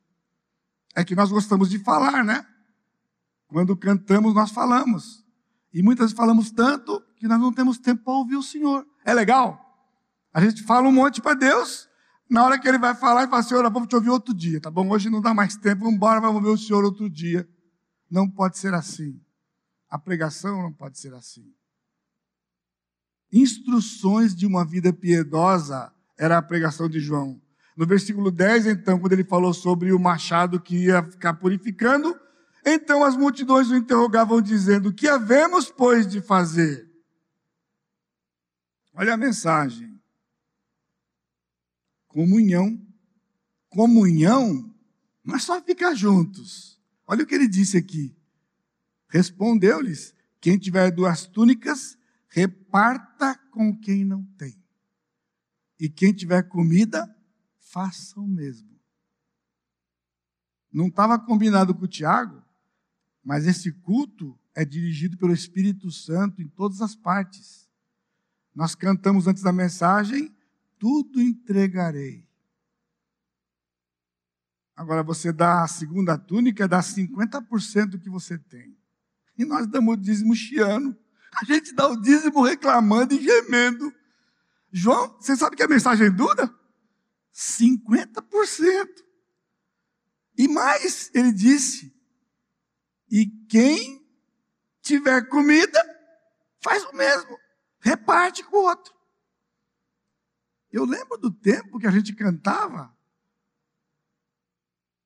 É 0.95 1.03
que 1.03 1.15
nós 1.15 1.29
gostamos 1.29 1.69
de 1.69 1.79
falar, 1.79 2.23
né? 2.23 2.47
Quando 3.49 3.75
cantamos, 3.75 4.33
nós 4.33 4.51
falamos. 4.51 5.21
E 5.73 5.83
muitas 5.83 6.05
vezes 6.05 6.17
falamos 6.17 6.49
tanto 6.49 7.10
que 7.21 7.27
nós 7.27 7.39
não 7.39 7.53
temos 7.53 7.77
tempo 7.77 8.03
para 8.03 8.13
ouvir 8.13 8.35
o 8.35 8.41
Senhor. 8.41 8.83
É 9.05 9.13
legal? 9.13 9.63
A 10.33 10.41
gente 10.41 10.63
fala 10.63 10.87
um 10.87 10.91
monte 10.91 11.21
para 11.21 11.35
Deus, 11.35 11.87
na 12.27 12.43
hora 12.43 12.57
que 12.57 12.67
ele 12.67 12.79
vai 12.79 12.95
falar, 12.95 13.21
ele 13.21 13.29
fala, 13.29 13.43
Senhor, 13.43 13.63
vamos 13.71 13.87
te 13.87 13.95
ouvir 13.95 14.09
outro 14.09 14.33
dia, 14.33 14.59
tá 14.59 14.71
bom? 14.71 14.89
Hoje 14.89 15.07
não 15.07 15.21
dá 15.21 15.31
mais 15.31 15.55
tempo, 15.55 15.81
vamos 15.81 15.97
embora, 15.97 16.19
vamos 16.19 16.41
ver 16.41 16.49
o 16.49 16.57
Senhor 16.57 16.83
outro 16.83 17.07
dia. 17.07 17.47
Não 18.09 18.27
pode 18.27 18.57
ser 18.57 18.73
assim. 18.73 19.21
A 19.87 19.99
pregação 19.99 20.63
não 20.63 20.73
pode 20.73 20.97
ser 20.97 21.13
assim. 21.13 21.45
Instruções 23.31 24.35
de 24.35 24.47
uma 24.47 24.65
vida 24.65 24.91
piedosa 24.91 25.93
era 26.17 26.39
a 26.39 26.41
pregação 26.41 26.89
de 26.89 26.99
João. 26.99 27.39
No 27.77 27.85
versículo 27.85 28.31
10, 28.31 28.65
então, 28.65 28.99
quando 28.99 29.13
ele 29.13 29.23
falou 29.23 29.53
sobre 29.53 29.93
o 29.93 29.99
machado 29.99 30.59
que 30.59 30.85
ia 30.85 31.03
ficar 31.03 31.35
purificando, 31.35 32.19
então 32.65 33.03
as 33.03 33.15
multidões 33.15 33.69
o 33.69 33.75
interrogavam, 33.75 34.41
dizendo: 34.41 34.91
Que 34.91 35.07
havemos, 35.07 35.69
pois, 35.69 36.07
de 36.07 36.19
fazer? 36.19 36.90
Olha 38.93 39.13
a 39.13 39.17
mensagem. 39.17 39.99
Comunhão. 42.07 42.79
Comunhão 43.69 44.73
não 45.23 45.35
é 45.35 45.39
só 45.39 45.61
ficar 45.61 45.93
juntos. 45.93 46.79
Olha 47.07 47.23
o 47.23 47.27
que 47.27 47.35
ele 47.35 47.47
disse 47.47 47.77
aqui. 47.77 48.15
Respondeu-lhes: 49.07 50.13
Quem 50.39 50.57
tiver 50.57 50.91
duas 50.91 51.25
túnicas, 51.25 51.97
reparta 52.27 53.35
com 53.51 53.77
quem 53.77 54.03
não 54.03 54.23
tem. 54.37 54.61
E 55.79 55.89
quem 55.89 56.13
tiver 56.13 56.43
comida, 56.43 57.13
faça 57.59 58.19
o 58.19 58.27
mesmo. 58.27 58.69
Não 60.71 60.87
estava 60.87 61.19
combinado 61.19 61.73
com 61.75 61.85
o 61.85 61.87
Tiago, 61.87 62.43
mas 63.23 63.45
esse 63.45 63.71
culto 63.71 64.39
é 64.55 64.63
dirigido 64.63 65.17
pelo 65.17 65.33
Espírito 65.33 65.91
Santo 65.91 66.41
em 66.41 66.47
todas 66.47 66.81
as 66.81 66.95
partes. 66.95 67.69
Nós 68.53 68.75
cantamos 68.75 69.27
antes 69.27 69.43
da 69.43 69.51
mensagem, 69.51 70.35
tudo 70.77 71.21
entregarei. 71.21 72.27
Agora 74.75 75.03
você 75.03 75.31
dá 75.31 75.63
a 75.63 75.67
segunda 75.67 76.17
túnica, 76.17 76.67
dá 76.67 76.79
50% 76.79 77.85
do 77.85 77.99
que 77.99 78.09
você 78.09 78.37
tem. 78.37 78.77
E 79.37 79.45
nós 79.45 79.67
damos 79.67 79.93
o 79.93 79.97
dízimo 79.97 80.35
chiano. 80.35 80.97
A 81.41 81.45
gente 81.45 81.73
dá 81.73 81.87
o 81.87 82.01
dízimo 82.01 82.41
reclamando 82.41 83.13
e 83.13 83.21
gemendo. 83.21 83.93
João, 84.71 85.15
você 85.19 85.35
sabe 85.35 85.55
que 85.55 85.63
a 85.63 85.67
mensagem 85.67 86.11
dura? 86.11 86.53
50%. 87.33 88.87
E 90.37 90.47
mais, 90.47 91.11
ele 91.13 91.31
disse: 91.31 91.93
e 93.11 93.27
quem 93.49 94.01
tiver 94.81 95.27
comida, 95.27 95.79
faz 96.61 96.81
o 96.85 96.95
mesmo, 96.95 97.37
reparte 97.81 98.43
com 98.43 98.57
o 98.57 98.63
outro. 98.63 98.93
Eu 100.71 100.85
lembro 100.85 101.17
do 101.17 101.29
tempo 101.29 101.79
que 101.79 101.87
a 101.87 101.91
gente 101.91 102.15
cantava. 102.15 102.95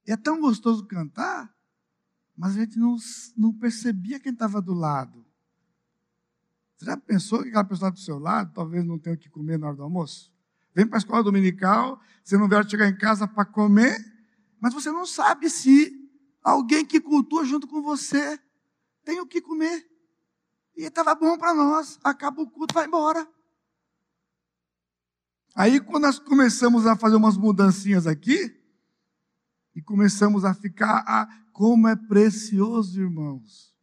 E 0.05 0.11
é 0.11 0.17
tão 0.17 0.39
gostoso 0.39 0.85
cantar, 0.85 1.51
mas 2.37 2.55
a 2.55 2.59
gente 2.59 2.77
não, 2.77 2.95
não 3.35 3.51
percebia 3.51 4.19
quem 4.19 4.31
estava 4.31 4.61
do 4.61 4.73
lado. 4.73 5.25
Você 6.77 6.85
já 6.85 6.97
pensou 6.97 7.41
que 7.41 7.49
aquela 7.49 7.63
pessoa 7.63 7.89
do 7.89 7.99
seu 7.99 8.19
lado 8.19 8.53
talvez 8.53 8.85
não 8.85 8.99
tenha 8.99 9.15
o 9.15 9.19
que 9.19 9.29
comer 9.29 9.57
na 9.57 9.67
hora 9.67 9.77
do 9.77 9.83
almoço? 9.83 10.31
Vem 10.75 10.85
para 10.85 10.97
a 10.97 10.99
escola 10.99 11.23
dominical, 11.23 11.99
você 12.23 12.37
não 12.37 12.49
vai 12.49 12.69
chegar 12.69 12.87
em 12.87 12.97
casa 12.97 13.27
para 13.27 13.45
comer, 13.45 13.97
mas 14.59 14.73
você 14.73 14.91
não 14.91 15.05
sabe 15.05 15.49
se 15.49 15.91
alguém 16.43 16.85
que 16.85 16.99
cultua 16.99 17.45
junto 17.45 17.65
com 17.65 17.81
você 17.81 18.39
tem 19.03 19.19
o 19.21 19.25
que 19.25 19.41
comer. 19.41 19.87
E 20.75 20.83
estava 20.83 21.15
bom 21.15 21.37
para 21.37 21.53
nós, 21.53 21.99
acaba 22.03 22.41
o 22.41 22.49
culto, 22.49 22.73
vai 22.73 22.85
embora. 22.85 23.27
Aí, 25.55 25.79
quando 25.79 26.03
nós 26.03 26.19
começamos 26.19 26.85
a 26.85 26.97
fazer 26.97 27.15
umas 27.15 27.37
mudancinhas 27.37 28.05
aqui, 28.05 28.61
e 29.73 29.81
começamos 29.81 30.43
a 30.43 30.53
ficar, 30.53 31.03
a, 31.07 31.27
como 31.51 31.87
é 31.87 31.95
precioso, 31.95 33.01
irmãos, 33.01 33.73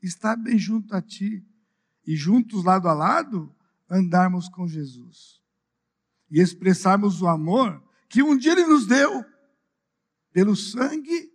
estar 0.00 0.36
bem 0.36 0.58
junto 0.58 0.94
a 0.94 1.00
Ti, 1.00 1.44
e 2.04 2.16
juntos, 2.16 2.64
lado 2.64 2.88
a 2.88 2.92
lado, 2.92 3.54
andarmos 3.88 4.48
com 4.48 4.66
Jesus. 4.66 5.40
E 6.30 6.40
expressarmos 6.40 7.22
o 7.22 7.28
amor 7.28 7.82
que 8.08 8.22
um 8.22 8.36
dia 8.36 8.52
Ele 8.52 8.66
nos 8.66 8.86
deu, 8.86 9.24
pelo 10.32 10.56
sangue, 10.56 11.30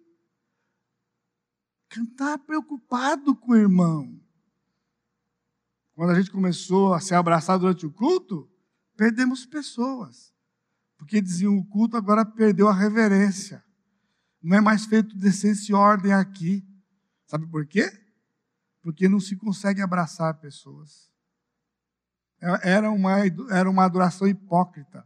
cantar 1.88 2.40
preocupado 2.40 3.36
com 3.36 3.52
o 3.52 3.58
irmão. 3.58 4.20
Quando 5.98 6.12
a 6.12 6.14
gente 6.14 6.30
começou 6.30 6.94
a 6.94 7.00
se 7.00 7.16
abraçar 7.16 7.58
durante 7.58 7.84
o 7.84 7.92
culto, 7.92 8.48
perdemos 8.96 9.48
pessoas. 9.48 10.32
Porque 10.96 11.20
diziam 11.20 11.58
o 11.58 11.66
culto 11.66 11.98
agora 11.98 12.24
perdeu 12.24 12.68
a 12.68 12.74
reverência. 12.74 13.66
Não 14.40 14.56
é 14.56 14.62
mais 14.62 14.86
feito 14.86 15.18
decência 15.18 15.72
e 15.72 15.76
ordem 15.76 16.14
aqui. 16.14 16.64
Sabe 17.26 17.48
por 17.48 17.66
quê? 17.66 17.92
Porque 18.80 19.10
não 19.10 19.20
se 19.20 19.36
consegue 19.36 19.82
abraçar 19.82 20.40
pessoas. 20.40 21.10
É, 22.40 22.74
era 22.74 22.92
uma, 22.92 23.14
era 23.50 23.68
uma 23.68 23.84
adoração 23.84 24.28
hipócrita. 24.28 25.04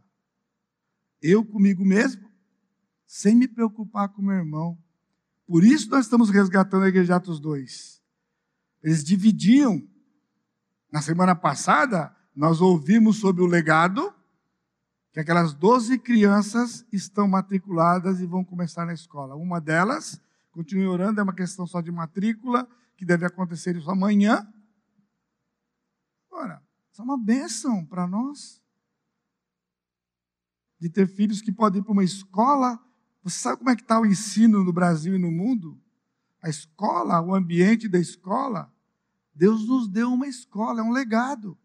Eu 1.22 1.42
comigo 1.42 1.86
mesmo, 1.86 2.30
sem 3.06 3.34
me 3.34 3.48
preocupar 3.48 4.10
com 4.10 4.20
meu 4.20 4.36
irmão. 4.36 4.78
Por 5.46 5.64
isso 5.64 5.88
nós 5.88 6.04
estamos 6.04 6.28
resgatando 6.28 6.84
a 6.84 6.88
igreja 6.88 7.06
de 7.06 7.12
Atos 7.14 7.40
2. 7.40 8.02
Eles 8.82 9.02
dividiam. 9.02 9.90
Na 10.92 11.00
semana 11.00 11.34
passada, 11.34 12.14
nós 12.36 12.60
ouvimos 12.60 13.16
sobre 13.16 13.42
o 13.42 13.46
legado, 13.46 14.14
que 15.10 15.20
aquelas 15.20 15.54
12 15.54 15.98
crianças 15.98 16.84
estão 16.92 17.26
matriculadas 17.26 18.20
e 18.20 18.26
vão 18.26 18.44
começar 18.44 18.84
na 18.84 18.92
escola. 18.92 19.34
Uma 19.34 19.58
delas, 19.58 20.20
continue 20.50 20.86
orando, 20.86 21.18
é 21.18 21.22
uma 21.22 21.34
questão 21.34 21.66
só 21.66 21.80
de 21.80 21.90
matrícula, 21.90 22.68
que 22.94 23.06
deve 23.06 23.24
acontecer 23.24 23.74
isso 23.74 23.90
amanhã. 23.90 24.46
Ora, 26.30 26.62
isso 26.90 27.00
é 27.00 27.04
uma 27.04 27.18
bênção 27.18 27.86
para 27.86 28.06
nós. 28.06 28.62
De 30.78 30.90
ter 30.90 31.06
filhos 31.06 31.40
que 31.40 31.52
podem 31.52 31.80
ir 31.80 31.84
para 31.84 31.92
uma 31.92 32.04
escola. 32.04 32.78
Você 33.22 33.38
sabe 33.38 33.58
como 33.58 33.70
é 33.70 33.76
que 33.76 33.82
está 33.82 33.98
o 33.98 34.04
ensino 34.04 34.62
no 34.62 34.72
Brasil 34.72 35.14
e 35.14 35.18
no 35.18 35.30
mundo? 35.30 35.80
A 36.42 36.50
escola, 36.50 37.20
o 37.22 37.34
ambiente 37.34 37.88
da 37.88 37.98
escola. 37.98 38.71
Deus 39.34 39.66
nos 39.66 39.88
deu 39.88 40.12
uma 40.12 40.26
escola, 40.26 40.80
é 40.80 40.84
um 40.84 40.92
legado. 40.92 41.58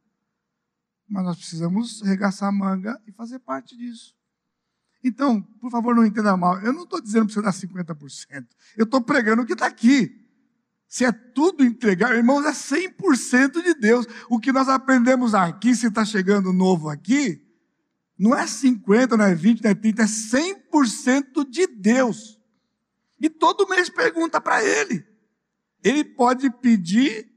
Mas 1.08 1.24
nós 1.24 1.38
precisamos 1.38 2.02
regaçar 2.02 2.50
a 2.50 2.52
manga 2.52 3.02
e 3.08 3.12
fazer 3.12 3.40
parte 3.40 3.76
disso. 3.78 4.16
Então, 5.04 5.42
por 5.42 5.72
favor, 5.72 5.96
não 5.96 6.06
entenda 6.06 6.36
mal. 6.36 6.60
Eu 6.62 6.74
não 6.74 6.84
estou 6.84 7.02
dizendo 7.02 7.26
para 7.26 7.34
você 7.34 7.42
dar 7.42 7.54
50%. 7.54 8.48
Eu 8.76 8.84
estou 8.84 9.02
pregando 9.02 9.42
o 9.42 9.46
que 9.46 9.54
está 9.54 9.68
aqui. 9.68 10.26
Se 10.88 11.06
é 11.06 11.12
tudo 11.12 11.64
entregar, 11.64 12.16
irmãos, 12.16 12.46
é 12.46 12.52
100% 12.52 13.62
de 13.62 13.74
Deus. 13.74 14.06
O 14.30 14.40
que 14.40 14.52
nós 14.52 14.70
aprendemos 14.70 15.34
aqui, 15.34 15.76
se 15.76 15.88
está 15.88 16.04
chegando 16.06 16.54
novo 16.54 16.90
aqui, 16.90 17.46
não 18.18 18.36
é 18.36 18.48
50, 18.48 19.16
não 19.16 19.26
é 19.26 19.36
20, 19.36 19.64
não 19.64 19.72
é 19.72 19.76
30, 19.76 20.02
é 20.02 20.06
100% 20.06 21.50
de 21.50 21.68
Deus. 21.68 22.40
E 23.20 23.30
todo 23.30 23.68
mês 23.68 23.90
pergunta 23.90 24.40
para 24.42 24.64
Ele. 24.64 25.06
Ele 25.84 26.04
pode 26.04 26.50
pedir 26.50 27.30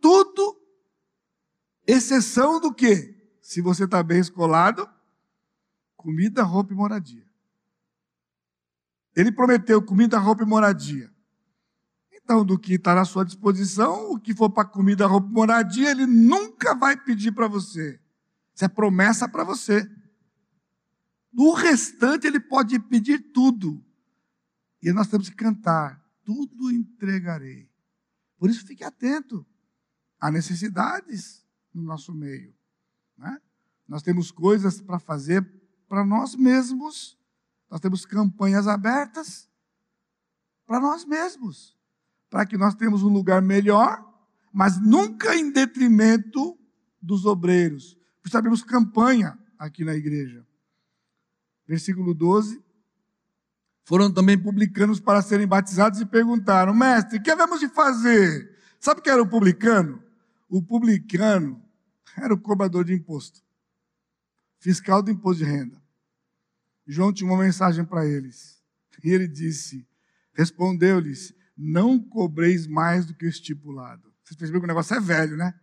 tudo 0.00 0.60
Exceção 1.90 2.60
do 2.60 2.72
que? 2.72 3.16
Se 3.42 3.60
você 3.60 3.84
está 3.84 4.00
bem 4.00 4.20
escolado, 4.20 4.88
comida, 5.96 6.44
roupa 6.44 6.72
e 6.72 6.76
moradia. 6.76 7.26
Ele 9.16 9.32
prometeu 9.32 9.82
comida, 9.82 10.16
roupa 10.16 10.44
e 10.44 10.46
moradia. 10.46 11.12
Então, 12.12 12.44
do 12.44 12.56
que 12.56 12.74
está 12.74 12.94
na 12.94 13.04
sua 13.04 13.24
disposição, 13.24 14.12
o 14.12 14.20
que 14.20 14.32
for 14.32 14.50
para 14.50 14.68
comida, 14.68 15.04
roupa 15.04 15.26
e 15.26 15.32
moradia, 15.32 15.90
ele 15.90 16.06
nunca 16.06 16.76
vai 16.76 16.96
pedir 16.96 17.32
para 17.32 17.48
você. 17.48 18.00
Isso 18.54 18.64
é 18.64 18.68
promessa 18.68 19.28
para 19.28 19.42
você. 19.42 19.84
Do 21.32 21.52
restante, 21.54 22.24
ele 22.24 22.38
pode 22.38 22.78
pedir 22.78 23.32
tudo. 23.32 23.84
E 24.80 24.92
nós 24.92 25.08
temos 25.08 25.28
que 25.28 25.34
cantar: 25.34 26.00
tudo 26.24 26.70
entregarei. 26.70 27.68
Por 28.38 28.48
isso, 28.48 28.64
fique 28.64 28.84
atento. 28.84 29.44
Há 30.20 30.30
necessidades 30.30 31.44
no 31.72 31.82
nosso 31.82 32.12
meio. 32.12 32.54
Né? 33.16 33.40
Nós 33.88 34.02
temos 34.02 34.30
coisas 34.30 34.80
para 34.80 34.98
fazer 34.98 35.48
para 35.88 36.04
nós 36.04 36.36
mesmos, 36.36 37.18
nós 37.68 37.80
temos 37.80 38.06
campanhas 38.06 38.68
abertas 38.68 39.48
para 40.64 40.78
nós 40.78 41.04
mesmos, 41.04 41.76
para 42.30 42.46
que 42.46 42.56
nós 42.56 42.76
tenhamos 42.76 43.02
um 43.02 43.08
lugar 43.08 43.42
melhor, 43.42 44.00
mas 44.52 44.80
nunca 44.80 45.34
em 45.34 45.50
detrimento 45.50 46.56
dos 47.02 47.26
obreiros. 47.26 47.94
Por 48.22 48.28
isso 48.28 48.38
abrimos 48.38 48.62
campanha 48.62 49.36
aqui 49.58 49.84
na 49.84 49.94
igreja. 49.94 50.46
Versículo 51.66 52.14
12. 52.14 52.62
Foram 53.82 54.12
também 54.12 54.38
publicanos 54.38 55.00
para 55.00 55.22
serem 55.22 55.46
batizados 55.46 56.00
e 56.00 56.06
perguntaram: 56.06 56.72
Mestre, 56.72 57.20
que 57.20 57.30
havemos 57.30 57.58
de 57.58 57.68
fazer? 57.68 58.56
Sabe 58.78 59.00
o 59.00 59.02
que 59.02 59.10
era 59.10 59.20
o 59.20 59.28
publicano? 59.28 60.00
O 60.50 60.60
publicano 60.60 61.64
era 62.18 62.34
o 62.34 62.40
cobrador 62.40 62.84
de 62.84 62.92
imposto, 62.92 63.40
fiscal 64.58 65.00
do 65.00 65.12
imposto 65.12 65.44
de 65.44 65.48
renda. 65.48 65.80
João 66.84 67.12
tinha 67.12 67.30
uma 67.30 67.40
mensagem 67.40 67.84
para 67.84 68.04
eles. 68.04 68.60
E 69.04 69.10
ele 69.10 69.28
disse: 69.28 69.86
Respondeu-lhes: 70.34 71.32
Não 71.56 72.00
cobreis 72.00 72.66
mais 72.66 73.06
do 73.06 73.14
que 73.14 73.26
o 73.26 73.28
estipulado. 73.28 74.12
Vocês 74.24 74.36
perceberam 74.36 74.60
que 74.60 74.66
o 74.66 74.68
negócio 74.68 74.96
é 74.96 75.00
velho, 75.00 75.36
né? 75.36 75.54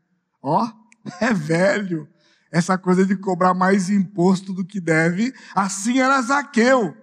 Ó, 0.41 0.65
é 1.19 1.33
velho. 1.33 2.07
Essa 2.49 2.77
coisa 2.77 3.05
de 3.05 3.17
cobrar 3.17 3.53
mais 3.53 3.89
imposto 3.89 4.53
do 4.53 4.63
que 4.63 4.79
deve. 4.79 5.33
Assim 5.53 5.99
era 5.99 6.21
Zaqueu, 6.21 6.95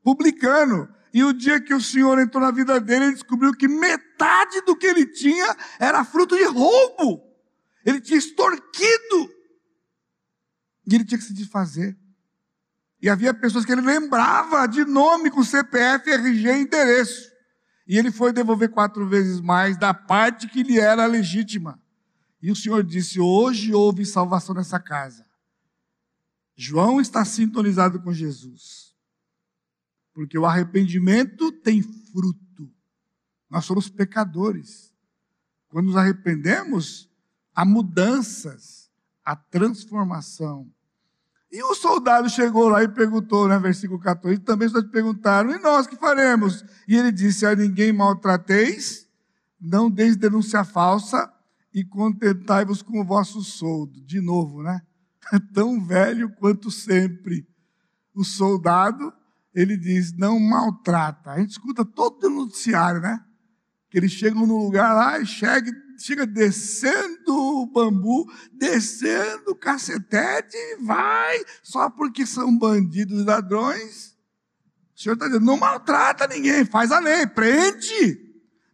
publicano. 0.00 0.88
E 1.12 1.24
o 1.24 1.32
dia 1.32 1.60
que 1.60 1.74
o 1.74 1.80
Senhor 1.80 2.18
entrou 2.18 2.42
na 2.42 2.50
vida 2.50 2.80
dele, 2.80 3.06
ele 3.06 3.14
descobriu 3.14 3.52
que 3.52 3.66
metade 3.66 4.60
do 4.62 4.76
que 4.76 4.86
ele 4.86 5.06
tinha 5.06 5.56
era 5.78 6.04
fruto 6.04 6.36
de 6.36 6.44
roubo. 6.44 7.22
Ele 7.84 8.00
tinha 8.00 8.18
extorquido. 8.18 9.30
E 10.86 10.94
ele 10.94 11.04
tinha 11.04 11.18
que 11.18 11.24
se 11.24 11.34
desfazer. 11.34 11.98
E 13.02 13.08
havia 13.08 13.32
pessoas 13.32 13.64
que 13.64 13.72
ele 13.72 13.80
lembrava 13.80 14.66
de 14.66 14.84
nome 14.84 15.30
com 15.30 15.42
CPF, 15.42 16.10
RG 16.10 16.48
e 16.48 16.62
endereço. 16.62 17.30
E 17.86 17.98
ele 17.98 18.12
foi 18.12 18.32
devolver 18.32 18.70
quatro 18.70 19.08
vezes 19.08 19.40
mais 19.40 19.76
da 19.76 19.92
parte 19.92 20.46
que 20.46 20.62
lhe 20.62 20.78
era 20.78 21.06
legítima. 21.06 21.80
E 22.42 22.50
o 22.50 22.56
Senhor 22.56 22.84
disse: 22.84 23.18
Hoje 23.18 23.74
houve 23.74 24.06
salvação 24.06 24.54
nessa 24.54 24.78
casa. 24.78 25.26
João 26.54 27.00
está 27.00 27.24
sintonizado 27.24 28.00
com 28.00 28.12
Jesus. 28.12 28.89
Porque 30.20 30.38
o 30.38 30.44
arrependimento 30.44 31.50
tem 31.50 31.80
fruto. 31.80 32.70
Nós 33.48 33.64
somos 33.64 33.88
pecadores. 33.88 34.92
Quando 35.70 35.86
nos 35.86 35.96
arrependemos, 35.96 37.08
há 37.54 37.64
mudanças, 37.64 38.90
há 39.24 39.34
transformação. 39.34 40.70
E 41.50 41.62
o 41.62 41.74
soldado 41.74 42.28
chegou 42.28 42.68
lá 42.68 42.82
e 42.82 42.88
perguntou, 42.88 43.48
né, 43.48 43.58
versículo 43.58 43.98
14, 43.98 44.38
também 44.40 44.68
te 44.68 44.82
perguntaram, 44.90 45.52
e 45.52 45.58
nós 45.58 45.86
que 45.86 45.96
faremos? 45.96 46.66
E 46.86 46.96
ele 46.96 47.10
disse, 47.10 47.46
a 47.46 47.56
ninguém 47.56 47.90
maltrateis, 47.90 49.08
não 49.58 49.90
deis 49.90 50.18
denúncia 50.18 50.64
falsa, 50.64 51.32
e 51.72 51.82
contentai-vos 51.82 52.82
com 52.82 53.00
o 53.00 53.06
vosso 53.06 53.40
soldo. 53.40 54.02
De 54.02 54.20
novo, 54.20 54.62
né? 54.62 54.82
Tão 55.54 55.82
velho 55.82 56.28
quanto 56.34 56.70
sempre. 56.70 57.48
O 58.14 58.22
soldado, 58.22 59.14
ele 59.54 59.76
diz, 59.76 60.16
não 60.16 60.38
maltrata. 60.38 61.32
A 61.32 61.38
gente 61.40 61.50
escuta 61.50 61.84
todo 61.84 62.24
o 62.24 62.30
noticiário, 62.30 63.00
né? 63.00 63.24
Que 63.90 63.98
eles 63.98 64.12
chegam 64.12 64.46
no 64.46 64.56
lugar 64.56 64.94
lá 64.94 65.18
e 65.18 65.26
chega, 65.26 65.70
chega 65.98 66.26
descendo 66.26 67.34
o 67.34 67.66
bambu, 67.66 68.30
descendo 68.52 69.50
o 69.50 69.56
cacetete 69.56 70.56
e 70.56 70.76
vai, 70.76 71.44
só 71.62 71.90
porque 71.90 72.24
são 72.24 72.56
bandidos 72.56 73.20
e 73.20 73.24
ladrões. 73.24 74.16
O 74.94 75.00
Senhor 75.00 75.14
está 75.14 75.26
dizendo, 75.26 75.44
não 75.44 75.56
maltrata 75.56 76.28
ninguém, 76.28 76.64
faz 76.64 76.92
a 76.92 77.00
lei, 77.00 77.26
prende, 77.26 78.16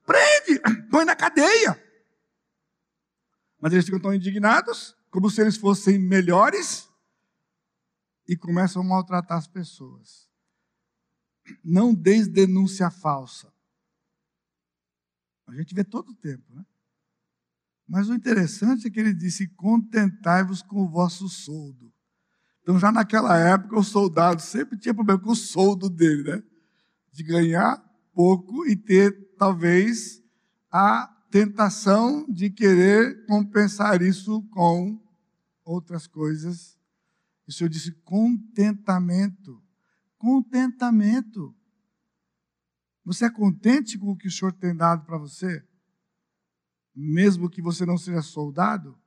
prende, 0.04 0.60
põe 0.90 1.04
na 1.04 1.16
cadeia. 1.16 1.82
Mas 3.60 3.72
eles 3.72 3.86
ficam 3.86 4.00
tão 4.00 4.14
indignados, 4.14 4.94
como 5.10 5.30
se 5.30 5.40
eles 5.40 5.56
fossem 5.56 5.98
melhores, 5.98 6.86
e 8.28 8.36
começam 8.36 8.82
a 8.82 8.84
maltratar 8.84 9.38
as 9.38 9.46
pessoas. 9.46 10.25
Não 11.64 11.94
deis 11.94 12.28
denúncia 12.28 12.90
falsa. 12.90 13.52
A 15.46 15.54
gente 15.54 15.74
vê 15.74 15.84
todo 15.84 16.10
o 16.10 16.14
tempo, 16.14 16.44
né? 16.54 16.64
Mas 17.88 18.08
o 18.08 18.14
interessante 18.14 18.86
é 18.86 18.90
que 18.90 18.98
ele 18.98 19.14
disse: 19.14 19.46
contentai-vos 19.48 20.60
com 20.62 20.82
o 20.82 20.88
vosso 20.88 21.28
soldo. 21.28 21.92
Então, 22.62 22.78
já 22.80 22.90
naquela 22.90 23.38
época, 23.38 23.78
o 23.78 23.84
soldado 23.84 24.42
sempre 24.42 24.76
tinha 24.76 24.92
problema 24.92 25.20
com 25.20 25.30
o 25.30 25.36
soldo 25.36 25.88
dele, 25.88 26.24
né? 26.24 26.42
De 27.12 27.22
ganhar 27.22 27.78
pouco 28.12 28.66
e 28.66 28.74
ter, 28.74 29.36
talvez, 29.36 30.20
a 30.70 31.06
tentação 31.30 32.26
de 32.28 32.50
querer 32.50 33.24
compensar 33.26 34.02
isso 34.02 34.42
com 34.50 35.00
outras 35.64 36.08
coisas. 36.08 36.76
O 37.46 37.52
Senhor 37.52 37.68
disse: 37.68 37.92
contentamento. 38.02 39.62
Contentamento. 40.26 41.54
Você 43.04 43.26
é 43.26 43.30
contente 43.30 43.96
com 43.96 44.10
o 44.10 44.16
que 44.16 44.26
o 44.26 44.30
Senhor 44.30 44.52
tem 44.52 44.74
dado 44.74 45.06
para 45.06 45.16
você? 45.16 45.64
Mesmo 46.92 47.48
que 47.48 47.62
você 47.62 47.86
não 47.86 47.96
seja 47.96 48.20
soldado? 48.22 48.98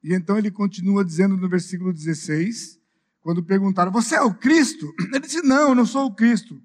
E 0.00 0.14
então 0.14 0.38
ele 0.38 0.52
continua 0.52 1.04
dizendo 1.04 1.36
no 1.36 1.48
versículo 1.48 1.92
16, 1.92 2.78
quando 3.22 3.42
perguntaram: 3.42 3.90
Você 3.90 4.14
é 4.14 4.20
o 4.20 4.32
Cristo? 4.32 4.86
Ele 5.00 5.18
disse: 5.18 5.42
Não, 5.42 5.70
eu 5.70 5.74
não 5.74 5.84
sou 5.84 6.06
o 6.06 6.14
Cristo. 6.14 6.62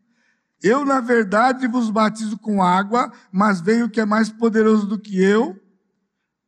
Eu, 0.62 0.86
na 0.86 1.02
verdade, 1.02 1.68
vos 1.68 1.90
batizo 1.90 2.38
com 2.38 2.62
água, 2.62 3.12
mas 3.32 3.60
veio 3.60 3.88
o 3.88 3.90
que 3.90 4.00
é 4.00 4.06
mais 4.06 4.30
poderoso 4.30 4.86
do 4.86 5.00
que 5.00 5.20
eu, 5.20 5.60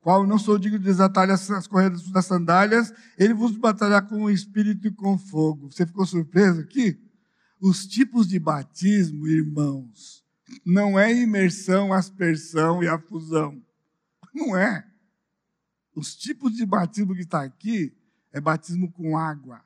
qual 0.09 0.25
não 0.25 0.39
sou 0.39 0.57
digno 0.57 0.79
de 0.79 0.85
desatar 0.85 1.29
as 1.29 1.67
correias 1.67 2.09
das 2.09 2.25
sandálias, 2.25 2.91
ele 3.15 3.31
vos 3.31 3.55
batalhará 3.55 4.01
com 4.01 4.23
o 4.23 4.31
espírito 4.31 4.87
e 4.87 4.91
com 4.91 5.19
fogo. 5.19 5.71
Você 5.71 5.85
ficou 5.85 6.03
surpreso 6.03 6.61
aqui? 6.61 6.99
Os 7.61 7.85
tipos 7.85 8.27
de 8.27 8.39
batismo, 8.39 9.27
irmãos, 9.27 10.25
não 10.65 10.97
é 10.97 11.13
imersão, 11.13 11.93
aspersão 11.93 12.81
e 12.81 12.87
a 12.87 12.97
fusão. 12.97 13.63
Não 14.33 14.57
é. 14.57 14.83
Os 15.93 16.15
tipos 16.15 16.55
de 16.55 16.65
batismo 16.65 17.13
que 17.13 17.21
está 17.21 17.43
aqui 17.43 17.95
é 18.31 18.41
batismo 18.41 18.91
com 18.91 19.15
água. 19.15 19.63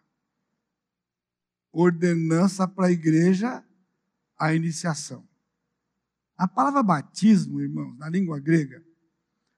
Ordenança 1.71 2.67
para 2.67 2.87
a 2.87 2.91
igreja 2.91 3.63
a 4.37 4.53
iniciação. 4.53 5.25
A 6.35 6.49
palavra 6.49 6.83
batismo, 6.83 7.61
irmãos, 7.61 7.97
na 7.97 8.09
língua 8.09 8.41
grega, 8.41 8.83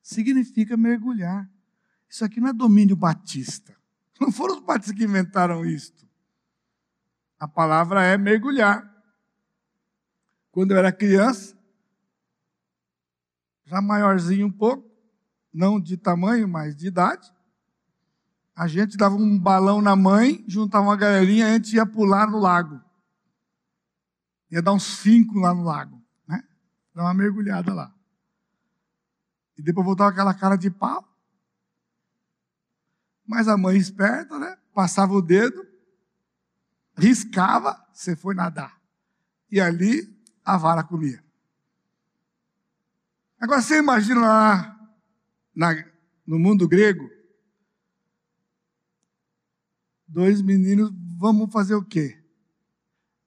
significa 0.07 0.77
mergulhar. 0.77 1.49
Isso 2.09 2.23
aqui 2.23 2.39
não 2.39 2.49
é 2.49 2.53
domínio 2.53 2.95
batista. 2.95 3.75
Não 4.21 4.31
foram 4.31 4.55
os 4.55 4.61
batistas 4.61 4.95
que 4.97 5.03
inventaram 5.03 5.65
isto. 5.65 6.07
A 7.37 7.45
palavra 7.45 8.01
é 8.01 8.17
mergulhar. 8.17 8.89
Quando 10.51 10.71
eu 10.71 10.77
era 10.77 10.89
criança, 10.89 11.53
já 13.65 13.81
maiorzinho 13.81 14.47
um 14.47 14.51
pouco, 14.51 14.89
não 15.53 15.81
de 15.81 15.97
tamanho, 15.97 16.47
mas 16.47 16.77
de 16.77 16.87
idade, 16.87 17.29
a 18.55 18.67
gente 18.67 18.95
dava 18.95 19.15
um 19.15 19.37
balão 19.37 19.81
na 19.81 19.97
mãe, 19.97 20.45
juntava 20.47 20.85
uma 20.85 20.95
galerinha 20.95 21.47
a 21.47 21.53
gente 21.55 21.75
ia 21.75 21.85
pular 21.85 22.31
no 22.31 22.39
lago 22.39 22.85
ia 24.55 24.61
dar 24.61 24.73
uns 24.73 24.83
cinco 24.83 25.39
lá 25.39 25.53
no 25.53 25.63
lago, 25.63 26.01
né? 26.27 26.43
Dar 26.93 27.03
uma 27.03 27.13
mergulhada 27.13 27.73
lá. 27.73 27.93
E 29.57 29.61
depois 29.61 29.85
voltava 29.85 30.09
aquela 30.09 30.33
cara 30.33 30.55
de 30.55 30.69
pau. 30.69 31.07
Mas 33.25 33.47
a 33.47 33.57
mãe 33.57 33.77
esperta, 33.77 34.37
né? 34.37 34.57
Passava 34.73 35.13
o 35.13 35.21
dedo, 35.21 35.65
riscava, 36.97 37.83
você 37.93 38.15
foi 38.15 38.35
nadar. 38.35 38.79
E 39.49 39.59
ali 39.59 40.13
a 40.43 40.57
vara 40.57 40.83
comia. 40.83 41.23
Agora 43.39 43.61
você 43.61 43.77
imagina 43.77 44.21
lá 44.21 44.89
na, 45.55 45.73
no 46.25 46.37
mundo 46.39 46.67
grego, 46.67 47.09
dois 50.07 50.41
meninos, 50.41 50.91
vamos 51.17 51.51
fazer 51.51 51.75
o 51.75 51.83
quê? 51.83 52.21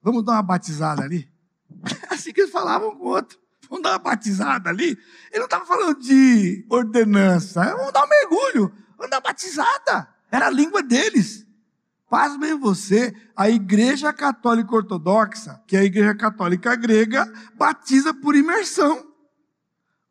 Vamos 0.01 0.23
dar 0.23 0.33
uma 0.33 0.43
batizada 0.43 1.03
ali? 1.03 1.31
Assim 2.09 2.33
que 2.33 2.41
eles 2.41 2.51
falavam 2.51 2.97
com 2.97 3.05
o 3.05 3.09
outro. 3.09 3.39
Vamos 3.69 3.83
dar 3.83 3.91
uma 3.91 3.99
batizada 3.99 4.69
ali? 4.69 4.97
Ele 5.29 5.37
não 5.39 5.45
estava 5.45 5.65
falando 5.65 5.99
de 5.99 6.65
ordenança. 6.69 7.63
Vamos 7.75 7.93
dar 7.93 8.03
um 8.03 8.09
mergulho. 8.09 8.73
Vamos 8.97 9.11
dar 9.11 9.17
uma 9.17 9.21
batizada. 9.21 10.09
Era 10.31 10.47
a 10.47 10.49
língua 10.49 10.81
deles. 10.81 11.45
Pasmem 12.09 12.57
você, 12.57 13.15
a 13.35 13.47
Igreja 13.47 14.11
Católica 14.11 14.73
Ortodoxa, 14.73 15.61
que 15.67 15.77
é 15.77 15.81
a 15.81 15.83
Igreja 15.83 16.15
Católica 16.15 16.75
Grega, 16.75 17.31
batiza 17.53 18.11
por 18.15 18.35
imersão. 18.35 19.07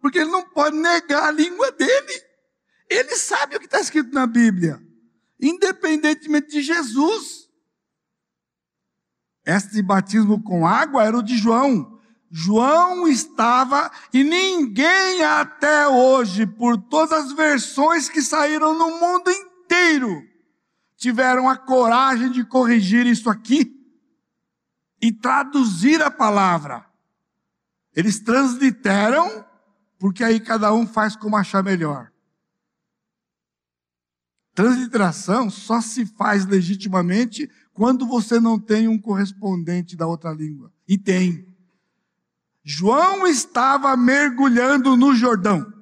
Porque 0.01 0.19
ele 0.19 0.31
não 0.31 0.49
pode 0.49 0.77
negar 0.77 1.25
a 1.25 1.33
língua 1.33 1.73
dele. 1.73 2.23
Ele 2.89 3.17
sabe 3.17 3.57
o 3.57 3.59
que 3.59 3.67
está 3.67 3.81
escrito 3.81 4.15
na 4.15 4.29
Bíblia. 4.29 4.81
Independentemente 5.41 6.49
de 6.51 6.63
Jesus. 6.63 7.49
Este 9.45 9.83
batismo 9.83 10.41
com 10.41 10.65
água 10.65 11.03
era 11.03 11.19
o 11.19 11.23
de 11.23 11.37
João. 11.37 11.98
João 12.31 13.09
estava 13.09 13.91
e 14.13 14.23
ninguém 14.23 15.25
até 15.25 15.89
hoje, 15.89 16.47
por 16.47 16.77
todas 16.77 17.27
as 17.27 17.33
versões 17.33 18.09
que 18.09 18.21
saíram 18.21 18.77
no 18.77 19.01
mundo 19.01 19.31
inteiro, 19.31 20.23
tiveram 20.97 21.49
a 21.49 21.57
coragem 21.57 22.31
de 22.31 22.45
corrigir 22.45 23.07
isso 23.07 23.31
aqui 23.31 23.75
e 25.01 25.13
traduzir 25.13 26.03
a 26.03 26.11
palavra. 26.11 26.85
Eles 27.95 28.21
transliteram, 28.21 29.45
porque 29.99 30.23
aí 30.23 30.39
cada 30.39 30.73
um 30.73 30.87
faz 30.87 31.17
como 31.17 31.37
achar 31.37 31.63
melhor. 31.63 32.13
Transliteração 34.55 35.49
só 35.49 35.81
se 35.81 36.05
faz 36.05 36.45
legitimamente 36.45 37.49
quando 37.73 38.07
você 38.07 38.41
não 38.41 38.59
tem 38.59 38.89
um 38.89 38.99
correspondente 38.99 39.97
da 39.97 40.05
outra 40.05 40.33
língua. 40.33 40.73
E 40.87 40.99
tem. 40.99 41.48
João 42.71 43.27
estava 43.27 43.97
mergulhando 43.97 44.95
no 44.95 45.15
Jordão. 45.15 45.73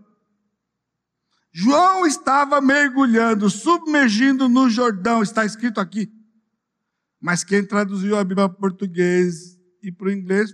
João 1.52 2.06
estava 2.06 2.60
mergulhando, 2.60 3.50
submergindo 3.50 4.48
no 4.48 4.70
Jordão, 4.70 5.20
está 5.20 5.44
escrito 5.44 5.80
aqui. 5.80 6.08
Mas 7.20 7.42
quem 7.42 7.66
traduziu 7.66 8.16
a 8.16 8.22
Bíblia 8.22 8.48
para 8.48 8.56
português 8.56 9.58
e 9.82 9.90
para 9.90 10.06
o 10.06 10.12
inglês 10.12 10.52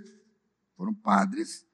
foram 0.74 0.94
padres. 0.94 1.66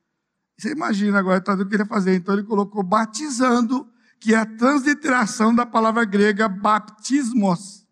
Você 0.59 0.73
imagina 0.73 1.21
agora 1.21 1.39
o 1.39 1.43
que 1.45 1.51
ele 1.53 1.65
queria 1.67 1.87
fazer. 1.87 2.17
Então 2.17 2.35
ele 2.35 2.43
colocou 2.43 2.83
batizando, 2.83 3.89
que 4.19 4.35
é 4.35 4.39
a 4.39 4.57
transliteração 4.57 5.55
da 5.55 5.65
palavra 5.65 6.05
grega 6.05 6.49
baptismos. 6.49 7.87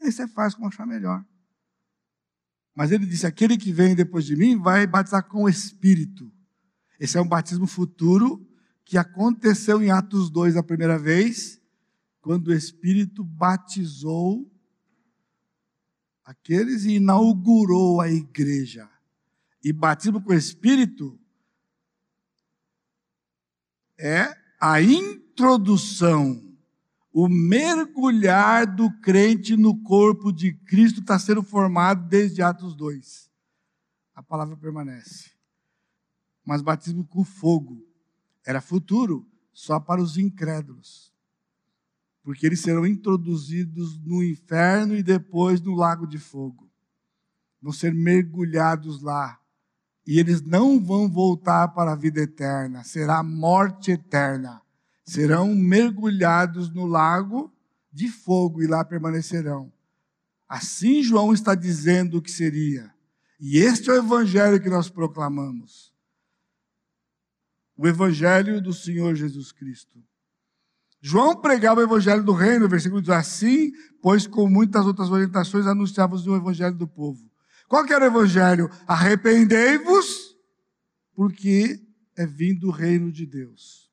Aí 0.00 0.10
você 0.10 0.26
faz 0.26 0.54
como 0.54 0.68
achar 0.68 0.86
melhor. 0.86 1.22
Mas 2.74 2.90
ele 2.90 3.06
disse: 3.06 3.26
aquele 3.26 3.56
que 3.56 3.72
vem 3.72 3.94
depois 3.94 4.24
de 4.24 4.36
mim 4.36 4.58
vai 4.58 4.86
batizar 4.86 5.26
com 5.28 5.44
o 5.44 5.48
Espírito. 5.48 6.32
Esse 6.98 7.18
é 7.18 7.20
um 7.20 7.28
batismo 7.28 7.66
futuro 7.66 8.46
que 8.84 8.96
aconteceu 8.96 9.82
em 9.82 9.90
Atos 9.90 10.30
2 10.30 10.56
a 10.56 10.62
primeira 10.62 10.98
vez, 10.98 11.60
quando 12.20 12.48
o 12.48 12.54
Espírito 12.54 13.24
batizou 13.24 14.50
aqueles 16.24 16.84
e 16.84 16.92
inaugurou 16.92 18.00
a 18.00 18.10
igreja. 18.10 18.88
E 19.62 19.72
batismo 19.72 20.22
com 20.22 20.32
o 20.32 20.36
Espírito 20.36 21.18
é 23.98 24.36
a 24.60 24.80
introdução 24.80 26.51
o 27.12 27.28
mergulhar 27.28 28.66
do 28.66 28.90
crente 29.00 29.56
no 29.56 29.80
corpo 29.82 30.32
de 30.32 30.54
Cristo 30.54 31.00
está 31.00 31.18
sendo 31.18 31.42
formado 31.42 32.08
desde 32.08 32.40
Atos 32.40 32.74
2. 32.74 33.30
A 34.14 34.22
palavra 34.22 34.56
permanece. 34.56 35.30
Mas 36.44 36.62
batismo 36.62 37.06
com 37.06 37.22
fogo 37.22 37.86
era 38.44 38.60
futuro 38.60 39.28
só 39.52 39.78
para 39.78 40.00
os 40.00 40.16
incrédulos. 40.16 41.12
Porque 42.22 42.46
eles 42.46 42.60
serão 42.60 42.86
introduzidos 42.86 43.98
no 43.98 44.22
inferno 44.22 44.96
e 44.96 45.02
depois 45.02 45.60
no 45.60 45.74
lago 45.74 46.06
de 46.06 46.18
fogo. 46.18 46.70
Vão 47.60 47.72
ser 47.72 47.92
mergulhados 47.92 49.02
lá. 49.02 49.38
E 50.06 50.18
eles 50.18 50.40
não 50.40 50.82
vão 50.82 51.08
voltar 51.08 51.68
para 51.68 51.92
a 51.92 51.96
vida 51.96 52.20
eterna, 52.20 52.82
será 52.82 53.22
morte 53.22 53.92
eterna. 53.92 54.61
Serão 55.12 55.54
mergulhados 55.54 56.72
no 56.72 56.86
lago 56.86 57.52
de 57.92 58.08
fogo 58.08 58.62
e 58.62 58.66
lá 58.66 58.82
permanecerão. 58.82 59.70
Assim 60.48 61.02
João 61.02 61.34
está 61.34 61.54
dizendo 61.54 62.16
o 62.16 62.22
que 62.22 62.30
seria. 62.30 62.90
E 63.38 63.58
este 63.58 63.90
é 63.90 63.92
o 63.92 63.96
evangelho 63.96 64.58
que 64.58 64.70
nós 64.70 64.88
proclamamos. 64.88 65.92
O 67.76 67.86
evangelho 67.86 68.58
do 68.58 68.72
Senhor 68.72 69.14
Jesus 69.14 69.52
Cristo. 69.52 70.02
João 70.98 71.38
pregava 71.38 71.80
o 71.80 71.84
evangelho 71.84 72.24
do 72.24 72.32
reino, 72.32 72.66
versículo 72.66 73.02
diz 73.02 73.10
assim, 73.10 73.70
pois 74.00 74.26
com 74.26 74.48
muitas 74.48 74.86
outras 74.86 75.10
orientações 75.10 75.66
anunciávamos 75.66 76.26
o 76.26 76.34
evangelho 76.34 76.74
do 76.74 76.88
povo. 76.88 77.30
Qual 77.68 77.84
que 77.84 77.92
era 77.92 78.06
o 78.06 78.08
evangelho? 78.08 78.70
Arrependei-vos, 78.86 80.34
porque 81.14 81.82
é 82.16 82.24
vindo 82.24 82.68
o 82.68 82.70
reino 82.70 83.12
de 83.12 83.26
Deus. 83.26 83.91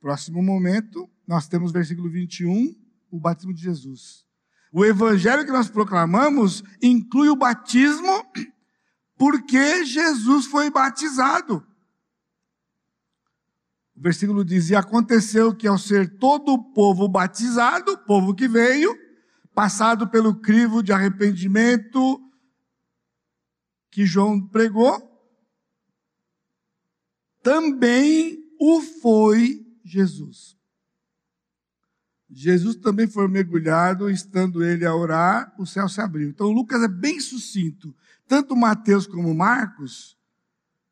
Próximo 0.00 0.42
momento, 0.42 1.10
nós 1.26 1.48
temos 1.48 1.72
versículo 1.72 2.08
21, 2.08 2.74
o 3.10 3.18
batismo 3.18 3.52
de 3.52 3.62
Jesus. 3.62 4.24
O 4.72 4.84
evangelho 4.84 5.44
que 5.44 5.50
nós 5.50 5.68
proclamamos 5.68 6.62
inclui 6.82 7.28
o 7.28 7.36
batismo 7.36 8.24
porque 9.16 9.84
Jesus 9.84 10.46
foi 10.46 10.70
batizado. 10.70 11.66
O 13.96 14.00
versículo 14.00 14.44
diz: 14.44 14.70
E 14.70 14.76
aconteceu 14.76 15.54
que, 15.54 15.66
ao 15.66 15.76
ser 15.76 16.18
todo 16.18 16.52
o 16.52 16.72
povo 16.72 17.08
batizado, 17.08 17.92
o 17.92 17.98
povo 17.98 18.34
que 18.34 18.46
veio, 18.46 18.96
passado 19.52 20.06
pelo 20.06 20.36
crivo 20.36 20.82
de 20.82 20.92
arrependimento 20.92 22.20
que 23.90 24.06
João 24.06 24.40
pregou, 24.40 25.02
também 27.42 28.38
o 28.60 28.80
foi 28.80 29.67
Jesus. 29.90 30.56
Jesus 32.30 32.76
também 32.76 33.06
foi 33.06 33.26
mergulhado, 33.26 34.10
estando 34.10 34.62
ele 34.62 34.84
a 34.84 34.94
orar, 34.94 35.54
o 35.58 35.66
céu 35.66 35.88
se 35.88 36.00
abriu. 36.00 36.28
Então 36.28 36.50
Lucas 36.50 36.82
é 36.82 36.88
bem 36.88 37.18
sucinto. 37.20 37.94
Tanto 38.26 38.54
Mateus 38.54 39.06
como 39.06 39.34
Marcos 39.34 40.18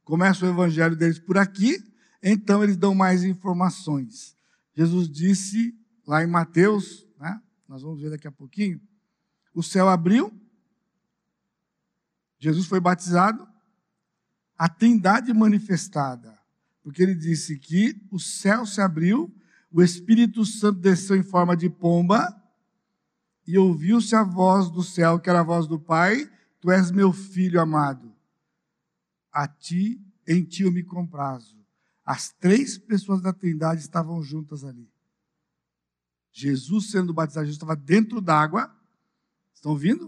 começam 0.03 0.49
o 0.49 0.53
evangelho 0.53 0.97
deles 0.97 1.19
por 1.19 1.37
aqui, 1.37 1.79
então 2.23 2.63
eles 2.63 2.77
dão 2.77 2.95
mais 2.95 3.23
informações. 3.23 4.35
Jesus 4.75 5.09
disse 5.09 5.75
lá 6.07 6.23
em 6.23 6.27
Mateus, 6.27 7.07
né? 7.19 7.41
nós 7.69 7.83
vamos 7.83 8.01
ver 8.01 8.11
daqui 8.11 8.27
a 8.27 8.33
pouquinho, 8.33 8.81
o 9.53 9.63
céu 9.63 9.89
abriu, 9.89 10.33
Jesus 12.39 12.67
foi 12.67 12.81
batizado, 12.81 13.47
a 14.57 14.69
trindade 14.69 15.33
manifestada, 15.35 16.36
porque 16.87 17.03
ele 17.03 17.17
disse 17.17 17.59
que 17.59 18.01
o 18.13 18.19
céu 18.21 18.65
se 18.65 18.81
abriu 18.81 19.35
o 19.77 19.83
Espírito 19.83 20.45
Santo 20.45 20.81
desceu 20.81 21.17
em 21.17 21.23
forma 21.23 21.57
de 21.57 21.69
pomba 21.69 22.35
e 23.47 23.59
ouviu-se 23.59 24.15
a 24.15 24.23
voz 24.23 24.71
do 24.71 24.83
céu, 24.83 25.21
que 25.21 25.29
era 25.29 25.41
a 25.41 25.45
voz 25.45 25.67
do 25.67 25.79
Pai: 25.79 26.31
Tu 26.61 26.71
és 26.71 26.91
meu 26.91 27.13
filho 27.13 27.61
amado. 27.61 28.15
A 29.31 29.47
ti, 29.47 30.01
em 30.27 30.43
ti 30.43 30.63
eu 30.63 30.73
me 30.73 30.83
comprazo. 30.83 31.57
As 32.05 32.31
três 32.31 32.79
pessoas 32.79 33.21
da 33.21 33.33
Trindade 33.33 33.81
estavam 33.81 34.23
juntas 34.23 34.65
ali. 34.65 34.89
Jesus 36.33 36.91
sendo 36.91 37.13
batizado, 37.13 37.47
Jesus 37.47 37.57
estava 37.57 37.77
dentro 37.77 38.21
d'água. 38.21 38.75
Estão 39.53 39.73
ouvindo? 39.73 40.07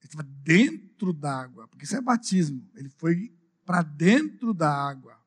Ele 0.00 0.04
estava 0.04 0.22
dentro 0.42 1.12
d'água, 1.12 1.68
porque 1.68 1.84
isso 1.84 1.96
é 1.96 2.00
batismo. 2.00 2.68
Ele 2.74 2.88
foi 2.88 3.32
para 3.64 3.82
dentro 3.82 4.54
da 4.54 4.72
água. 4.72 5.17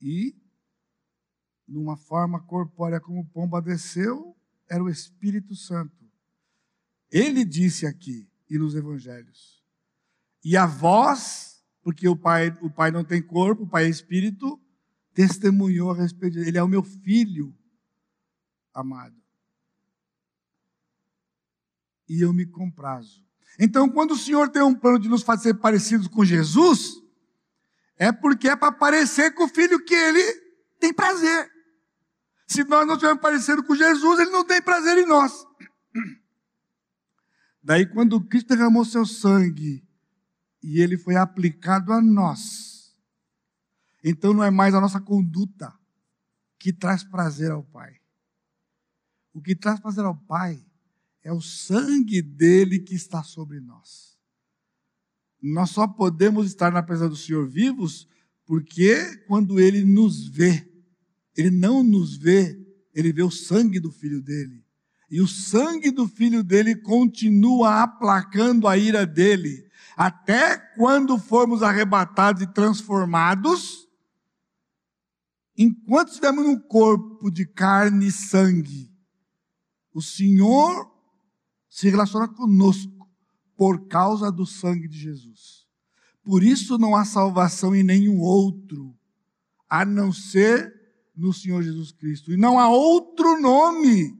E 0.00 0.36
numa 1.66 1.96
forma 1.96 2.40
corpórea 2.40 3.00
como 3.00 3.28
pomba 3.28 3.60
desceu, 3.60 4.36
era 4.68 4.82
o 4.82 4.88
Espírito 4.88 5.54
Santo. 5.54 6.08
Ele 7.10 7.44
disse 7.44 7.86
aqui 7.86 8.28
e 8.48 8.58
nos 8.58 8.74
evangelhos. 8.74 9.62
E 10.44 10.56
a 10.56 10.66
voz, 10.66 11.62
porque 11.82 12.08
o 12.08 12.16
pai, 12.16 12.56
o 12.62 12.70
pai 12.70 12.90
não 12.90 13.04
tem 13.04 13.22
corpo, 13.22 13.64
o 13.64 13.68
pai 13.68 13.86
é 13.86 13.88
espírito, 13.88 14.60
testemunhou 15.12 15.90
a 15.90 15.96
respeito. 15.96 16.38
Ele 16.38 16.58
é 16.58 16.62
o 16.62 16.68
meu 16.68 16.82
filho 16.82 17.54
amado. 18.72 19.16
E 22.08 22.22
eu 22.22 22.32
me 22.32 22.46
comprazo. 22.46 23.26
Então, 23.58 23.88
quando 23.88 24.12
o 24.12 24.16
Senhor 24.16 24.48
tem 24.48 24.62
um 24.62 24.74
plano 24.74 24.98
de 24.98 25.08
nos 25.08 25.22
fazer 25.22 25.54
parecidos 25.54 26.06
com 26.06 26.24
Jesus, 26.24 27.02
é 27.98 28.12
porque 28.12 28.48
é 28.48 28.56
para 28.56 28.72
parecer 28.72 29.32
com 29.32 29.44
o 29.44 29.48
filho 29.48 29.84
que 29.84 29.94
ele 29.94 30.22
tem 30.78 30.94
prazer. 30.94 31.50
Se 32.46 32.64
nós 32.64 32.86
não 32.86 32.94
estivermos 32.94 33.20
parecendo 33.20 33.62
com 33.64 33.74
Jesus, 33.74 34.20
ele 34.20 34.30
não 34.30 34.44
tem 34.44 34.62
prazer 34.62 34.96
em 34.98 35.06
nós. 35.06 35.44
Daí, 37.62 37.84
quando 37.84 38.24
Cristo 38.24 38.54
derramou 38.54 38.84
seu 38.84 39.04
sangue 39.04 39.86
e 40.62 40.80
ele 40.80 40.96
foi 40.96 41.16
aplicado 41.16 41.92
a 41.92 42.00
nós, 42.00 42.96
então 44.02 44.32
não 44.32 44.44
é 44.44 44.50
mais 44.50 44.74
a 44.74 44.80
nossa 44.80 45.00
conduta 45.00 45.76
que 46.58 46.72
traz 46.72 47.04
prazer 47.04 47.50
ao 47.50 47.64
Pai. 47.64 48.00
O 49.34 49.42
que 49.42 49.54
traz 49.54 49.78
prazer 49.80 50.04
ao 50.04 50.16
Pai 50.16 50.64
é 51.22 51.32
o 51.32 51.40
sangue 51.40 52.22
dele 52.22 52.78
que 52.78 52.94
está 52.94 53.22
sobre 53.22 53.60
nós. 53.60 54.17
Nós 55.42 55.70
só 55.70 55.86
podemos 55.86 56.46
estar 56.46 56.72
na 56.72 56.82
presença 56.82 57.10
do 57.10 57.16
Senhor 57.16 57.46
vivos 57.46 58.08
porque 58.48 59.14
quando 59.26 59.60
ele 59.60 59.84
nos 59.84 60.26
vê, 60.26 60.66
ele 61.36 61.50
não 61.50 61.84
nos 61.84 62.16
vê, 62.16 62.58
ele 62.94 63.12
vê 63.12 63.22
o 63.22 63.30
sangue 63.30 63.78
do 63.78 63.92
filho 63.92 64.22
dele. 64.22 64.64
E 65.10 65.20
o 65.20 65.28
sangue 65.28 65.90
do 65.90 66.08
filho 66.08 66.42
dele 66.42 66.74
continua 66.74 67.82
aplacando 67.82 68.66
a 68.66 68.76
ira 68.76 69.06
dele, 69.06 69.68
até 69.96 70.56
quando 70.76 71.18
formos 71.18 71.62
arrebatados 71.62 72.42
e 72.42 72.46
transformados, 72.46 73.86
enquanto 75.56 76.08
estivermos 76.08 76.44
num 76.44 76.58
corpo 76.58 77.30
de 77.30 77.46
carne 77.46 78.06
e 78.06 78.12
sangue, 78.12 78.90
o 79.92 80.00
Senhor 80.00 80.90
se 81.68 81.90
relaciona 81.90 82.28
conosco 82.28 82.97
por 83.58 83.88
causa 83.88 84.30
do 84.30 84.46
sangue 84.46 84.86
de 84.86 84.96
Jesus. 84.96 85.66
Por 86.22 86.44
isso 86.44 86.78
não 86.78 86.94
há 86.94 87.04
salvação 87.04 87.74
em 87.74 87.82
nenhum 87.82 88.20
outro, 88.20 88.96
a 89.68 89.84
não 89.84 90.12
ser 90.12 90.72
no 91.16 91.32
Senhor 91.32 91.60
Jesus 91.64 91.90
Cristo. 91.90 92.30
E 92.30 92.36
não 92.36 92.60
há 92.60 92.68
outro 92.68 93.40
nome 93.40 94.16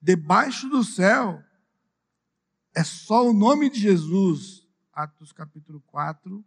debaixo 0.00 0.70
do 0.70 0.82
céu. 0.82 1.38
É 2.74 2.82
só 2.82 3.28
o 3.28 3.34
nome 3.34 3.68
de 3.68 3.78
Jesus. 3.78 4.66
Atos 4.90 5.32
capítulo 5.32 5.82
4. 5.82 6.42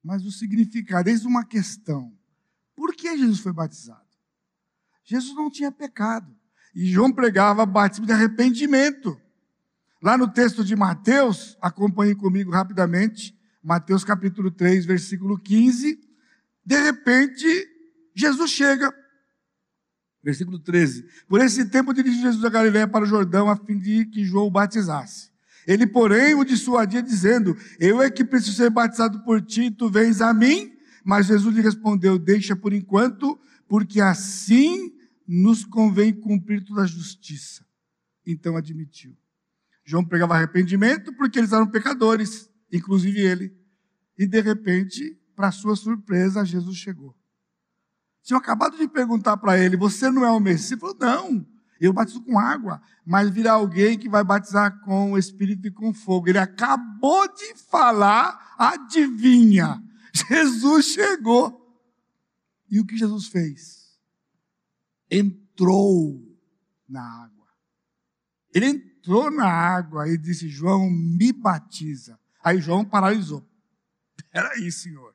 Mas 0.00 0.24
o 0.24 0.30
significado, 0.30 1.08
eis 1.08 1.24
uma 1.24 1.44
questão. 1.44 2.16
Por 2.76 2.94
que 2.94 3.16
Jesus 3.16 3.40
foi 3.40 3.52
batizado? 3.52 4.06
Jesus 5.02 5.34
não 5.34 5.50
tinha 5.50 5.72
pecado. 5.72 6.32
E 6.72 6.86
João 6.86 7.12
pregava 7.12 7.66
batismo 7.66 8.06
de 8.06 8.12
arrependimento. 8.12 9.20
Lá 10.04 10.18
no 10.18 10.28
texto 10.28 10.62
de 10.62 10.76
Mateus, 10.76 11.56
acompanhe 11.62 12.14
comigo 12.14 12.50
rapidamente, 12.50 13.34
Mateus 13.62 14.04
capítulo 14.04 14.50
3, 14.50 14.84
versículo 14.84 15.38
15, 15.38 15.98
de 16.62 16.78
repente, 16.78 17.46
Jesus 18.14 18.50
chega. 18.50 18.94
Versículo 20.22 20.58
13. 20.58 21.06
Por 21.26 21.40
esse 21.40 21.64
tempo 21.70 21.94
dirigiu 21.94 22.20
Jesus 22.20 22.44
a 22.44 22.50
Galiléia 22.50 22.86
para 22.86 23.04
o 23.04 23.06
Jordão, 23.06 23.48
a 23.48 23.56
fim 23.56 23.78
de 23.78 24.04
que 24.04 24.26
João 24.26 24.48
o 24.48 24.50
batizasse. 24.50 25.30
Ele, 25.66 25.86
porém, 25.86 26.34
o 26.34 26.44
dissuadia, 26.44 27.02
dizendo: 27.02 27.56
Eu 27.80 28.02
é 28.02 28.10
que 28.10 28.26
preciso 28.26 28.56
ser 28.58 28.68
batizado 28.68 29.24
por 29.24 29.40
ti, 29.40 29.70
tu 29.70 29.88
vens 29.88 30.20
a 30.20 30.34
mim? 30.34 30.76
Mas 31.02 31.28
Jesus 31.28 31.56
lhe 31.56 31.62
respondeu: 31.62 32.18
Deixa 32.18 32.54
por 32.54 32.74
enquanto, 32.74 33.40
porque 33.66 34.02
assim 34.02 34.92
nos 35.26 35.64
convém 35.64 36.12
cumprir 36.12 36.62
toda 36.62 36.82
a 36.82 36.86
justiça. 36.86 37.64
Então 38.26 38.54
admitiu. 38.54 39.16
João 39.84 40.04
pregava 40.04 40.34
arrependimento 40.34 41.12
porque 41.14 41.38
eles 41.38 41.52
eram 41.52 41.66
pecadores, 41.66 42.48
inclusive 42.72 43.20
ele. 43.20 43.56
E 44.18 44.26
de 44.26 44.40
repente 44.40 45.20
para 45.34 45.50
sua 45.50 45.76
surpresa, 45.76 46.44
Jesus 46.44 46.76
chegou. 46.76 47.14
Tinham 48.22 48.38
acabado 48.38 48.76
de 48.78 48.88
perguntar 48.88 49.36
para 49.36 49.58
ele: 49.58 49.76
Você 49.76 50.10
não 50.10 50.24
é 50.24 50.30
o 50.30 50.40
Messias? 50.40 50.72
Ele 50.72 50.80
falou: 50.80 50.96
Não, 50.98 51.46
Eu 51.80 51.92
batizo 51.92 52.22
com 52.22 52.38
água, 52.38 52.80
mas 53.04 53.28
virá 53.28 53.52
alguém 53.52 53.98
que 53.98 54.08
vai 54.08 54.24
batizar 54.24 54.80
com 54.80 55.12
o 55.12 55.18
Espírito 55.18 55.66
e 55.66 55.70
com 55.70 55.92
fogo. 55.92 56.28
Ele 56.28 56.38
acabou 56.38 57.28
de 57.34 57.54
falar, 57.68 58.54
adivinha? 58.56 59.82
Jesus 60.28 60.86
chegou. 60.86 61.60
E 62.70 62.80
o 62.80 62.86
que 62.86 62.96
Jesus 62.96 63.26
fez? 63.26 63.98
Entrou 65.10 66.22
na 66.88 67.02
água. 67.24 67.46
Ele 68.54 68.66
entrou 68.66 68.93
na 69.30 69.46
água 69.46 70.08
e 70.08 70.16
disse: 70.16 70.48
João, 70.48 70.90
me 70.90 71.32
batiza. 71.32 72.18
Aí 72.42 72.60
João 72.60 72.84
paralisou. 72.84 73.46
Peraí, 74.30 74.70
Senhor. 74.70 75.14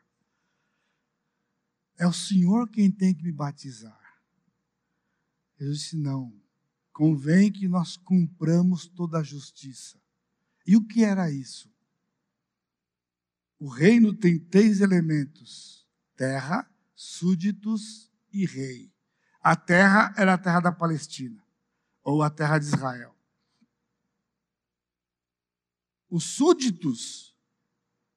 É 1.97 2.07
o 2.07 2.13
Senhor 2.13 2.69
quem 2.69 2.89
tem 2.89 3.13
que 3.13 3.23
me 3.23 3.31
batizar. 3.31 3.99
Jesus 5.57 5.79
disse: 5.79 5.97
Não. 5.97 6.33
Convém 6.93 7.51
que 7.51 7.67
nós 7.67 7.95
cumpramos 7.95 8.87
toda 8.87 9.19
a 9.19 9.23
justiça. 9.23 9.97
E 10.65 10.75
o 10.75 10.85
que 10.85 11.03
era 11.03 11.31
isso? 11.31 11.71
O 13.57 13.67
reino 13.67 14.13
tem 14.13 14.39
três 14.39 14.81
elementos: 14.81 15.85
terra, 16.15 16.69
súditos 16.95 18.11
e 18.31 18.45
rei. 18.45 18.93
A 19.41 19.55
terra 19.55 20.13
era 20.17 20.33
a 20.33 20.37
terra 20.37 20.59
da 20.59 20.71
Palestina, 20.71 21.43
ou 22.03 22.21
a 22.21 22.29
terra 22.29 22.59
de 22.59 22.65
Israel. 22.65 23.15
Os 26.09 26.23
súditos 26.23 27.35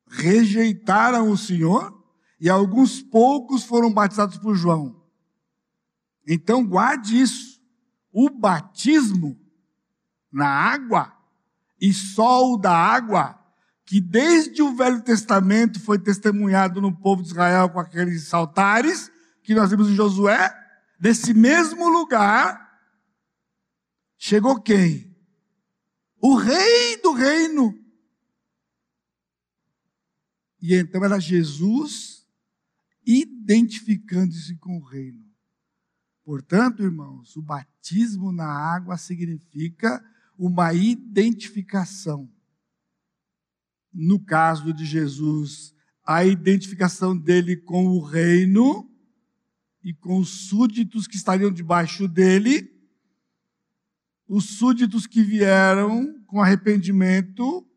rejeitaram 0.06 1.30
o 1.30 1.36
Senhor 1.36 2.02
e 2.40 2.48
alguns 2.48 3.02
poucos 3.02 3.64
foram 3.64 3.92
batizados 3.92 4.38
por 4.38 4.54
João. 4.54 5.02
Então 6.26 6.66
guarde 6.66 7.20
isso. 7.20 7.60
O 8.12 8.28
batismo 8.28 9.38
na 10.30 10.46
água 10.46 11.16
e 11.80 11.92
o 12.16 12.56
da 12.56 12.76
água, 12.76 13.38
que 13.84 14.00
desde 14.00 14.62
o 14.62 14.74
Velho 14.74 15.02
Testamento 15.02 15.80
foi 15.80 15.98
testemunhado 15.98 16.80
no 16.80 16.96
povo 16.96 17.22
de 17.22 17.28
Israel 17.28 17.68
com 17.70 17.80
aqueles 17.80 18.32
altares 18.32 19.10
que 19.42 19.54
nós 19.54 19.70
vimos 19.70 19.88
em 19.88 19.94
Josué, 19.94 20.54
desse 21.00 21.34
mesmo 21.34 21.88
lugar 21.88 22.70
chegou 24.16 24.60
quem? 24.60 25.12
O 26.20 26.36
rei 26.36 26.96
do 27.02 27.12
reino. 27.12 27.81
E 30.62 30.76
então 30.76 31.04
era 31.04 31.18
Jesus 31.18 32.24
identificando-se 33.04 34.54
com 34.58 34.78
o 34.78 34.84
reino. 34.84 35.20
Portanto, 36.24 36.84
irmãos, 36.84 37.34
o 37.36 37.42
batismo 37.42 38.30
na 38.30 38.46
água 38.46 38.96
significa 38.96 40.00
uma 40.38 40.72
identificação. 40.72 42.30
No 43.92 44.20
caso 44.20 44.72
de 44.72 44.84
Jesus, 44.84 45.74
a 46.06 46.24
identificação 46.24 47.18
dele 47.18 47.56
com 47.56 47.88
o 47.88 48.00
reino 48.00 48.88
e 49.82 49.92
com 49.92 50.18
os 50.18 50.28
súditos 50.28 51.08
que 51.08 51.16
estariam 51.16 51.50
debaixo 51.50 52.06
dele, 52.06 52.70
os 54.28 54.44
súditos 54.58 55.08
que 55.08 55.24
vieram 55.24 56.22
com 56.24 56.40
arrependimento, 56.40 57.68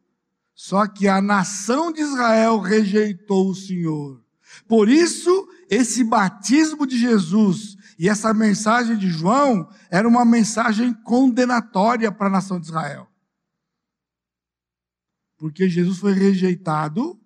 só 0.55 0.87
que 0.87 1.05
a 1.05 1.21
nação 1.21 1.91
de 1.91 1.99
Israel 1.99 2.59
rejeitou 2.59 3.49
o 3.49 3.55
Senhor. 3.55 4.23
Por 4.67 4.87
isso, 4.87 5.47
esse 5.69 6.01
batismo 6.03 6.87
de 6.87 6.97
Jesus 6.97 7.75
e 7.99 8.07
essa 8.07 8.33
mensagem 8.33 8.97
de 8.97 9.09
João 9.09 9.69
era 9.91 10.07
uma 10.07 10.23
mensagem 10.23 10.93
condenatória 10.93 12.09
para 12.09 12.27
a 12.27 12.31
nação 12.31 12.57
de 12.57 12.67
Israel. 12.67 13.07
Porque 15.37 15.69
Jesus 15.69 15.99
foi 15.99 16.13
rejeitado 16.13 17.19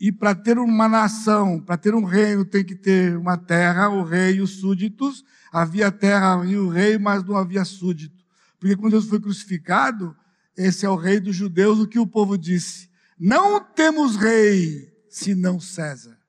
e 0.00 0.12
para 0.12 0.34
ter 0.34 0.58
uma 0.58 0.88
nação, 0.88 1.60
para 1.60 1.76
ter 1.76 1.94
um 1.94 2.04
reino, 2.04 2.44
tem 2.44 2.64
que 2.64 2.76
ter 2.76 3.18
uma 3.18 3.36
terra, 3.36 3.88
o 3.88 4.02
rei 4.02 4.36
e 4.36 4.40
os 4.40 4.60
súditos. 4.60 5.24
Havia 5.52 5.90
terra 5.90 6.42
e 6.46 6.56
o 6.56 6.68
rei, 6.68 6.96
mas 6.96 7.24
não 7.24 7.36
havia 7.36 7.64
súdito. 7.64 8.24
Porque 8.58 8.76
quando 8.76 8.92
Jesus 8.92 9.10
foi 9.10 9.20
crucificado, 9.20 10.16
esse 10.60 10.84
é 10.84 10.90
o 10.90 10.94
rei 10.94 11.18
dos 11.18 11.34
judeus, 11.34 11.78
o 11.78 11.88
que 11.88 11.98
o 11.98 12.06
povo 12.06 12.36
disse? 12.36 12.90
Não 13.18 13.64
temos 13.64 14.16
rei, 14.16 14.94
senão 15.08 15.58
César. 15.58 16.20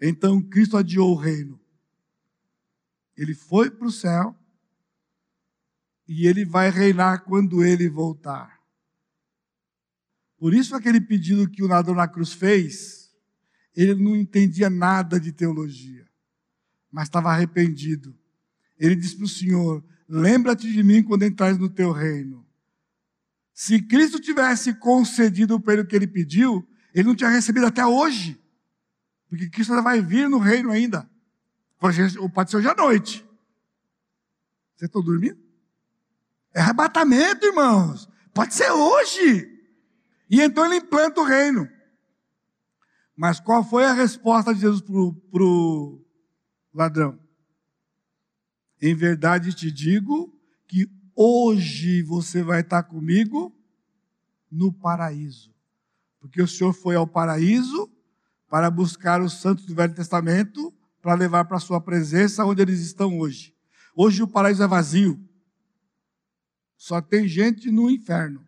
Então 0.00 0.40
Cristo 0.40 0.76
adiou 0.76 1.12
o 1.12 1.18
reino. 1.18 1.60
Ele 3.14 3.34
foi 3.34 3.70
para 3.70 3.86
o 3.86 3.92
céu 3.92 4.34
e 6.08 6.26
ele 6.26 6.46
vai 6.46 6.70
reinar 6.70 7.24
quando 7.24 7.62
ele 7.62 7.90
voltar. 7.90 8.58
Por 10.38 10.54
isso, 10.54 10.74
aquele 10.74 11.00
pedido 11.00 11.48
que 11.50 11.62
o 11.62 11.68
nadador 11.68 11.96
na 11.96 12.08
cruz 12.08 12.32
fez, 12.32 13.14
ele 13.76 13.94
não 13.94 14.16
entendia 14.16 14.70
nada 14.70 15.20
de 15.20 15.30
teologia, 15.30 16.08
mas 16.90 17.08
estava 17.08 17.30
arrependido. 17.30 18.18
Ele 18.78 18.96
disse 18.96 19.16
para 19.16 19.26
o 19.26 19.28
Senhor: 19.28 19.84
Lembra-te 20.08 20.72
de 20.72 20.82
mim 20.82 21.02
quando 21.02 21.24
entrares 21.24 21.58
no 21.58 21.68
teu 21.68 21.92
reino. 21.92 22.48
Se 23.60 23.78
Cristo 23.78 24.18
tivesse 24.18 24.72
concedido 24.72 25.60
para 25.60 25.82
o 25.82 25.86
que 25.86 25.94
ele 25.94 26.06
pediu, 26.06 26.66
ele 26.94 27.08
não 27.08 27.14
tinha 27.14 27.28
recebido 27.28 27.66
até 27.66 27.84
hoje. 27.84 28.42
Porque 29.28 29.50
Cristo 29.50 29.74
ainda 29.74 29.82
vai 29.82 30.00
vir 30.00 30.30
no 30.30 30.38
reino 30.38 30.70
ainda. 30.70 31.06
Pode 31.78 31.94
ser 31.94 32.56
hoje 32.56 32.68
à 32.68 32.74
noite. 32.74 33.18
Vocês 34.74 34.88
estão 34.88 35.02
dormindo? 35.02 35.38
É 36.54 36.60
arrebatamento, 36.62 37.44
irmãos. 37.44 38.08
Pode 38.32 38.54
ser 38.54 38.70
hoje. 38.70 39.46
E 40.30 40.40
então 40.40 40.64
ele 40.64 40.76
implanta 40.76 41.20
o 41.20 41.24
reino. 41.24 41.68
Mas 43.14 43.40
qual 43.40 43.62
foi 43.62 43.84
a 43.84 43.92
resposta 43.92 44.54
de 44.54 44.60
Jesus 44.62 44.80
para 44.80 45.44
o 45.44 46.02
ladrão? 46.72 47.20
Em 48.80 48.94
verdade 48.94 49.52
te 49.52 49.70
digo 49.70 50.34
hoje 51.22 52.02
você 52.02 52.42
vai 52.42 52.62
estar 52.62 52.82
comigo 52.84 53.54
no 54.50 54.72
paraíso. 54.72 55.54
Porque 56.18 56.40
o 56.40 56.48
Senhor 56.48 56.72
foi 56.72 56.96
ao 56.96 57.06
paraíso 57.06 57.90
para 58.48 58.70
buscar 58.70 59.20
os 59.20 59.34
santos 59.34 59.66
do 59.66 59.74
Velho 59.74 59.94
Testamento 59.94 60.72
para 61.02 61.12
levar 61.12 61.44
para 61.44 61.58
a 61.58 61.60
sua 61.60 61.78
presença 61.78 62.46
onde 62.46 62.62
eles 62.62 62.80
estão 62.80 63.18
hoje. 63.18 63.54
Hoje 63.94 64.22
o 64.22 64.28
paraíso 64.28 64.62
é 64.62 64.66
vazio. 64.66 65.22
Só 66.74 67.02
tem 67.02 67.28
gente 67.28 67.70
no 67.70 67.90
inferno. 67.90 68.46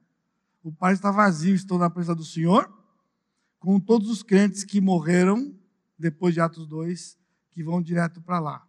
O 0.62 0.72
paraíso 0.72 1.00
está 1.00 1.10
vazio, 1.10 1.54
estou 1.54 1.78
na 1.78 1.90
presença 1.90 2.14
do 2.14 2.24
Senhor, 2.24 2.72
com 3.58 3.78
todos 3.78 4.08
os 4.08 4.22
crentes 4.22 4.64
que 4.64 4.80
morreram 4.80 5.54
depois 5.98 6.32
de 6.32 6.40
Atos 6.40 6.66
2, 6.66 7.18
que 7.50 7.62
vão 7.62 7.82
direto 7.82 8.22
para 8.22 8.38
lá. 8.38 8.66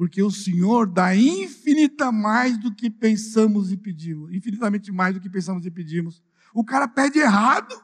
Porque 0.00 0.22
o 0.22 0.30
Senhor 0.30 0.86
dá 0.86 1.14
infinita 1.14 2.10
mais 2.10 2.56
do 2.56 2.74
que 2.74 2.88
pensamos 2.88 3.70
e 3.70 3.76
pedimos, 3.76 4.32
infinitamente 4.32 4.90
mais 4.90 5.12
do 5.12 5.20
que 5.20 5.28
pensamos 5.28 5.66
e 5.66 5.70
pedimos. 5.70 6.22
O 6.54 6.64
cara 6.64 6.88
pede 6.88 7.18
errado 7.18 7.74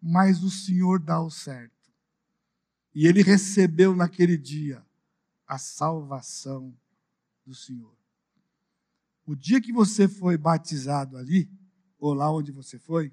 mas 0.00 0.42
o 0.42 0.50
Senhor 0.50 0.98
dá 0.98 1.20
o 1.20 1.30
certo. 1.30 1.92
E 2.94 3.06
ele 3.06 3.22
recebeu 3.22 3.94
naquele 3.94 4.36
dia 4.36 4.84
a 5.46 5.58
salvação 5.58 6.74
do 7.44 7.54
Senhor. 7.54 7.94
O 9.26 9.36
dia 9.36 9.60
que 9.60 9.72
você 9.72 10.08
foi 10.08 10.36
batizado 10.36 11.16
ali, 11.16 11.50
ou 11.98 12.14
lá 12.14 12.32
onde 12.32 12.50
você 12.50 12.78
foi, 12.78 13.12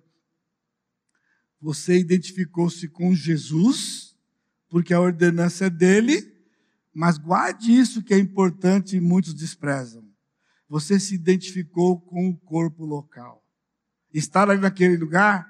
você 1.59 1.99
identificou-se 1.99 2.87
com 2.87 3.13
Jesus, 3.13 4.15
porque 4.69 4.93
a 4.93 5.01
ordenança 5.01 5.65
é 5.65 5.69
dele, 5.69 6.36
mas 6.97 7.19
guarde 7.19 7.71
isso 7.71 8.01
que 8.01 8.11
é 8.11 8.17
importante 8.17 8.97
e 8.97 8.99
muitos 8.99 9.35
desprezam. 9.35 10.03
Você 10.67 10.99
se 10.99 11.13
identificou 11.13 12.01
com 12.01 12.27
o 12.27 12.35
corpo 12.35 12.83
local. 12.85 13.45
Estar 14.11 14.49
ali 14.49 14.59
naquele 14.59 14.97
lugar 14.97 15.47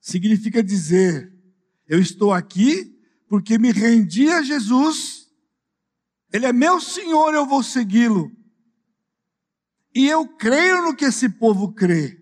significa 0.00 0.60
dizer: 0.60 1.32
eu 1.86 2.00
estou 2.00 2.32
aqui 2.32 2.98
porque 3.28 3.58
me 3.58 3.70
rendi 3.70 4.28
a 4.28 4.42
Jesus, 4.42 5.28
Ele 6.32 6.46
é 6.46 6.52
meu 6.52 6.80
Senhor, 6.80 7.32
eu 7.32 7.46
vou 7.46 7.62
segui-lo. 7.62 8.32
E 9.94 10.08
eu 10.08 10.26
creio 10.26 10.82
no 10.82 10.96
que 10.96 11.04
esse 11.04 11.28
povo 11.28 11.72
crê. 11.74 12.20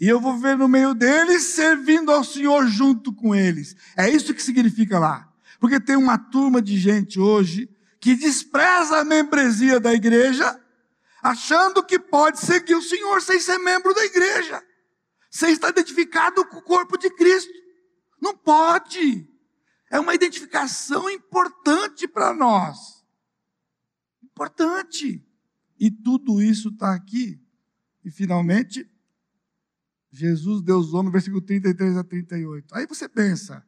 E 0.00 0.06
eu 0.06 0.20
vou 0.20 0.38
ver 0.38 0.56
no 0.56 0.68
meio 0.68 0.94
deles, 0.94 1.42
servindo 1.42 2.12
ao 2.12 2.22
Senhor 2.22 2.68
junto 2.68 3.12
com 3.12 3.34
eles. 3.34 3.74
É 3.96 4.08
isso 4.08 4.32
que 4.32 4.42
significa 4.42 5.00
lá. 5.00 5.33
Porque 5.64 5.80
tem 5.80 5.96
uma 5.96 6.18
turma 6.18 6.60
de 6.60 6.76
gente 6.76 7.18
hoje 7.18 7.74
que 7.98 8.14
despreza 8.14 8.98
a 8.98 9.04
membresia 9.04 9.80
da 9.80 9.94
igreja, 9.94 10.62
achando 11.22 11.82
que 11.82 11.98
pode 11.98 12.38
seguir 12.38 12.74
o 12.74 12.82
Senhor 12.82 13.22
sem 13.22 13.40
ser 13.40 13.56
membro 13.56 13.94
da 13.94 14.04
igreja. 14.04 14.62
Você 15.30 15.48
está 15.48 15.70
identificado 15.70 16.44
com 16.44 16.58
o 16.58 16.62
corpo 16.62 16.98
de 16.98 17.08
Cristo. 17.08 17.50
Não 18.20 18.36
pode. 18.36 19.26
É 19.90 19.98
uma 19.98 20.14
identificação 20.14 21.08
importante 21.08 22.06
para 22.06 22.34
nós. 22.34 23.02
Importante. 24.22 25.26
E 25.80 25.90
tudo 25.90 26.42
isso 26.42 26.68
está 26.68 26.92
aqui. 26.92 27.40
E 28.04 28.10
finalmente, 28.10 28.86
Jesus 30.12 30.60
deu 30.60 30.76
os 30.76 30.92
homens, 30.92 31.12
versículo 31.12 31.40
33 31.40 31.96
a 31.96 32.04
38. 32.04 32.74
Aí 32.74 32.86
você 32.86 33.08
pensa, 33.08 33.66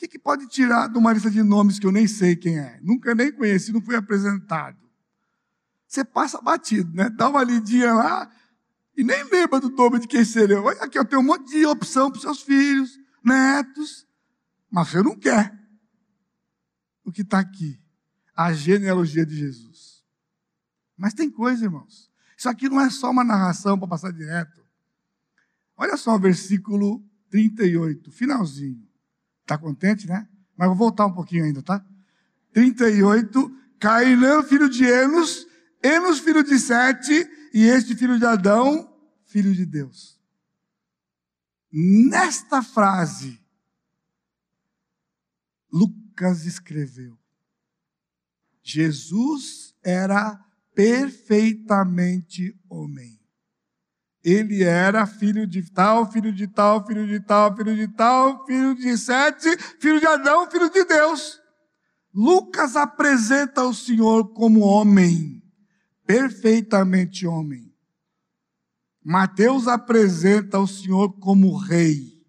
que, 0.00 0.08
que 0.08 0.18
pode 0.18 0.46
tirar 0.48 0.88
de 0.88 0.96
uma 0.96 1.12
lista 1.12 1.30
de 1.30 1.42
nomes 1.42 1.78
que 1.78 1.86
eu 1.86 1.92
nem 1.92 2.06
sei 2.06 2.34
quem 2.34 2.58
é? 2.58 2.80
Nunca 2.82 3.14
nem 3.14 3.30
conheci, 3.30 3.70
não 3.70 3.82
fui 3.82 3.94
apresentado. 3.94 4.78
Você 5.86 6.02
passa 6.02 6.40
batido, 6.40 6.90
né? 6.94 7.10
Dá 7.10 7.28
uma 7.28 7.44
lidinha 7.44 7.92
lá 7.92 8.30
e 8.96 9.04
nem 9.04 9.22
lembra 9.24 9.60
do 9.60 9.68
nome 9.68 9.98
de 9.98 10.08
quem 10.08 10.24
seria. 10.24 10.60
Olha 10.60 10.82
aqui, 10.82 10.98
eu 10.98 11.04
tenho 11.04 11.20
um 11.20 11.24
monte 11.24 11.50
de 11.50 11.66
opção 11.66 12.10
para 12.10 12.16
os 12.16 12.22
seus 12.22 12.40
filhos, 12.40 12.98
netos, 13.22 14.06
mas 14.70 14.88
você 14.88 15.02
não 15.02 15.18
quer 15.18 15.54
o 17.04 17.12
que 17.12 17.20
está 17.20 17.38
aqui. 17.38 17.78
A 18.34 18.54
genealogia 18.54 19.26
de 19.26 19.36
Jesus. 19.36 20.02
Mas 20.96 21.12
tem 21.12 21.30
coisa, 21.30 21.64
irmãos. 21.64 22.10
Isso 22.38 22.48
aqui 22.48 22.70
não 22.70 22.80
é 22.80 22.88
só 22.88 23.10
uma 23.10 23.22
narração 23.22 23.78
para 23.78 23.88
passar 23.88 24.12
direto. 24.12 24.64
Olha 25.76 25.94
só 25.98 26.14
o 26.14 26.18
versículo 26.18 27.04
38, 27.28 28.10
finalzinho. 28.10 28.89
Está 29.50 29.58
contente, 29.58 30.06
né? 30.06 30.28
Mas 30.56 30.68
vou 30.68 30.76
voltar 30.76 31.06
um 31.06 31.12
pouquinho 31.12 31.44
ainda, 31.44 31.60
tá? 31.60 31.84
38, 32.52 33.50
Cainã, 33.80 34.44
filho 34.44 34.70
de 34.70 34.84
Enos, 34.84 35.44
Enos, 35.82 36.20
filho 36.20 36.44
de 36.44 36.56
Sete, 36.56 37.28
e 37.52 37.64
este 37.64 37.96
filho 37.96 38.16
de 38.16 38.24
Adão, 38.24 38.96
filho 39.26 39.52
de 39.52 39.66
Deus. 39.66 40.20
Nesta 41.72 42.62
frase, 42.62 43.42
Lucas 45.72 46.46
escreveu: 46.46 47.18
Jesus 48.62 49.74
era 49.82 50.38
perfeitamente 50.76 52.56
homem. 52.68 53.19
Ele 54.22 54.62
era 54.62 55.06
filho 55.06 55.46
de 55.46 55.62
tal, 55.70 56.10
filho 56.10 56.32
de 56.32 56.46
tal, 56.46 56.86
filho 56.86 57.06
de 57.06 57.20
tal, 57.20 57.56
filho 57.56 57.74
de 57.74 57.88
tal, 57.88 58.44
filho 58.44 58.74
de 58.74 58.96
Sete, 58.98 59.56
filho 59.80 59.98
de 59.98 60.06
Adão, 60.06 60.50
filho 60.50 60.68
de 60.70 60.84
Deus. 60.84 61.40
Lucas 62.12 62.76
apresenta 62.76 63.64
o 63.64 63.72
Senhor 63.72 64.32
como 64.34 64.60
homem, 64.60 65.42
perfeitamente 66.06 67.26
homem. 67.26 67.72
Mateus 69.02 69.66
apresenta 69.66 70.58
o 70.58 70.66
Senhor 70.66 71.18
como 71.18 71.56
rei. 71.56 72.20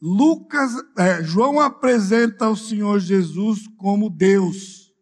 Lucas, 0.00 0.72
é, 0.98 1.22
João 1.22 1.58
apresenta 1.58 2.48
o 2.50 2.56
Senhor 2.56 3.00
Jesus 3.00 3.66
como 3.78 4.10
Deus. 4.10 4.92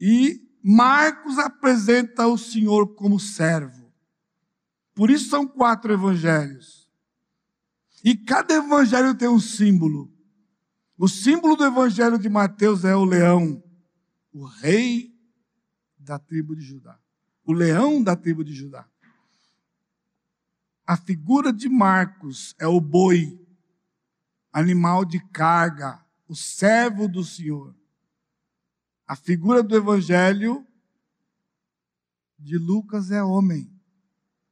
E 0.00 0.40
Marcos 0.62 1.38
apresenta 1.38 2.26
o 2.26 2.36
Senhor 2.36 2.94
como 2.94 3.20
servo. 3.20 3.81
Por 4.94 5.10
isso 5.10 5.28
são 5.28 5.46
quatro 5.46 5.92
evangelhos. 5.92 6.90
E 8.04 8.16
cada 8.16 8.54
evangelho 8.54 9.14
tem 9.14 9.28
um 9.28 9.38
símbolo. 9.40 10.12
O 10.98 11.08
símbolo 11.08 11.56
do 11.56 11.64
evangelho 11.64 12.18
de 12.18 12.28
Mateus 12.28 12.84
é 12.84 12.94
o 12.94 13.04
leão, 13.04 13.62
o 14.32 14.44
rei 14.44 15.12
da 15.98 16.18
tribo 16.18 16.54
de 16.54 16.62
Judá. 16.62 16.98
O 17.44 17.52
leão 17.52 18.02
da 18.02 18.14
tribo 18.14 18.44
de 18.44 18.52
Judá. 18.52 18.88
A 20.86 20.96
figura 20.96 21.52
de 21.52 21.68
Marcos 21.68 22.54
é 22.58 22.66
o 22.66 22.80
boi, 22.80 23.40
animal 24.52 25.04
de 25.04 25.18
carga, 25.30 26.04
o 26.28 26.34
servo 26.34 27.08
do 27.08 27.24
Senhor. 27.24 27.74
A 29.06 29.16
figura 29.16 29.62
do 29.62 29.76
evangelho 29.76 30.66
de 32.38 32.58
Lucas 32.58 33.10
é 33.10 33.22
homem, 33.22 33.71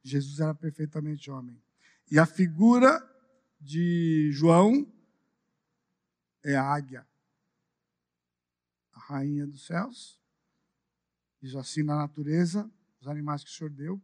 Jesus 0.03 0.39
era 0.39 0.53
perfeitamente 0.53 1.29
homem. 1.29 1.61
E 2.09 2.19
a 2.19 2.25
figura 2.25 2.99
de 3.59 4.31
João 4.33 4.91
é 6.43 6.55
a 6.55 6.63
águia, 6.63 7.07
a 8.93 8.99
rainha 8.99 9.45
dos 9.45 9.65
céus. 9.65 10.19
Diz 11.41 11.55
assim 11.55 11.83
na 11.83 11.95
natureza, 11.95 12.69
os 12.99 13.07
animais 13.07 13.43
que 13.43 13.49
o 13.49 13.53
Senhor 13.53 13.69
deu, 13.69 14.01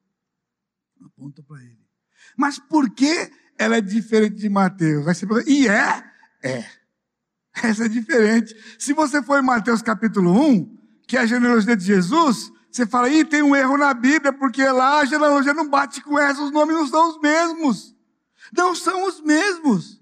aponta 1.01 1.43
para 1.43 1.63
ele. 1.63 1.87
Mas 2.35 2.57
por 2.57 2.89
que 2.91 3.31
ela 3.57 3.77
é 3.77 3.81
diferente 3.81 4.35
de 4.35 4.49
Mateus? 4.49 5.05
E 5.47 5.67
é? 5.67 6.03
É. 6.43 6.69
Essa 7.63 7.85
é 7.85 7.89
diferente. 7.89 8.55
Se 8.79 8.93
você 8.93 9.21
for 9.21 9.39
em 9.39 9.45
Mateus 9.45 9.81
capítulo 9.81 10.31
1, 10.31 10.77
que 11.07 11.17
é 11.17 11.21
a 11.21 11.25
generosidade 11.25 11.81
de 11.81 11.87
Jesus, 11.87 12.51
você 12.77 12.85
fala, 12.85 13.09
ih, 13.09 13.25
tem 13.25 13.41
um 13.41 13.55
erro 13.55 13.75
na 13.75 13.91
Bíblia, 13.91 14.31
porque 14.31 14.63
lá 14.63 14.99
a 14.99 15.05
genealogia 15.05 15.53
não 15.53 15.67
bate 15.67 15.99
com 16.01 16.17
essa, 16.17 16.43
os 16.43 16.51
nomes 16.51 16.75
não 16.75 16.87
são 16.87 17.09
os 17.09 17.19
mesmos. 17.19 17.95
Não 18.55 18.75
são 18.75 19.07
os 19.07 19.19
mesmos. 19.19 19.99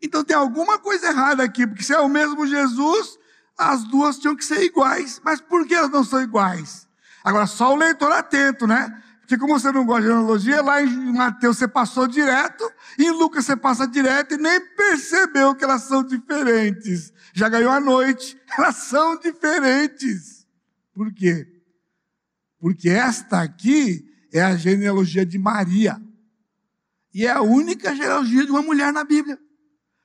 Então 0.00 0.22
tem 0.22 0.36
alguma 0.36 0.78
coisa 0.78 1.08
errada 1.08 1.42
aqui, 1.42 1.66
porque 1.66 1.82
se 1.82 1.92
é 1.92 1.98
o 1.98 2.08
mesmo 2.08 2.46
Jesus, 2.46 3.18
as 3.58 3.82
duas 3.82 4.16
tinham 4.16 4.36
que 4.36 4.44
ser 4.44 4.62
iguais. 4.62 5.20
Mas 5.24 5.40
por 5.40 5.66
que 5.66 5.74
elas 5.74 5.90
não 5.90 6.04
são 6.04 6.22
iguais? 6.22 6.86
Agora, 7.24 7.46
só 7.46 7.72
o 7.72 7.76
leitor 7.76 8.12
atento, 8.12 8.64
né? 8.64 9.02
Porque 9.20 9.36
como 9.36 9.58
você 9.58 9.72
não 9.72 9.84
gosta 9.84 10.02
de 10.02 10.08
genealogia, 10.08 10.62
lá 10.62 10.80
em 10.80 11.12
Mateus 11.12 11.58
você 11.58 11.66
passou 11.66 12.06
direto, 12.06 12.70
em 12.96 13.10
Lucas 13.10 13.44
você 13.44 13.56
passa 13.56 13.88
direto 13.88 14.34
e 14.34 14.38
nem 14.38 14.60
percebeu 14.76 15.52
que 15.54 15.64
elas 15.64 15.82
são 15.82 16.04
diferentes. 16.04 17.12
Já 17.34 17.48
ganhou 17.48 17.72
a 17.72 17.80
noite. 17.80 18.40
Elas 18.56 18.76
são 18.76 19.18
diferentes. 19.18 20.46
Por 20.94 21.12
quê? 21.12 21.57
Porque 22.58 22.88
esta 22.88 23.42
aqui 23.42 24.04
é 24.32 24.42
a 24.42 24.56
genealogia 24.56 25.24
de 25.24 25.38
Maria. 25.38 26.00
E 27.14 27.24
é 27.24 27.30
a 27.30 27.42
única 27.42 27.94
genealogia 27.94 28.44
de 28.44 28.50
uma 28.50 28.62
mulher 28.62 28.92
na 28.92 29.04
Bíblia. 29.04 29.38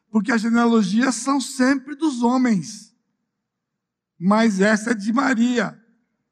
Porque 0.09 0.31
as 0.31 0.41
genealogias 0.41 1.15
são 1.15 1.41
sempre 1.41 1.95
dos 1.95 2.21
homens. 2.21 2.95
Mas 4.19 4.61
essa 4.61 4.91
é 4.91 4.93
de 4.93 5.11
Maria. 5.11 5.79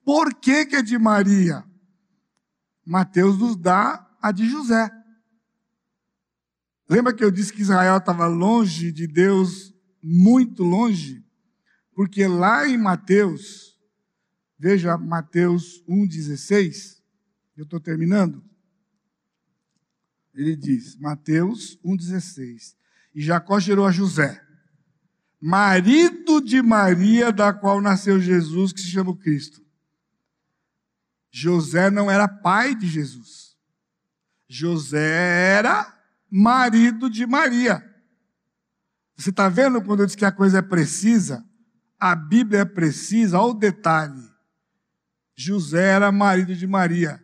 Por 0.03 0.33
que, 0.35 0.65
que 0.65 0.75
é 0.75 0.81
de 0.81 0.97
Maria? 0.97 1.63
Mateus 2.85 3.37
nos 3.37 3.55
dá 3.55 4.07
a 4.21 4.31
de 4.31 4.47
José. 4.47 4.89
Lembra 6.89 7.13
que 7.13 7.23
eu 7.23 7.31
disse 7.31 7.53
que 7.53 7.61
Israel 7.61 7.97
estava 7.97 8.27
longe 8.27 8.91
de 8.91 9.07
Deus, 9.07 9.73
muito 10.03 10.63
longe? 10.63 11.23
Porque 11.93 12.27
lá 12.27 12.67
em 12.67 12.77
Mateus, 12.77 13.70
Veja 14.61 14.95
Mateus 14.95 15.83
1,16. 15.89 17.01
Eu 17.57 17.63
estou 17.63 17.79
terminando. 17.79 18.43
Ele 20.35 20.55
diz, 20.55 20.95
Mateus 20.97 21.79
1,16. 21.83 22.75
E 23.15 23.23
Jacó 23.23 23.59
gerou 23.59 23.87
a 23.87 23.91
José, 23.91 24.39
marido 25.41 26.39
de 26.39 26.61
Maria, 26.61 27.31
da 27.31 27.51
qual 27.51 27.81
nasceu 27.81 28.21
Jesus, 28.21 28.71
que 28.71 28.81
se 28.81 28.87
chama 28.87 29.17
Cristo. 29.17 29.65
José 31.31 31.89
não 31.89 32.11
era 32.11 32.27
pai 32.27 32.75
de 32.75 32.85
Jesus. 32.85 33.57
José 34.47 35.57
era 35.57 35.91
marido 36.29 37.09
de 37.09 37.25
Maria. 37.25 37.83
Você 39.17 39.31
está 39.31 39.49
vendo 39.49 39.81
quando 39.81 40.01
eu 40.01 40.05
disse 40.05 40.17
que 40.17 40.23
a 40.23 40.31
coisa 40.31 40.59
é 40.59 40.61
precisa? 40.61 41.43
A 41.99 42.15
Bíblia 42.15 42.59
é 42.59 42.65
precisa, 42.65 43.39
olha 43.39 43.55
o 43.55 43.59
detalhe. 43.59 44.30
José 45.41 45.81
era 45.81 46.11
marido 46.11 46.55
de 46.55 46.67
Maria, 46.67 47.23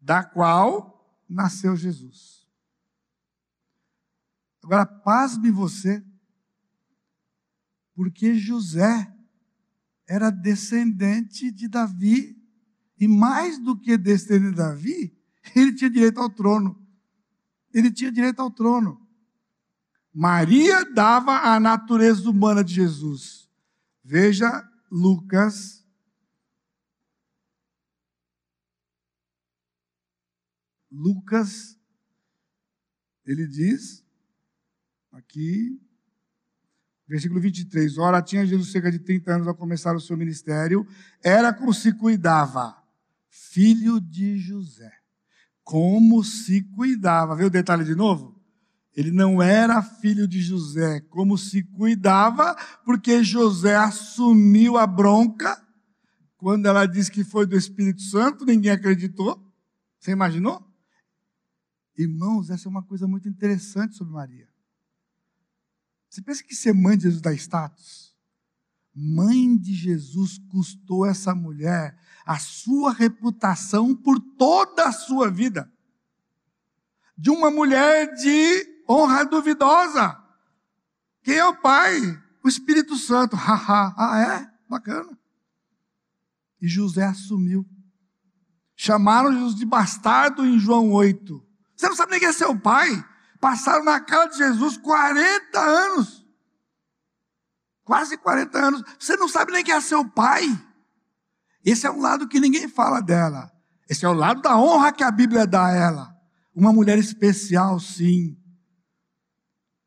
da 0.00 0.22
qual 0.22 1.18
nasceu 1.28 1.76
Jesus. 1.76 2.46
Agora, 4.62 4.86
pasme 4.86 5.50
você, 5.50 6.04
porque 7.94 8.34
José 8.34 9.12
era 10.06 10.30
descendente 10.30 11.50
de 11.50 11.66
Davi, 11.68 12.36
e 12.98 13.08
mais 13.08 13.58
do 13.58 13.76
que 13.76 13.96
descendente 13.96 14.50
de 14.50 14.56
Davi, 14.56 15.18
ele 15.56 15.72
tinha 15.72 15.90
direito 15.90 16.20
ao 16.20 16.30
trono. 16.30 16.80
Ele 17.72 17.90
tinha 17.90 18.12
direito 18.12 18.40
ao 18.40 18.50
trono. 18.50 19.06
Maria 20.12 20.84
dava 20.84 21.38
a 21.38 21.58
natureza 21.58 22.28
humana 22.28 22.62
de 22.62 22.74
Jesus. 22.74 23.48
Veja 24.04 24.68
Lucas 24.90 25.80
Lucas, 30.90 31.78
ele 33.24 33.46
diz, 33.46 34.04
aqui, 35.12 35.80
versículo 37.06 37.40
23, 37.40 37.98
ora 37.98 38.22
tinha 38.22 38.46
Jesus 38.46 38.72
cerca 38.72 38.90
de 38.90 38.98
30 38.98 39.34
anos 39.34 39.48
ao 39.48 39.54
começar 39.54 39.94
o 39.94 40.00
seu 40.00 40.16
ministério, 40.16 40.86
era 41.22 41.52
como 41.52 41.72
se 41.72 41.92
cuidava, 41.92 42.76
filho 43.28 44.00
de 44.00 44.38
José. 44.38 44.92
Como 45.62 46.24
se 46.24 46.62
cuidava, 46.62 47.36
vê 47.36 47.44
o 47.44 47.50
detalhe 47.50 47.84
de 47.84 47.94
novo? 47.94 48.40
Ele 48.96 49.12
não 49.12 49.40
era 49.40 49.80
filho 49.82 50.26
de 50.26 50.40
José, 50.40 51.00
como 51.02 51.38
se 51.38 51.62
cuidava, 51.62 52.56
porque 52.84 53.22
José 53.22 53.76
assumiu 53.76 54.76
a 54.76 54.86
bronca. 54.86 55.64
Quando 56.36 56.66
ela 56.66 56.86
disse 56.86 57.10
que 57.10 57.22
foi 57.22 57.46
do 57.46 57.56
Espírito 57.56 58.02
Santo, 58.02 58.44
ninguém 58.44 58.72
acreditou. 58.72 59.40
Você 59.98 60.10
imaginou? 60.10 60.69
Irmãos, 62.00 62.48
essa 62.48 62.66
é 62.66 62.70
uma 62.70 62.82
coisa 62.82 63.06
muito 63.06 63.28
interessante 63.28 63.94
sobre 63.94 64.14
Maria. 64.14 64.48
Você 66.08 66.22
pensa 66.22 66.42
que 66.42 66.54
ser 66.54 66.72
mãe 66.72 66.96
de 66.96 67.02
Jesus 67.04 67.20
dá 67.20 67.30
status? 67.34 68.16
Mãe 68.94 69.54
de 69.54 69.74
Jesus 69.74 70.38
custou 70.50 71.04
essa 71.04 71.34
mulher 71.34 71.94
a 72.24 72.38
sua 72.38 72.90
reputação 72.90 73.94
por 73.94 74.18
toda 74.18 74.88
a 74.88 74.92
sua 74.92 75.30
vida. 75.30 75.70
De 77.18 77.28
uma 77.28 77.50
mulher 77.50 78.14
de 78.14 78.82
honra 78.88 79.24
duvidosa. 79.26 80.18
Quem 81.22 81.36
é 81.36 81.44
o 81.44 81.60
pai? 81.60 82.00
O 82.42 82.48
Espírito 82.48 82.96
Santo. 82.96 83.36
ah, 83.36 84.18
é? 84.18 84.50
Bacana. 84.70 85.18
E 86.62 86.66
José 86.66 87.04
assumiu. 87.04 87.68
Chamaram 88.74 89.34
Jesus 89.34 89.54
de 89.54 89.66
bastardo 89.66 90.46
em 90.46 90.58
João 90.58 90.90
8. 90.92 91.49
Você 91.80 91.88
não 91.88 91.96
sabe 91.96 92.10
nem 92.10 92.20
quem 92.20 92.28
é 92.28 92.32
seu 92.34 92.54
pai? 92.58 93.02
Passaram 93.40 93.82
na 93.82 93.98
cara 93.98 94.26
de 94.26 94.36
Jesus 94.36 94.76
40 94.76 95.58
anos. 95.58 96.26
Quase 97.82 98.18
40 98.18 98.58
anos. 98.58 98.82
Você 98.98 99.16
não 99.16 99.26
sabe 99.26 99.50
nem 99.50 99.64
quem 99.64 99.72
é 99.72 99.80
seu 99.80 100.06
pai. 100.06 100.44
Esse 101.64 101.86
é 101.86 101.90
um 101.90 102.02
lado 102.02 102.28
que 102.28 102.38
ninguém 102.38 102.68
fala 102.68 103.00
dela. 103.00 103.50
Esse 103.88 104.04
é 104.04 104.08
o 104.10 104.12
lado 104.12 104.42
da 104.42 104.58
honra 104.58 104.92
que 104.92 105.02
a 105.02 105.10
Bíblia 105.10 105.46
dá 105.46 105.68
a 105.68 105.74
ela. 105.74 106.14
Uma 106.54 106.70
mulher 106.70 106.98
especial, 106.98 107.80
sim. 107.80 108.36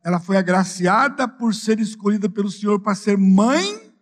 Ela 0.04 0.20
foi 0.20 0.38
agraciada 0.38 1.28
por 1.28 1.54
ser 1.54 1.80
escolhida 1.80 2.28
pelo 2.28 2.50
Senhor 2.50 2.80
para 2.80 2.96
ser 2.96 3.20
mãe 3.20 3.94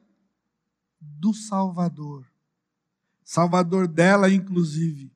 do 1.01 1.33
Salvador. 1.33 2.25
Salvador 3.21 3.85
dela, 3.85 4.31
inclusive. 4.31 5.11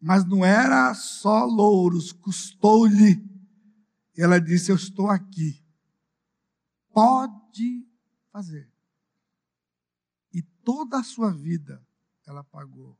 Mas 0.00 0.24
não 0.24 0.44
era 0.44 0.94
só 0.94 1.44
louros, 1.44 2.12
custou-lhe. 2.12 3.22
Ela 4.16 4.40
disse: 4.40 4.70
Eu 4.70 4.76
estou 4.76 5.08
aqui. 5.08 5.62
Pode 6.92 7.86
fazer. 8.32 8.70
E 10.32 10.42
toda 10.42 10.98
a 10.98 11.04
sua 11.04 11.32
vida 11.32 11.84
ela 12.26 12.44
pagou. 12.44 12.96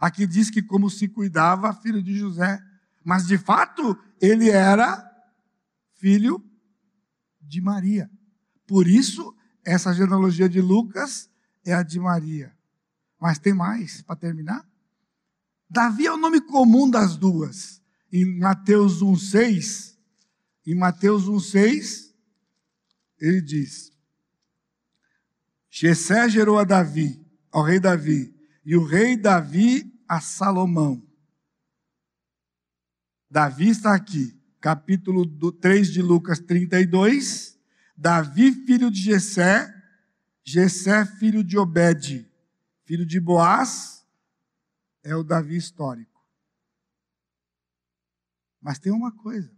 Aqui 0.00 0.26
diz 0.26 0.48
que, 0.48 0.62
como 0.62 0.88
se 0.88 1.06
cuidava, 1.08 1.74
filho 1.74 2.02
de 2.02 2.16
José. 2.16 2.58
Mas, 3.04 3.26
de 3.26 3.36
fato, 3.36 3.98
ele 4.20 4.48
era 4.48 5.06
filho 5.94 6.42
de 7.40 7.60
Maria. 7.60 8.10
Por 8.66 8.86
isso, 8.86 9.36
essa 9.64 9.92
genealogia 9.92 10.48
de 10.48 10.60
Lucas 10.60 11.30
é 11.64 11.74
a 11.74 11.82
de 11.82 12.00
Maria. 12.00 12.56
Mas 13.20 13.38
tem 13.38 13.52
mais, 13.52 14.00
para 14.02 14.16
terminar. 14.16 14.69
Davi 15.70 16.06
é 16.06 16.12
o 16.12 16.16
nome 16.16 16.40
comum 16.40 16.90
das 16.90 17.16
duas. 17.16 17.80
Em 18.12 18.24
Mateus 18.24 19.00
1,6, 19.00 19.94
em 20.66 20.74
Mateus 20.74 21.26
1,6, 21.26 22.12
ele 23.20 23.40
diz: 23.40 23.92
Jessé 25.70 26.28
gerou 26.28 26.58
a 26.58 26.64
Davi, 26.64 27.24
ao 27.52 27.62
rei 27.62 27.78
Davi, 27.78 28.34
e 28.64 28.74
o 28.74 28.84
rei 28.84 29.16
Davi 29.16 29.96
a 30.08 30.20
Salomão. 30.20 31.00
Davi 33.30 33.68
está 33.68 33.94
aqui, 33.94 34.36
capítulo 34.60 35.24
3 35.52 35.92
de 35.92 36.02
Lucas 36.02 36.40
32. 36.40 37.56
Davi, 37.96 38.50
filho 38.66 38.90
de 38.90 39.00
Jessé, 39.00 39.72
Jessé, 40.42 41.04
filho 41.04 41.44
de 41.44 41.56
Obed, 41.56 42.28
filho 42.84 43.06
de 43.06 43.20
Boaz, 43.20 43.99
é 45.02 45.14
o 45.14 45.24
Davi 45.24 45.56
histórico. 45.56 46.20
Mas 48.60 48.78
tem 48.78 48.92
uma 48.92 49.12
coisa: 49.12 49.50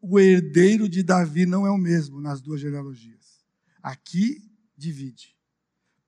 o 0.00 0.18
herdeiro 0.18 0.88
de 0.88 1.02
Davi 1.02 1.46
não 1.46 1.66
é 1.66 1.70
o 1.70 1.78
mesmo 1.78 2.20
nas 2.20 2.40
duas 2.40 2.60
genealogias. 2.60 3.44
Aqui 3.82 4.50
divide. 4.76 5.36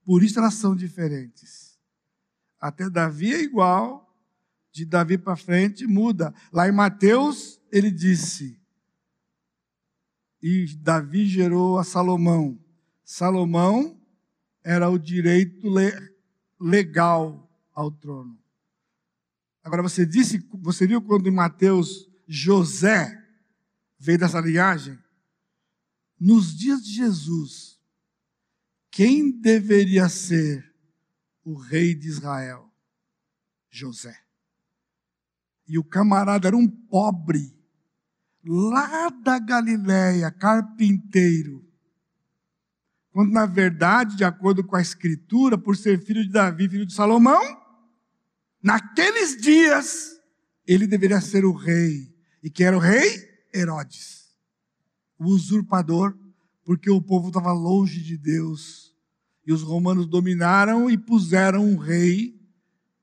Por 0.04 0.22
isso 0.22 0.38
elas 0.38 0.54
são 0.54 0.74
diferentes. 0.74 1.78
Até 2.60 2.88
Davi 2.88 3.32
é 3.32 3.40
igual, 3.40 4.06
de 4.72 4.84
Davi 4.84 5.16
para 5.16 5.36
frente 5.36 5.86
muda. 5.86 6.34
Lá 6.52 6.68
em 6.68 6.72
Mateus, 6.72 7.60
ele 7.70 7.90
disse: 7.90 8.60
E 10.42 10.66
Davi 10.76 11.26
gerou 11.26 11.78
a 11.78 11.84
Salomão. 11.84 12.58
Salomão 13.04 14.00
era 14.64 14.90
o 14.90 14.98
direito 14.98 15.68
legal 16.60 17.45
ao 17.76 17.90
trono. 17.90 18.42
Agora 19.62 19.82
você 19.82 20.06
disse, 20.06 20.38
você 20.54 20.86
viu 20.86 21.02
quando 21.02 21.28
em 21.28 21.32
Mateus 21.32 22.08
José 22.26 23.22
veio 23.98 24.18
dessa 24.18 24.40
linhagem? 24.40 24.98
Nos 26.18 26.56
dias 26.56 26.82
de 26.82 26.94
Jesus, 26.94 27.78
quem 28.90 29.30
deveria 29.30 30.08
ser 30.08 30.74
o 31.44 31.54
rei 31.54 31.94
de 31.94 32.08
Israel? 32.08 32.72
José. 33.68 34.18
E 35.68 35.78
o 35.78 35.84
camarada 35.84 36.48
era 36.48 36.56
um 36.56 36.68
pobre, 36.68 37.54
lá 38.42 39.10
da 39.10 39.38
Galiléia, 39.38 40.30
carpinteiro. 40.30 41.62
Quando, 43.10 43.32
na 43.32 43.44
verdade, 43.44 44.16
de 44.16 44.24
acordo 44.24 44.64
com 44.64 44.76
a 44.76 44.80
Escritura, 44.80 45.58
por 45.58 45.76
ser 45.76 46.00
filho 46.00 46.22
de 46.22 46.30
Davi, 46.30 46.68
filho 46.68 46.86
de 46.86 46.94
Salomão, 46.94 47.65
Naqueles 48.66 49.40
dias, 49.40 50.20
ele 50.66 50.88
deveria 50.88 51.20
ser 51.20 51.44
o 51.44 51.52
rei. 51.52 52.12
E 52.42 52.50
quem 52.50 52.66
era 52.66 52.76
o 52.76 52.80
rei? 52.80 53.24
Herodes, 53.54 54.36
o 55.16 55.26
usurpador, 55.26 56.18
porque 56.64 56.90
o 56.90 57.00
povo 57.00 57.28
estava 57.28 57.52
longe 57.52 58.02
de 58.02 58.18
Deus. 58.18 58.92
E 59.46 59.52
os 59.52 59.62
romanos 59.62 60.08
dominaram 60.08 60.90
e 60.90 60.98
puseram 60.98 61.64
um 61.64 61.76
rei 61.76 62.36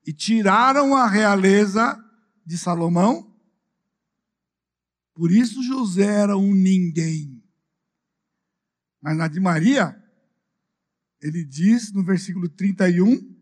e 0.06 0.12
tiraram 0.12 0.94
a 0.94 1.08
realeza 1.08 1.98
de 2.44 2.58
Salomão. 2.58 3.34
Por 5.14 5.32
isso 5.32 5.62
José 5.62 6.04
era 6.04 6.36
um 6.36 6.54
ninguém. 6.54 7.42
Mas 9.00 9.16
na 9.16 9.28
de 9.28 9.40
Maria, 9.40 9.98
ele 11.22 11.42
diz 11.42 11.90
no 11.90 12.04
versículo 12.04 12.50
31, 12.50 13.33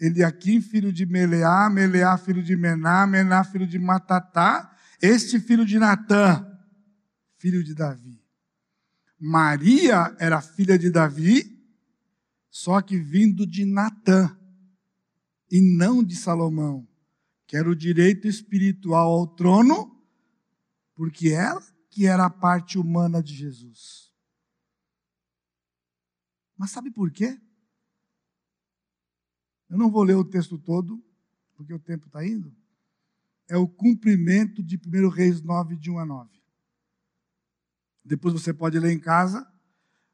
Eliakim, 0.00 0.60
filho 0.60 0.92
de 0.92 1.04
Meleá, 1.04 1.68
Meleá, 1.68 2.16
filho 2.16 2.42
de 2.42 2.56
Mená, 2.56 3.06
Mená, 3.06 3.42
filho 3.42 3.66
de 3.66 3.78
Matatá, 3.78 4.76
este 5.02 5.40
filho 5.40 5.66
de 5.66 5.78
Natã, 5.78 6.46
filho 7.36 7.64
de 7.64 7.74
Davi. 7.74 8.22
Maria 9.18 10.14
era 10.20 10.40
filha 10.40 10.78
de 10.78 10.90
Davi, 10.90 11.58
só 12.50 12.80
que 12.80 12.96
vindo 12.96 13.46
de 13.46 13.64
Natã, 13.64 14.36
e 15.50 15.60
não 15.60 16.04
de 16.04 16.14
Salomão, 16.14 16.86
que 17.46 17.56
era 17.56 17.68
o 17.68 17.74
direito 17.74 18.28
espiritual 18.28 19.10
ao 19.10 19.26
trono, 19.26 19.96
porque 20.94 21.30
ela 21.30 21.62
que 21.90 22.06
era 22.06 22.26
a 22.26 22.30
parte 22.30 22.78
humana 22.78 23.22
de 23.22 23.34
Jesus. 23.34 24.12
Mas 26.56 26.70
sabe 26.70 26.90
por 26.90 27.10
quê? 27.10 27.40
Eu 29.70 29.76
não 29.76 29.90
vou 29.90 30.02
ler 30.02 30.14
o 30.14 30.24
texto 30.24 30.58
todo, 30.58 31.02
porque 31.56 31.74
o 31.74 31.78
tempo 31.78 32.06
está 32.06 32.24
indo. 32.26 32.52
É 33.48 33.56
o 33.56 33.68
cumprimento 33.68 34.62
de 34.62 34.76
1 34.76 35.08
Reis 35.08 35.42
9, 35.42 35.76
de 35.76 35.90
1 35.90 35.98
a 35.98 36.06
9. 36.06 36.30
Depois 38.04 38.32
você 38.32 38.52
pode 38.52 38.78
ler 38.78 38.92
em 38.92 38.98
casa. 38.98 39.46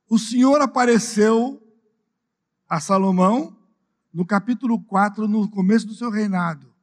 O 0.09 0.19
Senhor 0.19 0.61
apareceu 0.61 1.63
a 2.69 2.81
Salomão 2.81 3.57
no 4.13 4.25
capítulo 4.25 4.83
4, 4.85 5.29
no 5.29 5.49
começo 5.49 5.87
do 5.87 5.95
seu 5.95 6.11
reinado. 6.11 6.75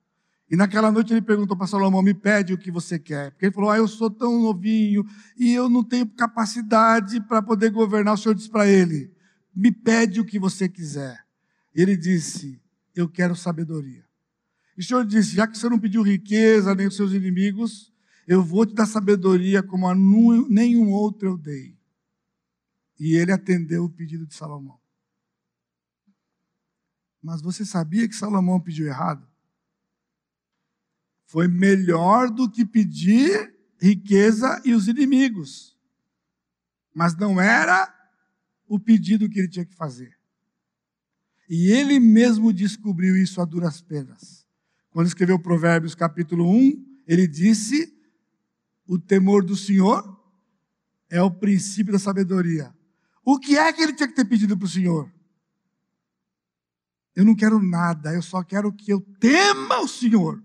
E 0.49 0.55
naquela 0.57 0.91
noite 0.91 1.13
ele 1.13 1.21
perguntou 1.21 1.55
para 1.55 1.65
Salomão: 1.65 2.01
Me 2.01 2.13
pede 2.13 2.53
o 2.53 2.57
que 2.57 2.69
você 2.69 2.99
quer. 2.99 3.31
Porque 3.31 3.45
ele 3.45 3.53
falou: 3.53 3.69
Ah, 3.69 3.77
eu 3.77 3.87
sou 3.87 4.11
tão 4.11 4.41
novinho 4.41 5.05
e 5.37 5.53
eu 5.53 5.69
não 5.69 5.81
tenho 5.81 6.05
capacidade 6.05 7.21
para 7.21 7.41
poder 7.41 7.71
governar. 7.71 8.15
O 8.15 8.17
Senhor 8.17 8.35
disse 8.35 8.49
para 8.49 8.67
ele: 8.67 9.13
Me 9.55 9.71
pede 9.71 10.19
o 10.19 10.25
que 10.25 10.37
você 10.37 10.67
quiser. 10.67 11.25
Ele 11.73 11.95
disse: 11.95 12.60
eu 12.95 13.09
quero 13.09 13.35
sabedoria. 13.35 14.05
E 14.77 14.81
o 14.81 14.83
Senhor 14.83 15.05
disse: 15.05 15.35
já 15.35 15.47
que 15.47 15.57
você 15.57 15.69
não 15.69 15.79
pediu 15.79 16.01
riqueza 16.01 16.73
nem 16.75 16.87
os 16.87 16.95
seus 16.95 17.11
inimigos, 17.11 17.91
eu 18.27 18.43
vou 18.43 18.65
te 18.65 18.73
dar 18.73 18.85
sabedoria 18.85 19.61
como 19.61 19.87
a 19.87 19.95
nenhum 19.95 20.91
outro 20.91 21.27
eu 21.27 21.37
dei. 21.37 21.77
E 22.99 23.15
ele 23.15 23.31
atendeu 23.31 23.85
o 23.85 23.89
pedido 23.89 24.25
de 24.25 24.35
Salomão. 24.35 24.79
Mas 27.21 27.41
você 27.41 27.65
sabia 27.65 28.07
que 28.07 28.15
Salomão 28.15 28.59
pediu 28.59 28.87
errado? 28.87 29.27
Foi 31.25 31.47
melhor 31.47 32.29
do 32.29 32.49
que 32.49 32.65
pedir 32.65 33.55
riqueza 33.79 34.61
e 34.65 34.73
os 34.73 34.87
inimigos. 34.87 35.77
Mas 36.93 37.15
não 37.15 37.39
era 37.39 37.93
o 38.67 38.79
pedido 38.79 39.29
que 39.29 39.39
ele 39.39 39.47
tinha 39.47 39.65
que 39.65 39.75
fazer. 39.75 40.20
E 41.53 41.69
ele 41.69 41.99
mesmo 41.99 42.53
descobriu 42.53 43.17
isso 43.17 43.41
a 43.41 43.45
duras 43.45 43.81
penas. 43.81 44.47
Quando 44.89 45.07
escreveu 45.07 45.37
Provérbios 45.37 45.93
capítulo 45.93 46.49
1, 46.49 47.01
ele 47.05 47.27
disse: 47.27 47.93
O 48.87 48.97
temor 48.97 49.43
do 49.43 49.57
Senhor 49.57 50.17
é 51.09 51.21
o 51.21 51.29
princípio 51.29 51.91
da 51.91 51.99
sabedoria. 51.99 52.73
O 53.21 53.37
que 53.37 53.57
é 53.57 53.73
que 53.73 53.81
ele 53.81 53.91
tinha 53.91 54.07
que 54.07 54.15
ter 54.15 54.23
pedido 54.23 54.57
para 54.57 54.65
o 54.65 54.69
Senhor? 54.69 55.13
Eu 57.13 57.25
não 57.25 57.35
quero 57.35 57.61
nada, 57.61 58.13
eu 58.13 58.21
só 58.21 58.41
quero 58.41 58.71
que 58.71 58.93
eu 58.93 59.01
tema 59.19 59.81
o 59.81 59.89
Senhor. 59.89 60.41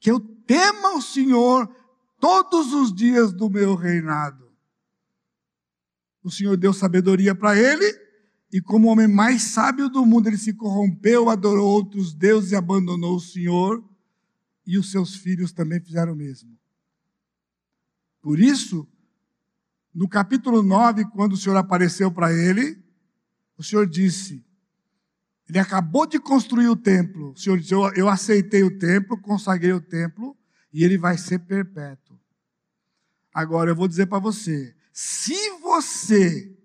Que 0.00 0.10
eu 0.10 0.18
tema 0.46 0.96
o 0.96 1.02
Senhor 1.02 1.70
todos 2.18 2.72
os 2.72 2.94
dias 2.94 3.30
do 3.30 3.50
meu 3.50 3.74
reinado. 3.74 4.50
O 6.22 6.30
Senhor 6.30 6.56
deu 6.56 6.72
sabedoria 6.72 7.34
para 7.34 7.58
ele, 7.58 8.09
e 8.52 8.60
como 8.60 8.88
o 8.88 8.90
homem 8.90 9.06
mais 9.06 9.42
sábio 9.42 9.88
do 9.88 10.04
mundo, 10.04 10.28
ele 10.28 10.38
se 10.38 10.52
corrompeu, 10.52 11.28
adorou 11.28 11.68
outros 11.68 12.12
deuses 12.12 12.52
e 12.52 12.56
abandonou 12.56 13.16
o 13.16 13.20
Senhor, 13.20 13.84
e 14.66 14.78
os 14.78 14.90
seus 14.90 15.14
filhos 15.16 15.52
também 15.52 15.80
fizeram 15.80 16.12
o 16.12 16.16
mesmo. 16.16 16.58
Por 18.20 18.38
isso, 18.38 18.88
no 19.94 20.08
capítulo 20.08 20.62
9, 20.62 21.04
quando 21.06 21.32
o 21.32 21.36
Senhor 21.36 21.56
apareceu 21.56 22.10
para 22.10 22.32
ele, 22.32 22.82
o 23.56 23.62
Senhor 23.62 23.86
disse: 23.86 24.44
ele 25.50 25.58
acabou 25.58 26.06
de 26.06 26.20
construir 26.20 26.68
o 26.68 26.76
templo. 26.76 27.32
O 27.32 27.36
Senhor 27.36 27.58
disse: 27.58 27.74
eu, 27.74 27.92
eu 27.94 28.08
aceitei 28.08 28.62
o 28.62 28.78
templo, 28.78 29.20
consagrei 29.20 29.72
o 29.72 29.80
templo, 29.80 30.36
e 30.72 30.84
ele 30.84 30.96
vai 30.96 31.18
ser 31.18 31.40
perpétuo. 31.40 32.16
Agora 33.34 33.72
eu 33.72 33.74
vou 33.74 33.88
dizer 33.88 34.06
para 34.06 34.20
você: 34.20 34.72
se 34.92 35.50
você 35.58 36.56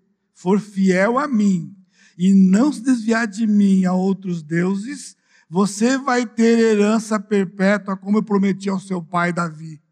for 0.46 0.60
fiel 0.60 1.18
a 1.18 1.26
mim 1.26 1.74
e 2.16 2.32
não 2.32 2.72
se 2.72 2.80
desviar 2.80 3.26
de 3.26 3.48
mim 3.48 3.84
a 3.84 3.92
outros 3.92 4.44
deuses, 4.44 5.16
você 5.50 5.98
vai 5.98 6.24
ter 6.24 6.56
herança 6.56 7.18
perpétua, 7.18 7.96
como 7.96 8.18
eu 8.18 8.22
prometi 8.22 8.68
ao 8.68 8.78
seu 8.78 9.02
pai 9.02 9.32
Davi. 9.32 9.82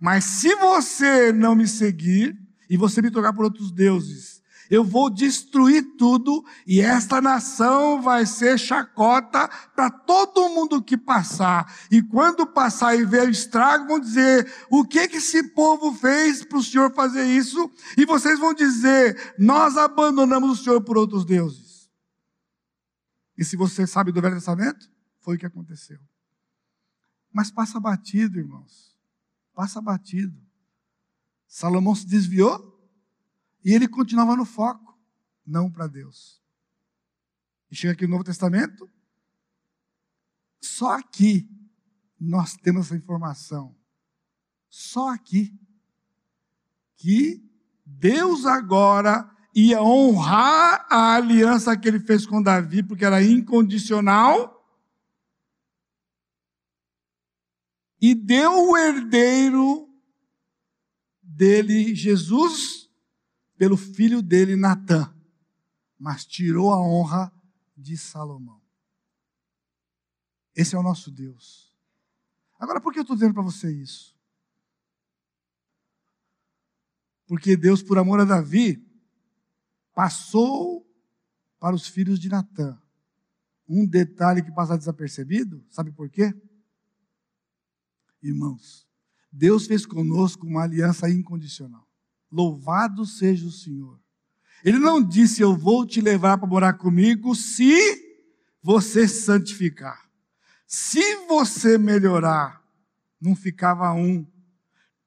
Mas 0.00 0.24
se 0.24 0.52
você 0.56 1.32
não 1.32 1.54
me 1.54 1.68
seguir 1.68 2.36
e 2.68 2.76
você 2.76 3.00
me 3.00 3.12
trocar 3.12 3.32
por 3.32 3.44
outros 3.44 3.70
deuses, 3.70 4.35
eu 4.70 4.84
vou 4.84 5.08
destruir 5.10 5.96
tudo 5.96 6.44
e 6.66 6.80
esta 6.80 7.20
nação 7.20 8.00
vai 8.02 8.26
ser 8.26 8.58
chacota 8.58 9.48
para 9.74 9.90
todo 9.90 10.48
mundo 10.48 10.82
que 10.82 10.96
passar. 10.96 11.72
E 11.90 12.02
quando 12.02 12.46
passar 12.46 12.96
e 12.96 13.04
ver 13.04 13.26
o 13.26 13.30
estrago, 13.30 13.86
vão 13.86 14.00
dizer: 14.00 14.52
o 14.70 14.84
que 14.84 15.08
que 15.08 15.16
esse 15.16 15.42
povo 15.54 15.92
fez 15.92 16.44
para 16.44 16.58
o 16.58 16.62
Senhor 16.62 16.92
fazer 16.94 17.24
isso? 17.24 17.70
E 17.96 18.04
vocês 18.04 18.38
vão 18.38 18.54
dizer: 18.54 19.34
nós 19.38 19.76
abandonamos 19.76 20.60
o 20.60 20.64
Senhor 20.64 20.80
por 20.82 20.96
outros 20.96 21.24
deuses. 21.24 21.90
E 23.36 23.44
se 23.44 23.56
você 23.56 23.86
sabe 23.86 24.12
do 24.12 24.20
Velho 24.20 24.34
Testamento, 24.34 24.90
foi 25.20 25.36
o 25.36 25.38
que 25.38 25.46
aconteceu. 25.46 25.98
Mas 27.32 27.50
passa 27.50 27.78
batido, 27.78 28.38
irmãos. 28.38 28.96
Passa 29.54 29.80
batido. 29.80 30.40
Salomão 31.46 31.94
se 31.94 32.06
desviou 32.06 32.75
e 33.66 33.74
ele 33.74 33.88
continuava 33.88 34.36
no 34.36 34.44
foco, 34.44 34.96
não 35.44 35.68
para 35.68 35.88
Deus. 35.88 36.40
E 37.68 37.74
chega 37.74 37.94
aqui 37.94 38.04
no 38.04 38.12
Novo 38.12 38.22
Testamento, 38.22 38.88
só 40.60 40.92
aqui 40.92 41.50
nós 42.18 42.54
temos 42.54 42.86
essa 42.86 42.96
informação. 42.96 43.76
Só 44.68 45.08
aqui. 45.08 45.52
Que 46.94 47.44
Deus 47.84 48.46
agora 48.46 49.28
ia 49.52 49.82
honrar 49.82 50.86
a 50.88 51.16
aliança 51.16 51.76
que 51.76 51.88
ele 51.88 51.98
fez 51.98 52.24
com 52.24 52.40
Davi, 52.40 52.84
porque 52.84 53.04
era 53.04 53.20
incondicional. 53.20 54.64
E 58.00 58.14
deu 58.14 58.70
o 58.70 58.76
herdeiro 58.76 59.92
dele, 61.20 61.96
Jesus, 61.96 62.85
pelo 63.56 63.76
filho 63.76 64.22
dele, 64.22 64.56
Natã, 64.56 65.14
mas 65.98 66.24
tirou 66.24 66.72
a 66.72 66.80
honra 66.80 67.32
de 67.76 67.96
Salomão. 67.96 68.60
Esse 70.54 70.74
é 70.74 70.78
o 70.78 70.82
nosso 70.82 71.10
Deus. 71.10 71.74
Agora, 72.58 72.80
por 72.80 72.92
que 72.92 72.98
eu 72.98 73.02
estou 73.02 73.16
dizendo 73.16 73.34
para 73.34 73.42
você 73.42 73.70
isso? 73.70 74.16
Porque 77.26 77.56
Deus, 77.56 77.82
por 77.82 77.98
amor 77.98 78.20
a 78.20 78.24
Davi, 78.24 78.82
passou 79.94 80.86
para 81.58 81.74
os 81.74 81.86
filhos 81.86 82.18
de 82.18 82.28
Natã. 82.28 82.80
Um 83.68 83.86
detalhe 83.86 84.42
que 84.42 84.52
passa 84.52 84.78
desapercebido, 84.78 85.64
sabe 85.68 85.90
por 85.90 86.08
quê? 86.08 86.32
Irmãos, 88.22 88.88
Deus 89.30 89.66
fez 89.66 89.84
conosco 89.84 90.46
uma 90.46 90.62
aliança 90.62 91.10
incondicional. 91.10 91.85
Louvado 92.36 93.06
seja 93.06 93.46
o 93.46 93.50
Senhor. 93.50 93.98
Ele 94.62 94.78
não 94.78 95.02
disse, 95.02 95.40
eu 95.40 95.56
vou 95.56 95.86
te 95.86 96.02
levar 96.02 96.36
para 96.36 96.46
morar 96.46 96.74
comigo 96.74 97.34
se 97.34 97.74
você 98.62 99.08
santificar. 99.08 100.06
Se 100.66 101.00
você 101.28 101.78
melhorar, 101.78 102.62
não 103.18 103.34
ficava 103.34 103.90
um. 103.94 104.26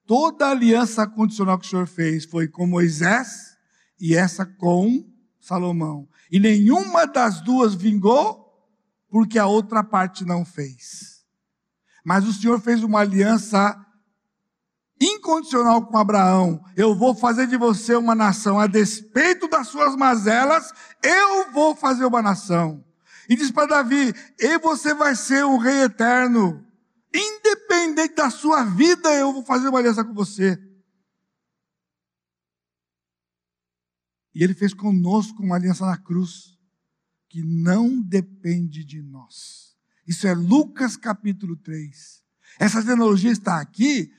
Toda 0.07 0.47
a 0.47 0.51
aliança 0.51 1.05
condicional 1.05 1.59
que 1.59 1.67
o 1.67 1.69
Senhor 1.69 1.85
fez 1.85 2.25
foi 2.25 2.47
com 2.47 2.65
Moisés 2.65 3.55
e 3.99 4.15
essa 4.15 4.43
com 4.43 5.07
Salomão. 5.39 6.09
E 6.31 6.39
nenhuma 6.39 7.05
das 7.05 7.41
duas 7.41 7.75
vingou, 7.75 8.67
porque 9.07 9.37
a 9.37 9.45
outra 9.45 9.83
parte 9.83 10.25
não 10.25 10.43
fez. 10.43 11.23
Mas 12.03 12.27
o 12.27 12.33
Senhor 12.33 12.59
fez 12.59 12.81
uma 12.81 13.01
aliança 13.01 13.85
incondicional 14.99 15.85
com 15.85 15.97
Abraão. 15.97 16.63
Eu 16.75 16.93
vou 16.93 17.15
fazer 17.15 17.47
de 17.47 17.57
você 17.57 17.95
uma 17.95 18.13
nação, 18.13 18.59
a 18.59 18.67
despeito 18.67 19.47
das 19.47 19.67
suas 19.67 19.95
mazelas, 19.95 20.71
eu 21.01 21.51
vou 21.51 21.75
fazer 21.75 22.05
uma 22.05 22.21
nação. 22.21 22.83
E 23.29 23.35
diz 23.35 23.51
para 23.51 23.67
Davi: 23.67 24.13
e 24.39 24.57
você 24.59 24.93
vai 24.93 25.15
ser 25.15 25.45
um 25.45 25.57
rei 25.57 25.83
eterno. 25.83 26.65
Independente 27.13 28.15
da 28.15 28.29
sua 28.29 28.63
vida, 28.63 29.13
eu 29.15 29.33
vou 29.33 29.43
fazer 29.43 29.69
uma 29.69 29.79
aliança 29.79 30.03
com 30.03 30.13
você. 30.13 30.61
E 34.33 34.43
ele 34.43 34.53
fez 34.53 34.73
conosco 34.73 35.41
uma 35.41 35.55
aliança 35.55 35.85
na 35.85 35.97
cruz, 35.97 36.57
que 37.27 37.43
não 37.43 37.99
depende 38.01 38.83
de 38.83 39.01
nós. 39.01 39.75
Isso 40.07 40.27
é 40.27 40.33
Lucas 40.33 40.95
capítulo 40.95 41.55
3. 41.57 42.23
Essa 42.59 42.81
genealogia 42.81 43.31
está 43.31 43.59
aqui 43.59 44.11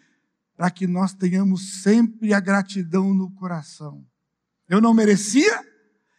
para 0.61 0.71
que 0.71 0.87
nós 0.87 1.15
tenhamos 1.15 1.81
sempre 1.81 2.35
a 2.35 2.39
gratidão 2.39 3.15
no 3.15 3.31
coração. 3.31 4.07
Eu 4.69 4.79
não 4.79 4.93
merecia 4.93 5.59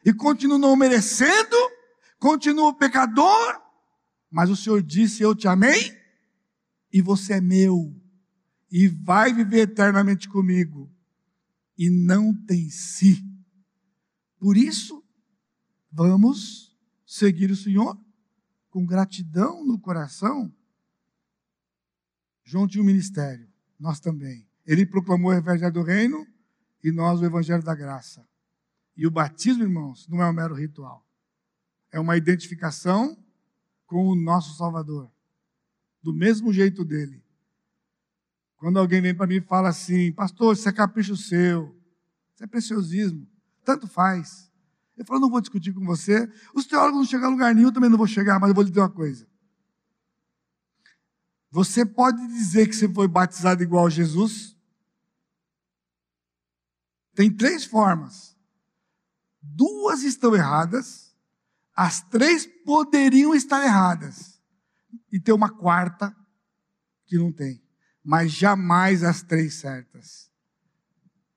e 0.04 0.12
continuo 0.12 0.58
não 0.58 0.76
merecendo, 0.76 1.56
continuo 2.18 2.74
pecador, 2.74 3.62
mas 4.32 4.50
o 4.50 4.56
Senhor 4.56 4.82
disse: 4.82 5.22
Eu 5.22 5.36
te 5.36 5.48
amei 5.48 5.96
e 6.92 7.04
você 7.04 7.34
é 7.34 7.40
meu 7.40 7.96
e 8.72 8.88
vai 8.88 9.32
viver 9.32 9.70
eternamente 9.70 10.28
comigo. 10.28 10.92
E 11.78 11.92
não 11.92 12.34
tem 12.34 12.68
si. 12.68 13.24
Por 14.40 14.58
isso, 14.58 15.04
vamos 15.92 16.76
seguir 17.06 17.52
o 17.52 17.56
Senhor 17.56 17.96
com 18.72 18.88
gratidão 18.88 19.64
no 19.64 19.78
coração. 19.78 20.52
João 22.44 22.68
tinha 22.68 22.82
um 22.82 22.88
ministério 22.88 23.51
nós 23.82 24.00
também. 24.00 24.48
Ele 24.66 24.86
proclamou 24.86 25.32
o 25.32 25.34
evangelho 25.34 25.74
do 25.74 25.82
reino 25.82 26.26
e 26.84 26.92
nós 26.92 27.20
o 27.20 27.26
evangelho 27.26 27.64
da 27.64 27.74
graça. 27.74 28.24
E 28.96 29.08
o 29.08 29.12
batismo, 29.12 29.64
irmãos, 29.64 30.08
não 30.08 30.22
é 30.22 30.30
um 30.30 30.34
mero 30.34 30.54
ritual. 30.54 31.04
É 31.92 32.00
uma 32.00 32.16
identificação 32.16 33.18
com 33.88 34.08
o 34.08 34.16
nosso 34.16 34.56
Salvador. 34.56 35.12
Do 36.02 36.14
mesmo 36.14 36.54
jeito 36.54 36.86
dele. 36.86 37.24
Quando 38.58 38.78
alguém 38.78 39.02
vem 39.02 39.16
para 39.16 39.26
mim 39.26 39.38
e 39.38 39.42
fala 39.42 39.70
assim, 39.70 40.12
pastor, 40.12 40.54
isso 40.54 40.70
é 40.70 40.72
capricho 40.72 41.18
seu, 41.18 41.76
isso 42.36 42.44
é 42.44 42.48
preciosismo, 42.48 43.28
tanto 43.66 43.88
faz. 43.88 44.52
Eu 44.96 45.04
falo, 45.04 45.20
não 45.20 45.30
vou 45.32 45.42
discutir 45.42 45.74
com 45.74 45.84
você. 45.84 46.32
Os 46.54 46.68
teólogos 46.68 47.00
não 47.00 47.06
chegam 47.06 47.30
a 47.30 47.32
lugar 47.32 47.56
nenhum, 47.56 47.72
também 47.72 47.90
não 47.90 47.98
vou 47.98 48.06
chegar, 48.06 48.40
mas 48.40 48.50
eu 48.50 48.54
vou 48.54 48.64
lhe 48.64 48.70
dizer 48.70 48.82
uma 48.82 48.90
coisa. 48.90 49.28
Você 51.52 51.86
pode 51.86 52.26
dizer 52.28 52.68
que 52.68 52.76
você 52.76 52.88
foi 52.88 53.08
batizado 53.08 53.62
igual 53.62 53.86
a 53.86 53.90
Jesus? 53.90 54.56
Tem 57.14 57.30
três 57.30 57.66
formas. 57.66 58.38
Duas 59.42 60.04
estão 60.04 60.34
erradas, 60.34 61.14
as 61.76 62.02
três 62.02 62.46
poderiam 62.64 63.36
estar 63.36 63.64
erradas. 63.64 64.42
E 65.12 65.20
tem 65.20 65.34
uma 65.34 65.50
quarta 65.50 66.16
que 67.06 67.18
não 67.18 67.32
tem. 67.32 67.62
mas 68.04 68.32
jamais 68.32 69.04
as 69.04 69.22
três 69.22 69.56
certas. 69.56 70.32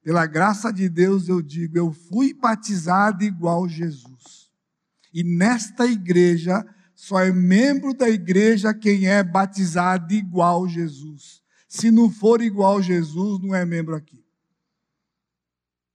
Pela 0.03 0.27
graça 0.27 0.73
de 0.73 0.89
Deus 0.89 1.29
eu 1.29 1.43
digo, 1.43 1.77
eu 1.77 1.93
fui 1.93 2.33
batizado 2.33 3.25
igual 3.25 3.69
Jesus. 3.69 4.51
E 5.13 5.23
nesta 5.23 5.87
igreja, 5.87 6.65
só 7.05 7.21
é 7.21 7.31
membro 7.31 7.93
da 7.93 8.09
igreja 8.09 8.73
quem 8.73 9.07
é 9.07 9.23
batizado 9.23 10.15
igual 10.15 10.67
Jesus. 10.67 11.43
Se 11.69 11.91
não 11.91 12.11
for 12.11 12.41
igual 12.41 12.81
Jesus, 12.81 13.43
não 13.43 13.55
é 13.55 13.63
membro 13.67 13.95
aqui. 13.95 14.25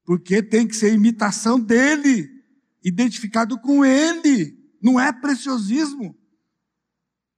Porque 0.06 0.44
tem 0.44 0.68
que 0.68 0.76
ser 0.76 0.94
imitação 0.94 1.60
dele, 1.60 2.30
identificado 2.84 3.60
com 3.60 3.84
ele. 3.84 4.56
Não 4.80 5.00
é 5.00 5.12
preciosismo. 5.12 6.16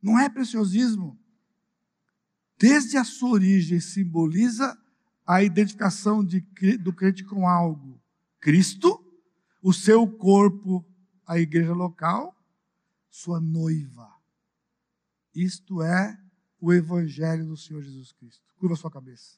Não 0.02 0.20
é 0.20 0.28
preciosismo. 0.28 1.18
Desde 2.60 2.98
a 2.98 3.06
sua 3.06 3.30
origem 3.30 3.80
simboliza 3.80 4.78
a 5.26 5.42
identificação 5.44 6.26
de, 6.26 6.42
do 6.78 6.92
crente 6.92 7.24
com 7.24 7.48
algo. 7.48 8.02
Cristo, 8.42 9.02
o 9.62 9.72
seu 9.72 10.06
corpo, 10.06 10.86
a 11.26 11.40
igreja 11.40 11.74
local, 11.74 12.36
sua 13.12 13.40
noiva. 13.40 14.10
Isto 15.36 15.84
é 15.84 16.18
o 16.60 16.74
evangelho 16.74 17.46
do 17.46 17.58
Senhor 17.58 17.84
Jesus 17.84 18.12
Cristo. 18.14 18.42
Curva 18.58 18.76
sua 18.76 18.90
cabeça. 18.90 19.38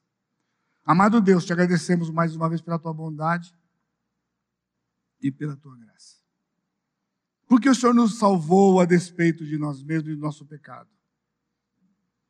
Amado 0.85 1.19
Deus, 1.19 1.43
te 1.45 1.51
agradecemos 1.51 2.09
mais 2.09 2.35
uma 2.35 2.47
vez 2.47 2.61
pela 2.61 2.79
tua 2.79 2.93
bondade 2.93 3.53
e 5.21 5.31
pela 5.31 5.55
tua 5.57 5.75
graça. 5.75 6.17
Porque 7.47 7.69
o 7.69 7.75
Senhor 7.75 7.93
nos 7.93 8.17
salvou 8.17 8.79
a 8.79 8.85
despeito 8.85 9.45
de 9.45 9.57
nós 9.57 9.81
mesmos 9.81 10.11
e 10.11 10.15
do 10.15 10.21
nosso 10.21 10.45
pecado. 10.45 10.89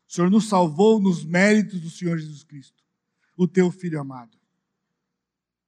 O 0.08 0.14
Senhor 0.14 0.30
nos 0.30 0.48
salvou 0.48 1.00
nos 1.00 1.26
méritos 1.26 1.82
do 1.82 1.90
Senhor 1.90 2.18
Jesus 2.18 2.44
Cristo 2.44 2.84
o 3.36 3.48
teu 3.48 3.72
filho 3.72 4.00
amado. 4.00 4.38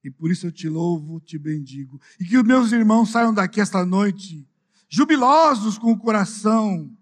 E 0.04 0.12
por 0.12 0.30
isso 0.30 0.46
eu 0.46 0.52
te 0.52 0.70
louvo, 0.70 1.20
te 1.20 1.38
bendigo. 1.40 2.00
E 2.20 2.26
que 2.26 2.38
os 2.38 2.44
meus 2.44 2.72
irmãos 2.72 3.10
saiam 3.10 3.34
daqui 3.34 3.60
esta 3.60 3.84
noite 3.84 4.48
jubilosos 4.88 5.78
com 5.78 5.92
o 5.92 5.98
coração, 5.98 6.96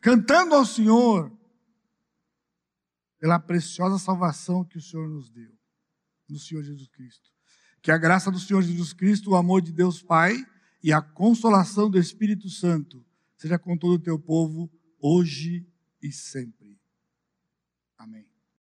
cantando 0.00 0.54
ao 0.54 0.64
Senhor 0.64 1.32
pela 3.18 3.38
preciosa 3.38 3.98
salvação 3.98 4.64
que 4.64 4.78
o 4.78 4.82
Senhor 4.82 5.08
nos 5.08 5.30
deu, 5.30 5.52
no 6.28 6.38
Senhor 6.38 6.62
Jesus 6.62 6.88
Cristo. 6.88 7.30
Que 7.80 7.90
a 7.90 7.98
graça 7.98 8.30
do 8.30 8.38
Senhor 8.38 8.62
Jesus 8.62 8.92
Cristo, 8.92 9.30
o 9.30 9.36
amor 9.36 9.62
de 9.62 9.72
Deus 9.72 10.02
Pai 10.02 10.34
e 10.82 10.92
a 10.92 11.00
consolação 11.00 11.88
do 11.88 11.98
Espírito 11.98 12.48
Santo 12.48 13.04
seja 13.36 13.58
com 13.58 13.76
todo 13.76 13.94
o 13.94 13.98
teu 13.98 14.18
povo, 14.18 14.70
hoje 15.00 15.66
e 16.00 16.12
sempre. 16.12 16.80
Amém. 17.98 18.31